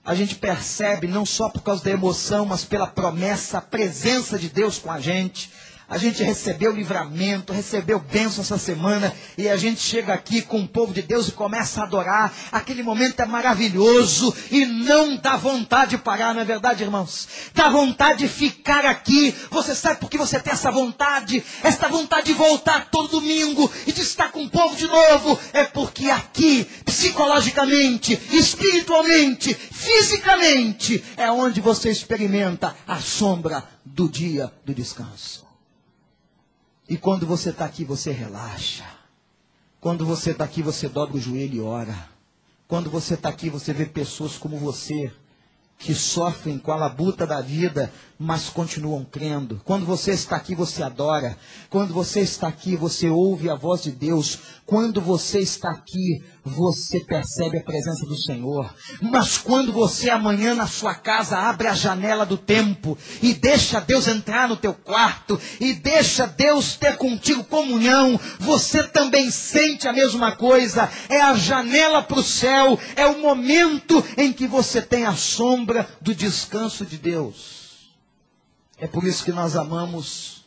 a 0.02 0.14
gente 0.14 0.36
percebe, 0.36 1.06
não 1.06 1.26
só 1.26 1.50
por 1.50 1.60
causa 1.60 1.84
da 1.84 1.90
emoção, 1.90 2.46
mas 2.46 2.64
pela 2.64 2.86
promessa, 2.86 3.58
a 3.58 3.62
presença 3.62 4.38
de 4.38 4.48
Deus 4.48 4.78
com 4.78 4.90
a 4.90 4.98
gente, 4.98 5.52
a 5.90 5.98
gente 5.98 6.22
recebeu 6.22 6.70
livramento, 6.70 7.52
recebeu 7.52 7.98
bênção 7.98 8.42
essa 8.44 8.56
semana 8.56 9.12
e 9.36 9.48
a 9.48 9.56
gente 9.56 9.80
chega 9.80 10.14
aqui 10.14 10.40
com 10.40 10.60
o 10.60 10.68
povo 10.68 10.94
de 10.94 11.02
Deus 11.02 11.26
e 11.26 11.32
começa 11.32 11.80
a 11.80 11.84
adorar. 11.84 12.32
Aquele 12.52 12.80
momento 12.80 13.18
é 13.18 13.26
maravilhoso 13.26 14.32
e 14.52 14.64
não 14.64 15.16
dá 15.16 15.36
vontade 15.36 15.90
de 15.90 15.98
parar, 15.98 16.32
não 16.32 16.42
é 16.42 16.44
verdade, 16.44 16.84
irmãos? 16.84 17.26
Dá 17.52 17.68
vontade 17.68 18.20
de 18.20 18.28
ficar 18.28 18.86
aqui. 18.86 19.34
Você 19.50 19.74
sabe 19.74 19.98
por 19.98 20.08
que 20.08 20.16
você 20.16 20.38
tem 20.38 20.52
essa 20.52 20.70
vontade? 20.70 21.42
Esta 21.60 21.88
vontade 21.88 22.26
de 22.26 22.34
voltar 22.34 22.88
todo 22.88 23.20
domingo 23.20 23.68
e 23.84 23.92
de 23.92 24.02
estar 24.02 24.30
com 24.30 24.44
o 24.44 24.50
povo 24.50 24.76
de 24.76 24.86
novo. 24.86 25.36
É 25.52 25.64
porque 25.64 26.08
aqui, 26.08 26.64
psicologicamente, 26.84 28.16
espiritualmente, 28.30 29.54
fisicamente, 29.54 31.02
é 31.16 31.32
onde 31.32 31.60
você 31.60 31.90
experimenta 31.90 32.76
a 32.86 33.00
sombra 33.00 33.64
do 33.84 34.08
dia 34.08 34.52
do 34.64 34.72
descanso. 34.72 35.49
E 36.90 36.96
quando 36.96 37.24
você 37.24 37.50
está 37.50 37.64
aqui, 37.64 37.84
você 37.84 38.10
relaxa. 38.10 38.84
Quando 39.80 40.04
você 40.04 40.32
está 40.32 40.42
aqui, 40.42 40.60
você 40.60 40.88
dobra 40.88 41.16
o 41.16 41.20
joelho 41.20 41.54
e 41.54 41.60
ora. 41.60 42.08
Quando 42.66 42.90
você 42.90 43.14
está 43.14 43.28
aqui, 43.28 43.48
você 43.48 43.72
vê 43.72 43.86
pessoas 43.86 44.36
como 44.36 44.58
você, 44.58 45.12
que 45.78 45.94
sofrem 45.94 46.58
com 46.58 46.72
a 46.72 46.76
labuta 46.76 47.24
da 47.24 47.40
vida, 47.40 47.92
mas 48.22 48.50
continuam 48.50 49.02
crendo. 49.02 49.62
Quando 49.64 49.86
você 49.86 50.10
está 50.12 50.36
aqui, 50.36 50.54
você 50.54 50.82
adora. 50.82 51.38
Quando 51.70 51.94
você 51.94 52.20
está 52.20 52.48
aqui, 52.48 52.76
você 52.76 53.08
ouve 53.08 53.48
a 53.48 53.54
voz 53.54 53.82
de 53.82 53.90
Deus. 53.90 54.38
Quando 54.66 55.00
você 55.00 55.38
está 55.38 55.70
aqui, 55.70 56.22
você 56.44 57.00
percebe 57.00 57.56
a 57.56 57.64
presença 57.64 58.04
do 58.04 58.14
Senhor. 58.18 58.74
Mas 59.00 59.38
quando 59.38 59.72
você 59.72 60.10
amanhã 60.10 60.54
na 60.54 60.66
sua 60.66 60.94
casa 60.94 61.38
abre 61.38 61.66
a 61.66 61.72
janela 61.72 62.26
do 62.26 62.36
tempo 62.36 62.98
e 63.22 63.32
deixa 63.32 63.80
Deus 63.80 64.06
entrar 64.06 64.46
no 64.50 64.56
teu 64.56 64.74
quarto 64.74 65.40
e 65.58 65.72
deixa 65.72 66.26
Deus 66.26 66.76
ter 66.76 66.98
contigo 66.98 67.42
comunhão, 67.44 68.20
você 68.38 68.82
também 68.82 69.30
sente 69.30 69.88
a 69.88 69.94
mesma 69.94 70.36
coisa. 70.36 70.90
É 71.08 71.22
a 71.22 71.32
janela 71.32 72.02
para 72.02 72.20
o 72.20 72.22
céu, 72.22 72.78
é 72.96 73.06
o 73.06 73.22
momento 73.22 74.04
em 74.18 74.30
que 74.30 74.46
você 74.46 74.82
tem 74.82 75.06
a 75.06 75.14
sombra 75.14 75.88
do 76.02 76.14
descanso 76.14 76.84
de 76.84 76.98
Deus. 76.98 77.59
É 78.80 78.86
por 78.86 79.04
isso 79.04 79.22
que 79.22 79.30
nós 79.30 79.56
amamos 79.56 80.46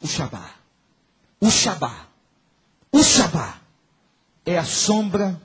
o 0.00 0.06
Shabá. 0.06 0.54
O 1.40 1.50
Shabá. 1.50 2.06
O 2.92 3.02
Shabá 3.02 3.60
é 4.44 4.56
a 4.56 4.64
sombra, 4.64 5.40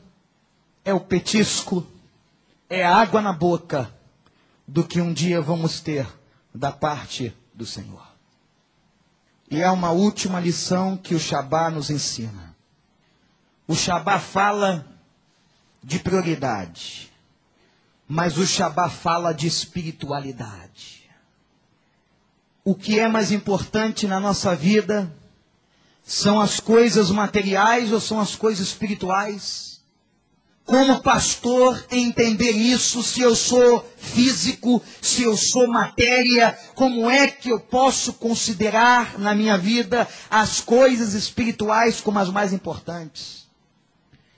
é 0.85 0.93
o 0.93 0.99
petisco, 0.99 1.83
é 2.69 2.85
a 2.85 2.95
água 2.95 3.23
na 3.23 3.33
boca 3.33 3.91
do 4.67 4.83
que 4.83 5.01
um 5.01 5.11
dia 5.11 5.41
vamos 5.41 5.79
ter 5.79 6.07
da 6.53 6.71
parte 6.71 7.35
do 7.55 7.65
Senhor. 7.65 8.05
E 9.49 9.63
há 9.63 9.71
uma 9.71 9.89
última 9.89 10.39
lição 10.39 10.95
que 10.95 11.15
o 11.15 11.19
Shabá 11.19 11.71
nos 11.71 11.89
ensina. 11.89 12.55
O 13.67 13.73
Shabá 13.73 14.19
fala 14.19 14.85
de 15.83 15.97
prioridade, 15.97 17.11
mas 18.07 18.37
o 18.37 18.45
Shabá 18.45 18.89
fala 18.89 19.33
de 19.33 19.47
espiritualidade 19.47 21.00
o 22.63 22.75
que 22.75 22.99
é 22.99 23.07
mais 23.07 23.31
importante 23.31 24.07
na 24.07 24.19
nossa 24.19 24.55
vida 24.55 25.11
são 26.03 26.39
as 26.39 26.59
coisas 26.59 27.09
materiais 27.09 27.91
ou 27.91 27.99
são 27.99 28.19
as 28.19 28.35
coisas 28.35 28.67
espirituais? 28.67 29.71
Como 30.63 31.01
pastor, 31.01 31.83
entender 31.91 32.51
isso, 32.51 33.01
se 33.03 33.19
eu 33.19 33.35
sou 33.35 33.85
físico, 33.97 34.81
se 35.01 35.23
eu 35.23 35.35
sou 35.35 35.67
matéria, 35.67 36.57
como 36.75 37.09
é 37.09 37.27
que 37.27 37.49
eu 37.49 37.59
posso 37.59 38.13
considerar 38.13 39.19
na 39.19 39.33
minha 39.35 39.57
vida 39.57 40.07
as 40.29 40.61
coisas 40.61 41.13
espirituais 41.13 41.99
como 41.99 42.19
as 42.19 42.29
mais 42.29 42.53
importantes? 42.53 43.40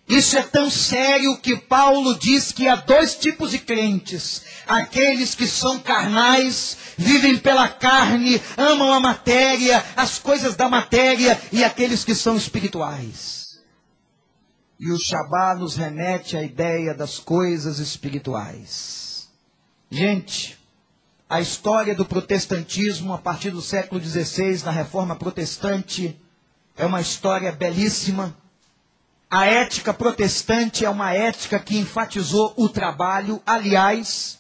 Isso 0.08 0.38
é 0.38 0.43
tão 0.43 0.70
sério 0.70 1.38
que 1.38 1.56
Paulo 1.56 2.16
diz 2.16 2.51
que 2.51 2.68
há 2.68 2.76
dois 2.76 3.16
tipos 3.16 3.51
de 3.51 3.60
crentes: 3.60 4.43
aqueles 4.68 5.34
que 5.34 5.47
são 5.47 5.80
carnais, 5.80 6.78
vivem 6.97 7.38
pela 7.38 7.70
carne, 7.70 8.41
amam 8.58 8.91
a 8.91 8.99
matéria, 8.99 9.84
as 9.95 10.20
coisas 10.20 10.56
da 10.56 10.68
matéria, 10.68 11.39
e 11.51 11.64
aqueles 11.64 12.04
que 12.04 12.14
são 12.14 12.36
espirituais. 12.36 13.62
E 14.78 14.91
o 14.91 14.99
Shabá 14.99 15.56
nos 15.56 15.78
remete 15.78 16.36
à 16.36 16.43
ideia 16.43 16.93
das 16.93 17.18
coisas 17.18 17.80
espirituais. 17.80 19.30
Gente, 19.89 20.60
a 21.30 21.39
história 21.39 21.95
do 21.95 22.04
protestantismo 22.04 23.14
a 23.14 23.18
partir 23.18 23.51
do 23.51 23.62
século 23.62 24.01
XVI, 24.01 24.64
na 24.66 24.72
reforma 24.72 25.16
protestante, 25.16 26.20
é 26.76 26.86
uma 26.86 26.99
história 26.99 27.51
belíssima 27.54 28.36
a 29.34 29.48
ética 29.48 29.92
protestante 29.92 30.86
é 30.86 30.90
uma 30.92 31.12
ética 31.12 31.58
que 31.58 31.76
enfatizou 31.76 32.54
o 32.56 32.70
trabalho, 32.70 33.42
aliás, 33.44 34.38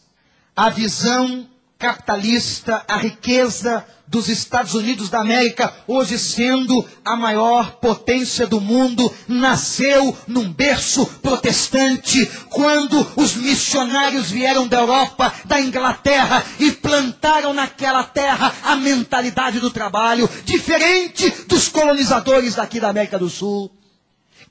a 0.55 0.69
visão 0.69 1.49
capitalista, 1.79 2.85
a 2.87 2.97
riqueza 2.97 3.83
dos 4.05 4.29
Estados 4.29 4.75
Unidos 4.75 5.09
da 5.09 5.19
América, 5.19 5.73
hoje 5.87 6.19
sendo 6.19 6.87
a 7.03 7.15
maior 7.15 7.71
potência 7.77 8.45
do 8.45 8.61
mundo, 8.61 9.11
nasceu 9.27 10.15
num 10.27 10.53
berço 10.53 11.07
protestante, 11.23 12.27
quando 12.51 13.03
os 13.15 13.35
missionários 13.35 14.29
vieram 14.29 14.67
da 14.67 14.81
Europa, 14.81 15.33
da 15.45 15.59
Inglaterra 15.59 16.45
e 16.59 16.71
plantaram 16.71 17.51
naquela 17.51 18.03
terra 18.03 18.53
a 18.63 18.75
mentalidade 18.75 19.59
do 19.59 19.71
trabalho, 19.71 20.29
diferente 20.45 21.31
dos 21.47 21.67
colonizadores 21.67 22.53
daqui 22.53 22.79
da 22.79 22.89
América 22.89 23.17
do 23.17 23.27
Sul 23.27 23.71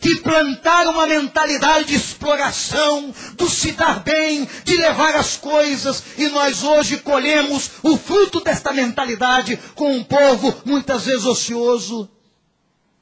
que 0.03 0.16
plantaram 0.16 0.90
uma 0.90 1.07
mentalidade 1.07 1.86
de 1.86 1.94
exploração, 1.94 3.14
do 3.34 3.48
se 3.48 3.70
dar 3.70 4.00
bem, 4.00 4.48
de 4.64 4.76
levar 4.76 5.14
as 5.14 5.36
coisas, 5.36 6.03
e 6.18 6.28
nós 6.28 6.64
hoje 6.64 6.98
colhemos 6.98 7.70
o 7.84 7.96
fruto 7.96 8.40
desta 8.40 8.72
mentalidade 8.72 9.57
com 9.76 9.94
um 9.94 10.03
povo 10.03 10.61
muitas 10.64 11.05
vezes 11.05 11.24
ocioso, 11.24 12.11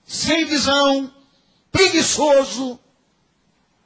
sem 0.06 0.44
visão, 0.44 1.10
preguiçoso. 1.72 2.78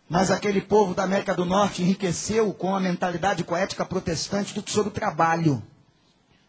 Mas 0.08 0.32
aquele 0.32 0.60
povo 0.60 0.92
da 0.92 1.04
América 1.04 1.34
do 1.34 1.44
Norte 1.44 1.82
enriqueceu 1.82 2.52
com 2.52 2.74
a 2.74 2.80
mentalidade, 2.80 3.44
com 3.44 3.54
a 3.54 3.60
ética 3.60 3.84
protestante 3.84 4.60
do 4.60 4.68
sobre 4.68 4.88
o 4.88 4.92
trabalho. 4.92 5.62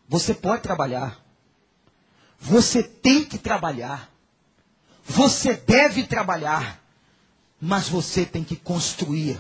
Você 0.10 0.34
pode 0.34 0.64
trabalhar. 0.64 1.24
Você 2.40 2.82
tem 2.82 3.24
que 3.24 3.38
trabalhar. 3.38 4.15
Você 5.06 5.54
deve 5.54 6.04
trabalhar, 6.04 6.82
mas 7.62 7.88
você 7.88 8.26
tem 8.26 8.44
que 8.44 8.56
construir 8.56 9.40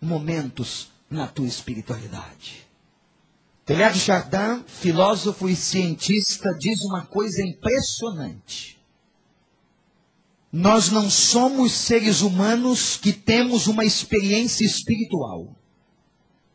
momentos 0.00 0.88
na 1.10 1.26
tua 1.26 1.46
espiritualidade. 1.46 2.66
Teilhard 3.66 3.98
Chardin, 3.98 4.64
filósofo 4.66 5.48
e 5.48 5.56
cientista, 5.56 6.54
diz 6.58 6.80
uma 6.82 7.06
coisa 7.06 7.42
impressionante. 7.42 8.78
Nós 10.52 10.90
não 10.90 11.10
somos 11.10 11.72
seres 11.72 12.20
humanos 12.20 12.96
que 12.96 13.12
temos 13.12 13.66
uma 13.66 13.84
experiência 13.84 14.64
espiritual. 14.64 15.54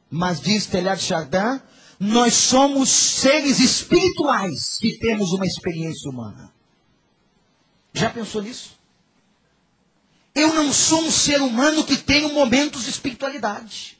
Mas 0.09 0.39
diz 0.39 0.65
Teilhard 0.65 1.01
Chardin, 1.01 1.61
nós 1.99 2.33
somos 2.33 2.89
seres 2.89 3.59
espirituais 3.59 4.77
que 4.79 4.97
temos 4.99 5.33
uma 5.33 5.45
experiência 5.45 6.09
humana. 6.09 6.53
Já 7.93 8.09
pensou 8.09 8.41
nisso? 8.41 8.77
Eu 10.33 10.53
não 10.53 10.71
sou 10.71 11.01
um 11.01 11.11
ser 11.11 11.41
humano 11.41 11.83
que 11.83 11.97
tenho 11.97 12.33
momentos 12.33 12.83
de 12.83 12.89
espiritualidade. 12.89 13.97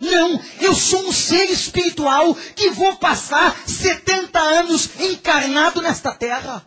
Não, 0.00 0.40
eu 0.60 0.74
sou 0.74 1.06
um 1.06 1.12
ser 1.12 1.50
espiritual 1.50 2.34
que 2.56 2.70
vou 2.70 2.96
passar 2.96 3.56
70 3.66 4.38
anos 4.38 4.90
encarnado 5.00 5.80
nesta 5.80 6.12
terra. 6.12 6.66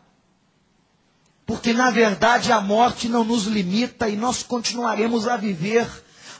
Porque 1.45 1.73
na 1.73 1.89
verdade 1.89 2.51
a 2.51 2.59
morte 2.59 3.07
não 3.07 3.23
nos 3.23 3.45
limita 3.45 4.09
e 4.09 4.15
nós 4.15 4.43
continuaremos 4.43 5.27
a 5.27 5.37
viver 5.37 5.87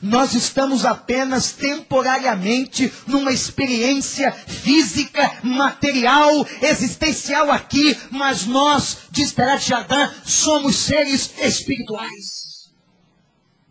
nós 0.02 0.34
estamos 0.34 0.86
apenas 0.86 1.52
temporariamente 1.52 2.92
numa 3.06 3.32
experiência 3.32 4.32
física, 4.32 5.40
material, 5.44 6.46
existencial 6.62 7.52
aqui, 7.52 7.98
mas 8.12 8.46
nós, 8.46 8.98
diz 9.12 9.32
Terat 9.32 9.68
Jardim, 9.68 10.14
somos 10.24 10.76
seres 10.78 11.32
espirituais. 11.40 12.72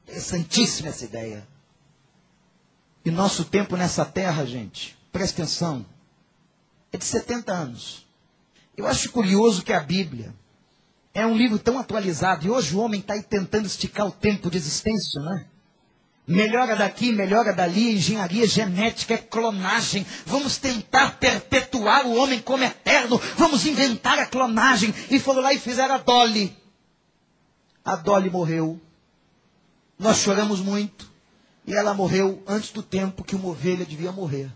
Interessantíssima 0.04 0.88
essa 0.88 1.04
ideia. 1.04 1.46
E 3.04 3.10
nosso 3.10 3.44
tempo 3.44 3.76
nessa 3.76 4.04
terra, 4.04 4.44
gente, 4.44 4.96
presta 5.12 5.42
atenção, 5.42 5.86
é 6.92 6.96
de 6.96 7.04
70 7.04 7.52
anos. 7.52 8.06
Eu 8.76 8.86
acho 8.86 9.10
curioso 9.10 9.62
que 9.62 9.72
a 9.72 9.80
Bíblia 9.80 10.34
é 11.14 11.24
um 11.24 11.36
livro 11.36 11.58
tão 11.58 11.78
atualizado, 11.78 12.46
e 12.46 12.50
hoje 12.50 12.74
o 12.74 12.80
homem 12.80 13.00
está 13.00 13.14
aí 13.14 13.22
tentando 13.22 13.66
esticar 13.66 14.06
o 14.06 14.12
tempo 14.12 14.50
de 14.50 14.58
existência, 14.58 15.20
não 15.22 15.38
é? 15.38 15.46
Melhora 16.26 16.74
daqui, 16.74 17.12
melhora 17.12 17.52
dali, 17.52 17.94
engenharia 17.94 18.46
genética, 18.48 19.14
é 19.14 19.18
clonagem. 19.18 20.04
Vamos 20.24 20.58
tentar 20.58 21.18
perpetuar 21.18 22.04
o 22.04 22.16
homem 22.16 22.40
como 22.40 22.64
eterno. 22.64 23.16
Vamos 23.36 23.64
inventar 23.64 24.18
a 24.18 24.26
clonagem. 24.26 24.92
E 25.08 25.20
foram 25.20 25.40
lá 25.40 25.52
e 25.52 25.58
fizeram 25.58 25.94
a 25.94 25.98
Dolly. 25.98 26.56
A 27.84 27.94
Dolly 27.94 28.28
morreu. 28.28 28.80
Nós 29.96 30.18
choramos 30.18 30.58
muito. 30.58 31.08
E 31.64 31.74
ela 31.74 31.94
morreu 31.94 32.42
antes 32.46 32.70
do 32.70 32.82
tempo 32.82 33.22
que 33.22 33.36
uma 33.36 33.48
ovelha 33.48 33.84
devia 33.84 34.10
morrer. 34.10 34.50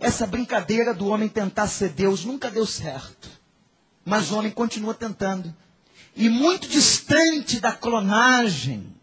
Essa 0.00 0.26
brincadeira 0.26 0.92
do 0.92 1.06
homem 1.06 1.28
tentar 1.28 1.68
ser 1.68 1.90
Deus 1.90 2.24
nunca 2.24 2.50
deu 2.50 2.66
certo. 2.66 3.30
Mas 4.04 4.32
o 4.32 4.36
homem 4.36 4.50
continua 4.50 4.94
tentando. 4.94 5.54
E 6.16 6.28
muito 6.28 6.66
distante 6.68 7.60
da 7.60 7.72
clonagem, 7.72 8.95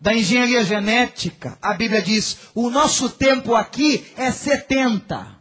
da 0.00 0.14
engenharia 0.14 0.64
genética, 0.64 1.58
a 1.62 1.74
Bíblia 1.74 2.02
diz: 2.02 2.38
o 2.54 2.70
nosso 2.70 3.08
tempo 3.08 3.54
aqui 3.54 4.06
é 4.16 4.30
70. 4.30 5.34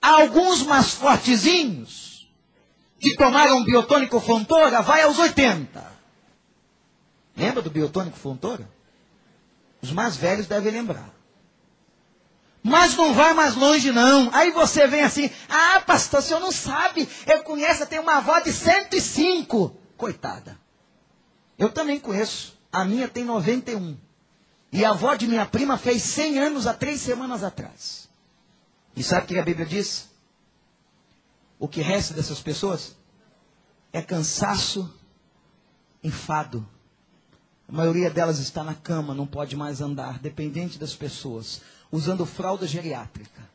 Há 0.00 0.08
alguns 0.08 0.62
mais 0.62 0.92
fortezinhos 0.92 2.32
que 2.98 3.14
tomaram 3.14 3.64
biotônico 3.64 4.20
Fontoura 4.20 4.82
vai 4.82 5.02
aos 5.02 5.18
80. 5.18 5.92
Lembra 7.36 7.62
do 7.62 7.70
biotônico 7.70 8.16
Fontoura? 8.16 8.68
Os 9.80 9.90
mais 9.90 10.16
velhos 10.16 10.46
devem 10.46 10.72
lembrar. 10.72 11.12
Mas 12.62 12.94
não 12.94 13.12
vai 13.12 13.34
mais 13.34 13.56
longe, 13.56 13.90
não. 13.90 14.30
Aí 14.32 14.52
você 14.52 14.86
vem 14.86 15.00
assim, 15.00 15.28
ah, 15.48 15.82
pastor, 15.84 16.20
o 16.20 16.22
senhor 16.22 16.40
não 16.40 16.52
sabe. 16.52 17.08
Eu 17.26 17.42
conheço, 17.42 17.82
eu 17.82 17.86
tenho 17.86 18.02
uma 18.02 18.18
avó 18.18 18.38
de 18.38 18.52
105. 18.52 19.76
Coitada. 19.96 20.56
Eu 21.58 21.70
também 21.70 21.98
conheço. 21.98 22.51
A 22.72 22.84
minha 22.84 23.06
tem 23.06 23.24
91. 23.24 23.96
E 24.72 24.84
a 24.84 24.90
avó 24.90 25.14
de 25.14 25.28
minha 25.28 25.44
prima 25.44 25.76
fez 25.76 26.02
100 26.02 26.38
anos 26.38 26.66
há 26.66 26.72
três 26.72 27.00
semanas 27.02 27.44
atrás. 27.44 28.08
E 28.96 29.02
sabe 29.02 29.24
o 29.24 29.28
que 29.28 29.38
a 29.38 29.44
Bíblia 29.44 29.66
diz? 29.66 30.08
O 31.58 31.68
que 31.68 31.82
resta 31.82 32.14
dessas 32.14 32.40
pessoas 32.40 32.96
é 33.92 34.00
cansaço, 34.00 34.92
enfado. 36.02 36.66
A 37.68 37.72
maioria 37.72 38.10
delas 38.10 38.38
está 38.38 38.64
na 38.64 38.74
cama, 38.74 39.14
não 39.14 39.26
pode 39.26 39.54
mais 39.54 39.80
andar, 39.80 40.18
dependente 40.18 40.78
das 40.78 40.94
pessoas 40.94 41.60
usando 41.90 42.24
fralda 42.24 42.66
geriátrica. 42.66 43.50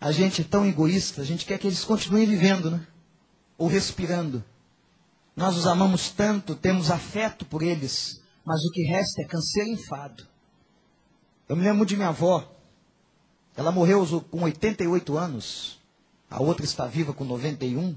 A 0.00 0.12
gente 0.12 0.42
é 0.42 0.44
tão 0.44 0.64
egoísta, 0.66 1.22
a 1.22 1.24
gente 1.24 1.44
quer 1.44 1.58
que 1.58 1.66
eles 1.66 1.84
continuem 1.84 2.26
vivendo, 2.26 2.70
né? 2.70 2.86
Ou 3.58 3.68
respirando. 3.68 4.42
Nós 5.34 5.56
os 5.56 5.66
amamos 5.66 6.10
tanto, 6.10 6.54
temos 6.54 6.90
afeto 6.90 7.44
por 7.44 7.62
eles, 7.62 8.22
mas 8.44 8.62
o 8.64 8.70
que 8.70 8.82
resta 8.82 9.22
é 9.22 9.26
canseiro 9.26 9.70
e 9.70 9.72
enfado. 9.72 10.26
Eu 11.48 11.56
me 11.56 11.62
lembro 11.64 11.86
de 11.86 11.96
minha 11.96 12.08
avó. 12.08 12.50
Ela 13.56 13.72
morreu 13.72 14.06
com 14.30 14.42
88 14.42 15.16
anos. 15.16 15.80
A 16.30 16.42
outra 16.42 16.64
está 16.64 16.86
viva 16.86 17.12
com 17.12 17.24
91. 17.24 17.96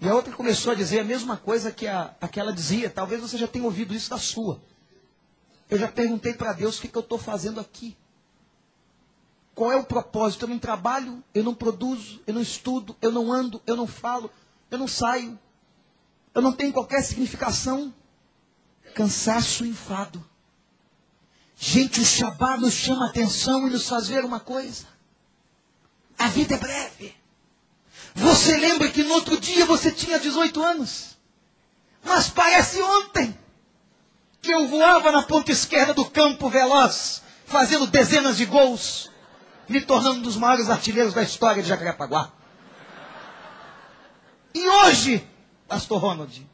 E 0.00 0.08
a 0.08 0.14
outra 0.14 0.32
começou 0.32 0.72
a 0.72 0.74
dizer 0.74 1.00
a 1.00 1.04
mesma 1.04 1.36
coisa 1.36 1.72
que 1.72 1.86
a, 1.86 2.14
aquela 2.20 2.52
dizia. 2.52 2.88
Talvez 2.88 3.20
você 3.20 3.36
já 3.36 3.46
tenha 3.46 3.64
ouvido 3.64 3.94
isso 3.94 4.10
da 4.10 4.18
sua. 4.18 4.60
Eu 5.68 5.78
já 5.78 5.88
perguntei 5.88 6.32
para 6.32 6.52
Deus 6.52 6.78
o 6.78 6.82
que, 6.82 6.88
que 6.88 6.96
eu 6.96 7.02
estou 7.02 7.18
fazendo 7.18 7.60
aqui. 7.60 7.96
Qual 9.54 9.72
é 9.72 9.76
o 9.76 9.84
propósito? 9.84 10.44
Eu 10.44 10.48
não 10.48 10.58
trabalho, 10.58 11.22
eu 11.34 11.42
não 11.42 11.52
produzo, 11.52 12.20
eu 12.26 12.32
não 12.32 12.40
estudo, 12.40 12.96
eu 13.02 13.10
não 13.10 13.32
ando, 13.32 13.60
eu 13.66 13.76
não 13.76 13.86
falo, 13.86 14.30
eu 14.70 14.78
não 14.78 14.86
saio. 14.86 15.38
Eu 16.38 16.42
não 16.42 16.52
tenho 16.52 16.72
qualquer 16.72 17.02
significação. 17.02 17.92
Cansaço 18.94 19.64
e 19.64 19.70
enfado. 19.70 20.24
Gente, 21.56 22.00
o 22.00 22.04
Shabá 22.04 22.56
nos 22.56 22.74
chama 22.74 23.06
a 23.06 23.08
atenção 23.08 23.66
e 23.66 23.70
nos 23.70 23.88
faz 23.88 24.06
ver 24.06 24.24
uma 24.24 24.38
coisa. 24.38 24.86
A 26.16 26.28
vida 26.28 26.54
é 26.54 26.58
breve. 26.58 27.16
Você 28.14 28.56
lembra 28.56 28.88
que 28.88 29.02
no 29.02 29.14
outro 29.14 29.40
dia 29.40 29.66
você 29.66 29.90
tinha 29.90 30.20
18 30.20 30.62
anos? 30.62 31.18
Mas 32.04 32.28
parece 32.28 32.80
ontem 32.80 33.36
que 34.40 34.52
eu 34.52 34.68
voava 34.68 35.10
na 35.10 35.22
ponta 35.22 35.50
esquerda 35.50 35.92
do 35.92 36.04
campo 36.04 36.48
veloz, 36.48 37.20
fazendo 37.46 37.84
dezenas 37.88 38.36
de 38.36 38.44
gols 38.44 39.10
me 39.68 39.80
tornando 39.80 40.20
um 40.20 40.22
dos 40.22 40.36
maiores 40.36 40.70
artilheiros 40.70 41.12
da 41.12 41.22
história 41.24 41.60
de 41.60 41.68
Jacarepaguá. 41.68 42.30
E 44.54 44.64
hoje, 44.68 45.28
Pastor 45.68 46.00
Ronald, 46.00 46.48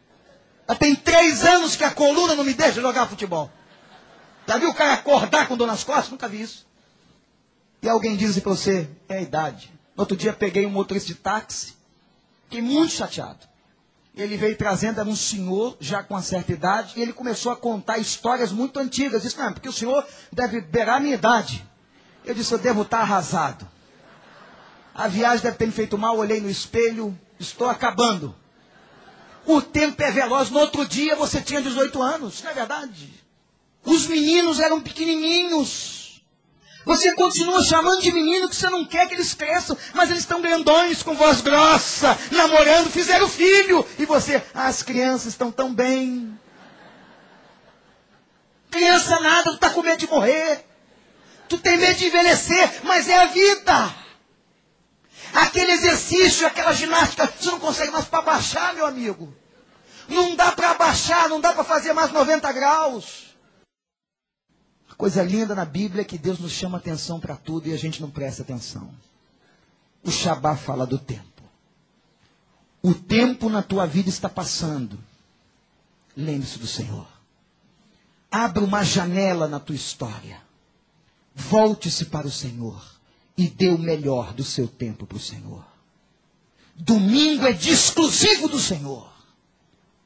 já 0.69 0.75
tem 0.75 0.95
três 0.95 1.45
anos 1.45 1.77
que 1.77 1.85
a 1.85 1.91
coluna 1.91 2.35
não 2.35 2.45
me 2.45 2.53
deixa 2.53 2.81
jogar 2.81 3.07
futebol. 3.07 3.51
Já 4.47 4.59
viu 4.59 4.71
o 4.71 4.75
cara 4.75 4.95
acordar 4.95 5.47
com 5.47 5.57
dor 5.57 5.67
nas 5.67 5.85
costas? 5.85 6.11
Nunca 6.11 6.29
vi 6.29 6.43
isso. 6.43 6.67
E 7.81 7.89
alguém 7.89 8.17
diz 8.17 8.39
para 8.41 8.51
você, 8.51 8.89
é 9.09 9.19
a 9.19 9.23
idade. 9.23 9.73
No 9.95 10.03
outro 10.03 10.17
dia 10.17 10.33
peguei 10.33 10.67
um 10.67 10.71
motorista 10.71 11.07
de 11.07 11.15
táxi, 11.15 11.75
fiquei 12.45 12.61
muito 12.61 12.93
chateado. 12.93 13.47
Ele 14.17 14.37
veio 14.37 14.57
trazendo, 14.57 15.01
era 15.01 15.09
um 15.09 15.17
senhor 15.17 15.77
já 15.81 16.03
com 16.03 16.15
uma 16.15 16.23
certa 16.23 16.53
idade, 16.53 16.95
e 16.97 17.03
ele 17.03 17.13
começou 17.13 17.51
a 17.53 17.57
contar 17.57 17.99
histórias 17.99 18.53
muito 18.53 18.79
antigas. 18.79 19.23
Disse, 19.23 19.39
não, 19.39 19.53
porque 19.53 19.69
o 19.69 19.73
senhor 19.73 20.07
deve 20.33 20.61
beirar 20.61 20.97
a 20.97 21.01
minha 21.01 21.15
idade. 21.15 21.67
Eu 22.25 22.35
disse, 22.35 22.53
eu 22.53 22.59
devo 22.59 22.83
estar 22.83 23.01
arrasado. 23.01 23.69
A 24.95 25.09
viagem 25.09 25.43
deve 25.43 25.57
ter 25.57 25.67
me 25.67 25.73
feito 25.73 25.99
mal, 25.99 26.17
olhei 26.17 26.41
no 26.41 26.49
espelho, 26.49 27.19
estou 27.39 27.69
acabando. 27.69 28.35
O 29.47 29.61
tempo 29.61 30.03
é 30.03 30.11
veloz. 30.11 30.51
No 30.51 30.61
outro 30.61 30.87
dia 30.87 31.15
você 31.17 31.41
tinha 31.41 31.61
18 31.61 32.01
anos, 32.03 32.43
não 32.43 32.51
é 32.51 32.55
verdade? 32.55 33.13
Os 33.85 34.07
meninos 34.07 34.61
eram 34.61 34.81
pequenininhos. 34.81 36.23
Você 36.85 37.13
continua 37.15 37.65
chamando 37.65 38.03
de 38.03 38.13
menino 38.13 38.49
que 38.49 38.57
você 38.57 38.69
não 38.69 38.85
quer 38.85 39.09
que 39.09 39.15
eles 39.15 39.33
cresçam, 39.33 39.77
mas 39.95 40.11
eles 40.11 40.23
estão 40.23 40.43
grandões, 40.43 41.03
com 41.03 41.15
voz 41.15 41.41
grossa, 41.41 42.19
namorando, 42.31 42.91
fizeram 42.91 43.27
filho. 43.29 43.87
E 43.99 44.05
você, 44.05 44.43
ah, 44.53 44.67
as 44.67 44.83
crianças 44.83 45.29
estão 45.29 45.51
tão 45.51 45.75
bem. 45.75 46.39
Criança 48.71 49.19
nada, 49.21 49.53
está 49.53 49.71
com 49.71 49.83
medo 49.83 49.99
de 49.99 50.09
morrer. 50.09 50.65
Tu 51.49 51.57
tem 51.59 51.79
medo 51.79 51.99
de 51.99 52.07
envelhecer, 52.07 52.81
mas 52.83 53.09
é 53.09 53.23
a 53.23 53.27
vida. 53.27 53.95
Aquele 55.35 55.73
exercício, 55.73 56.47
aquela 56.47 56.73
ginástica, 56.73 57.27
você 57.27 57.51
não 57.51 57.59
consegue 57.59 57.91
mais 57.91 58.05
para 58.05 58.23
baixar, 58.23 58.73
meu 58.73 58.87
amigo. 58.87 59.35
Não 60.09 60.37
dá 60.37 60.53
para 60.53 60.75
baixar, 60.75 61.29
não 61.29 61.41
dá 61.41 61.53
para 61.53 61.65
fazer 61.65 61.93
mais 61.93 62.13
90 62.13 62.53
graus. 62.53 63.35
A 64.89 64.95
coisa 64.95 65.25
linda 65.25 65.53
na 65.53 65.65
Bíblia 65.65 66.03
é 66.03 66.05
que 66.05 66.17
Deus 66.17 66.39
nos 66.39 66.53
chama 66.53 66.79
atenção 66.79 67.19
para 67.19 67.35
tudo 67.35 67.69
e 67.69 67.73
a 67.73 67.77
gente 67.77 68.01
não 68.01 68.09
presta 68.09 68.43
atenção. 68.43 68.95
O 70.05 70.11
Shabá 70.11 70.57
fala 70.57 70.87
do 70.87 70.99
tempo. 70.99 71.43
O 72.81 72.95
tempo 72.95 73.49
na 73.49 73.63
tua 73.63 73.87
vida 73.87 74.09
está 74.09 74.29
passando. 74.29 75.01
Lembre-se 76.17 76.61
do 76.61 76.67
Senhor. 76.67 77.09
Abra 78.31 78.63
uma 78.63 78.85
janela 78.85 79.49
na 79.49 79.59
tua 79.59 79.75
história. 79.75 80.41
Volte-se 81.35 82.05
para 82.05 82.29
o 82.29 82.31
Senhor 82.31 82.94
e 83.37 83.49
dê 83.49 83.69
o 83.69 83.79
melhor 83.79 84.33
do 84.33 84.45
seu 84.45 84.69
tempo 84.69 85.07
para 85.07 85.17
o 85.17 85.21
Senhor. 85.21 85.65
Domingo 86.77 87.47
é 87.47 87.53
de 87.53 87.71
exclusivo 87.71 88.49
do 88.49 88.59
Senhor. 88.59 89.13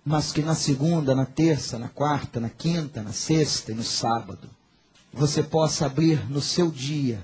Mas 0.05 0.33
que 0.33 0.41
na 0.41 0.55
segunda, 0.55 1.15
na 1.15 1.27
terça, 1.27 1.79
na 1.79 1.89
quarta, 1.89 2.41
na 2.41 2.49
quinta, 2.49 3.03
na 3.03 3.13
sexta 3.13 3.73
e 3.73 3.75
no 3.75 3.83
sábado, 3.83 4.49
você 5.13 5.43
possa 5.43 5.87
abrir 5.87 6.31
no 6.31 6.41
seu 6.41 6.71
dia, 6.71 7.23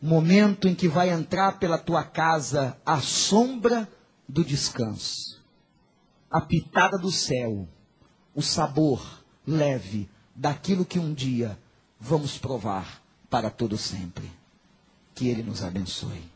momento 0.00 0.68
em 0.68 0.74
que 0.74 0.88
vai 0.88 1.10
entrar 1.10 1.58
pela 1.58 1.78
tua 1.78 2.04
casa 2.04 2.76
a 2.84 3.00
sombra 3.00 3.88
do 4.28 4.44
descanso, 4.44 5.42
a 6.30 6.40
pitada 6.40 6.98
do 6.98 7.10
céu, 7.10 7.68
o 8.34 8.42
sabor 8.42 9.24
leve 9.46 10.08
daquilo 10.34 10.84
que 10.84 10.98
um 10.98 11.14
dia 11.14 11.58
vamos 11.98 12.36
provar 12.36 13.02
para 13.30 13.50
todo 13.50 13.78
sempre. 13.78 14.30
Que 15.16 15.28
Ele 15.30 15.42
nos 15.42 15.62
abençoe. 15.62 16.35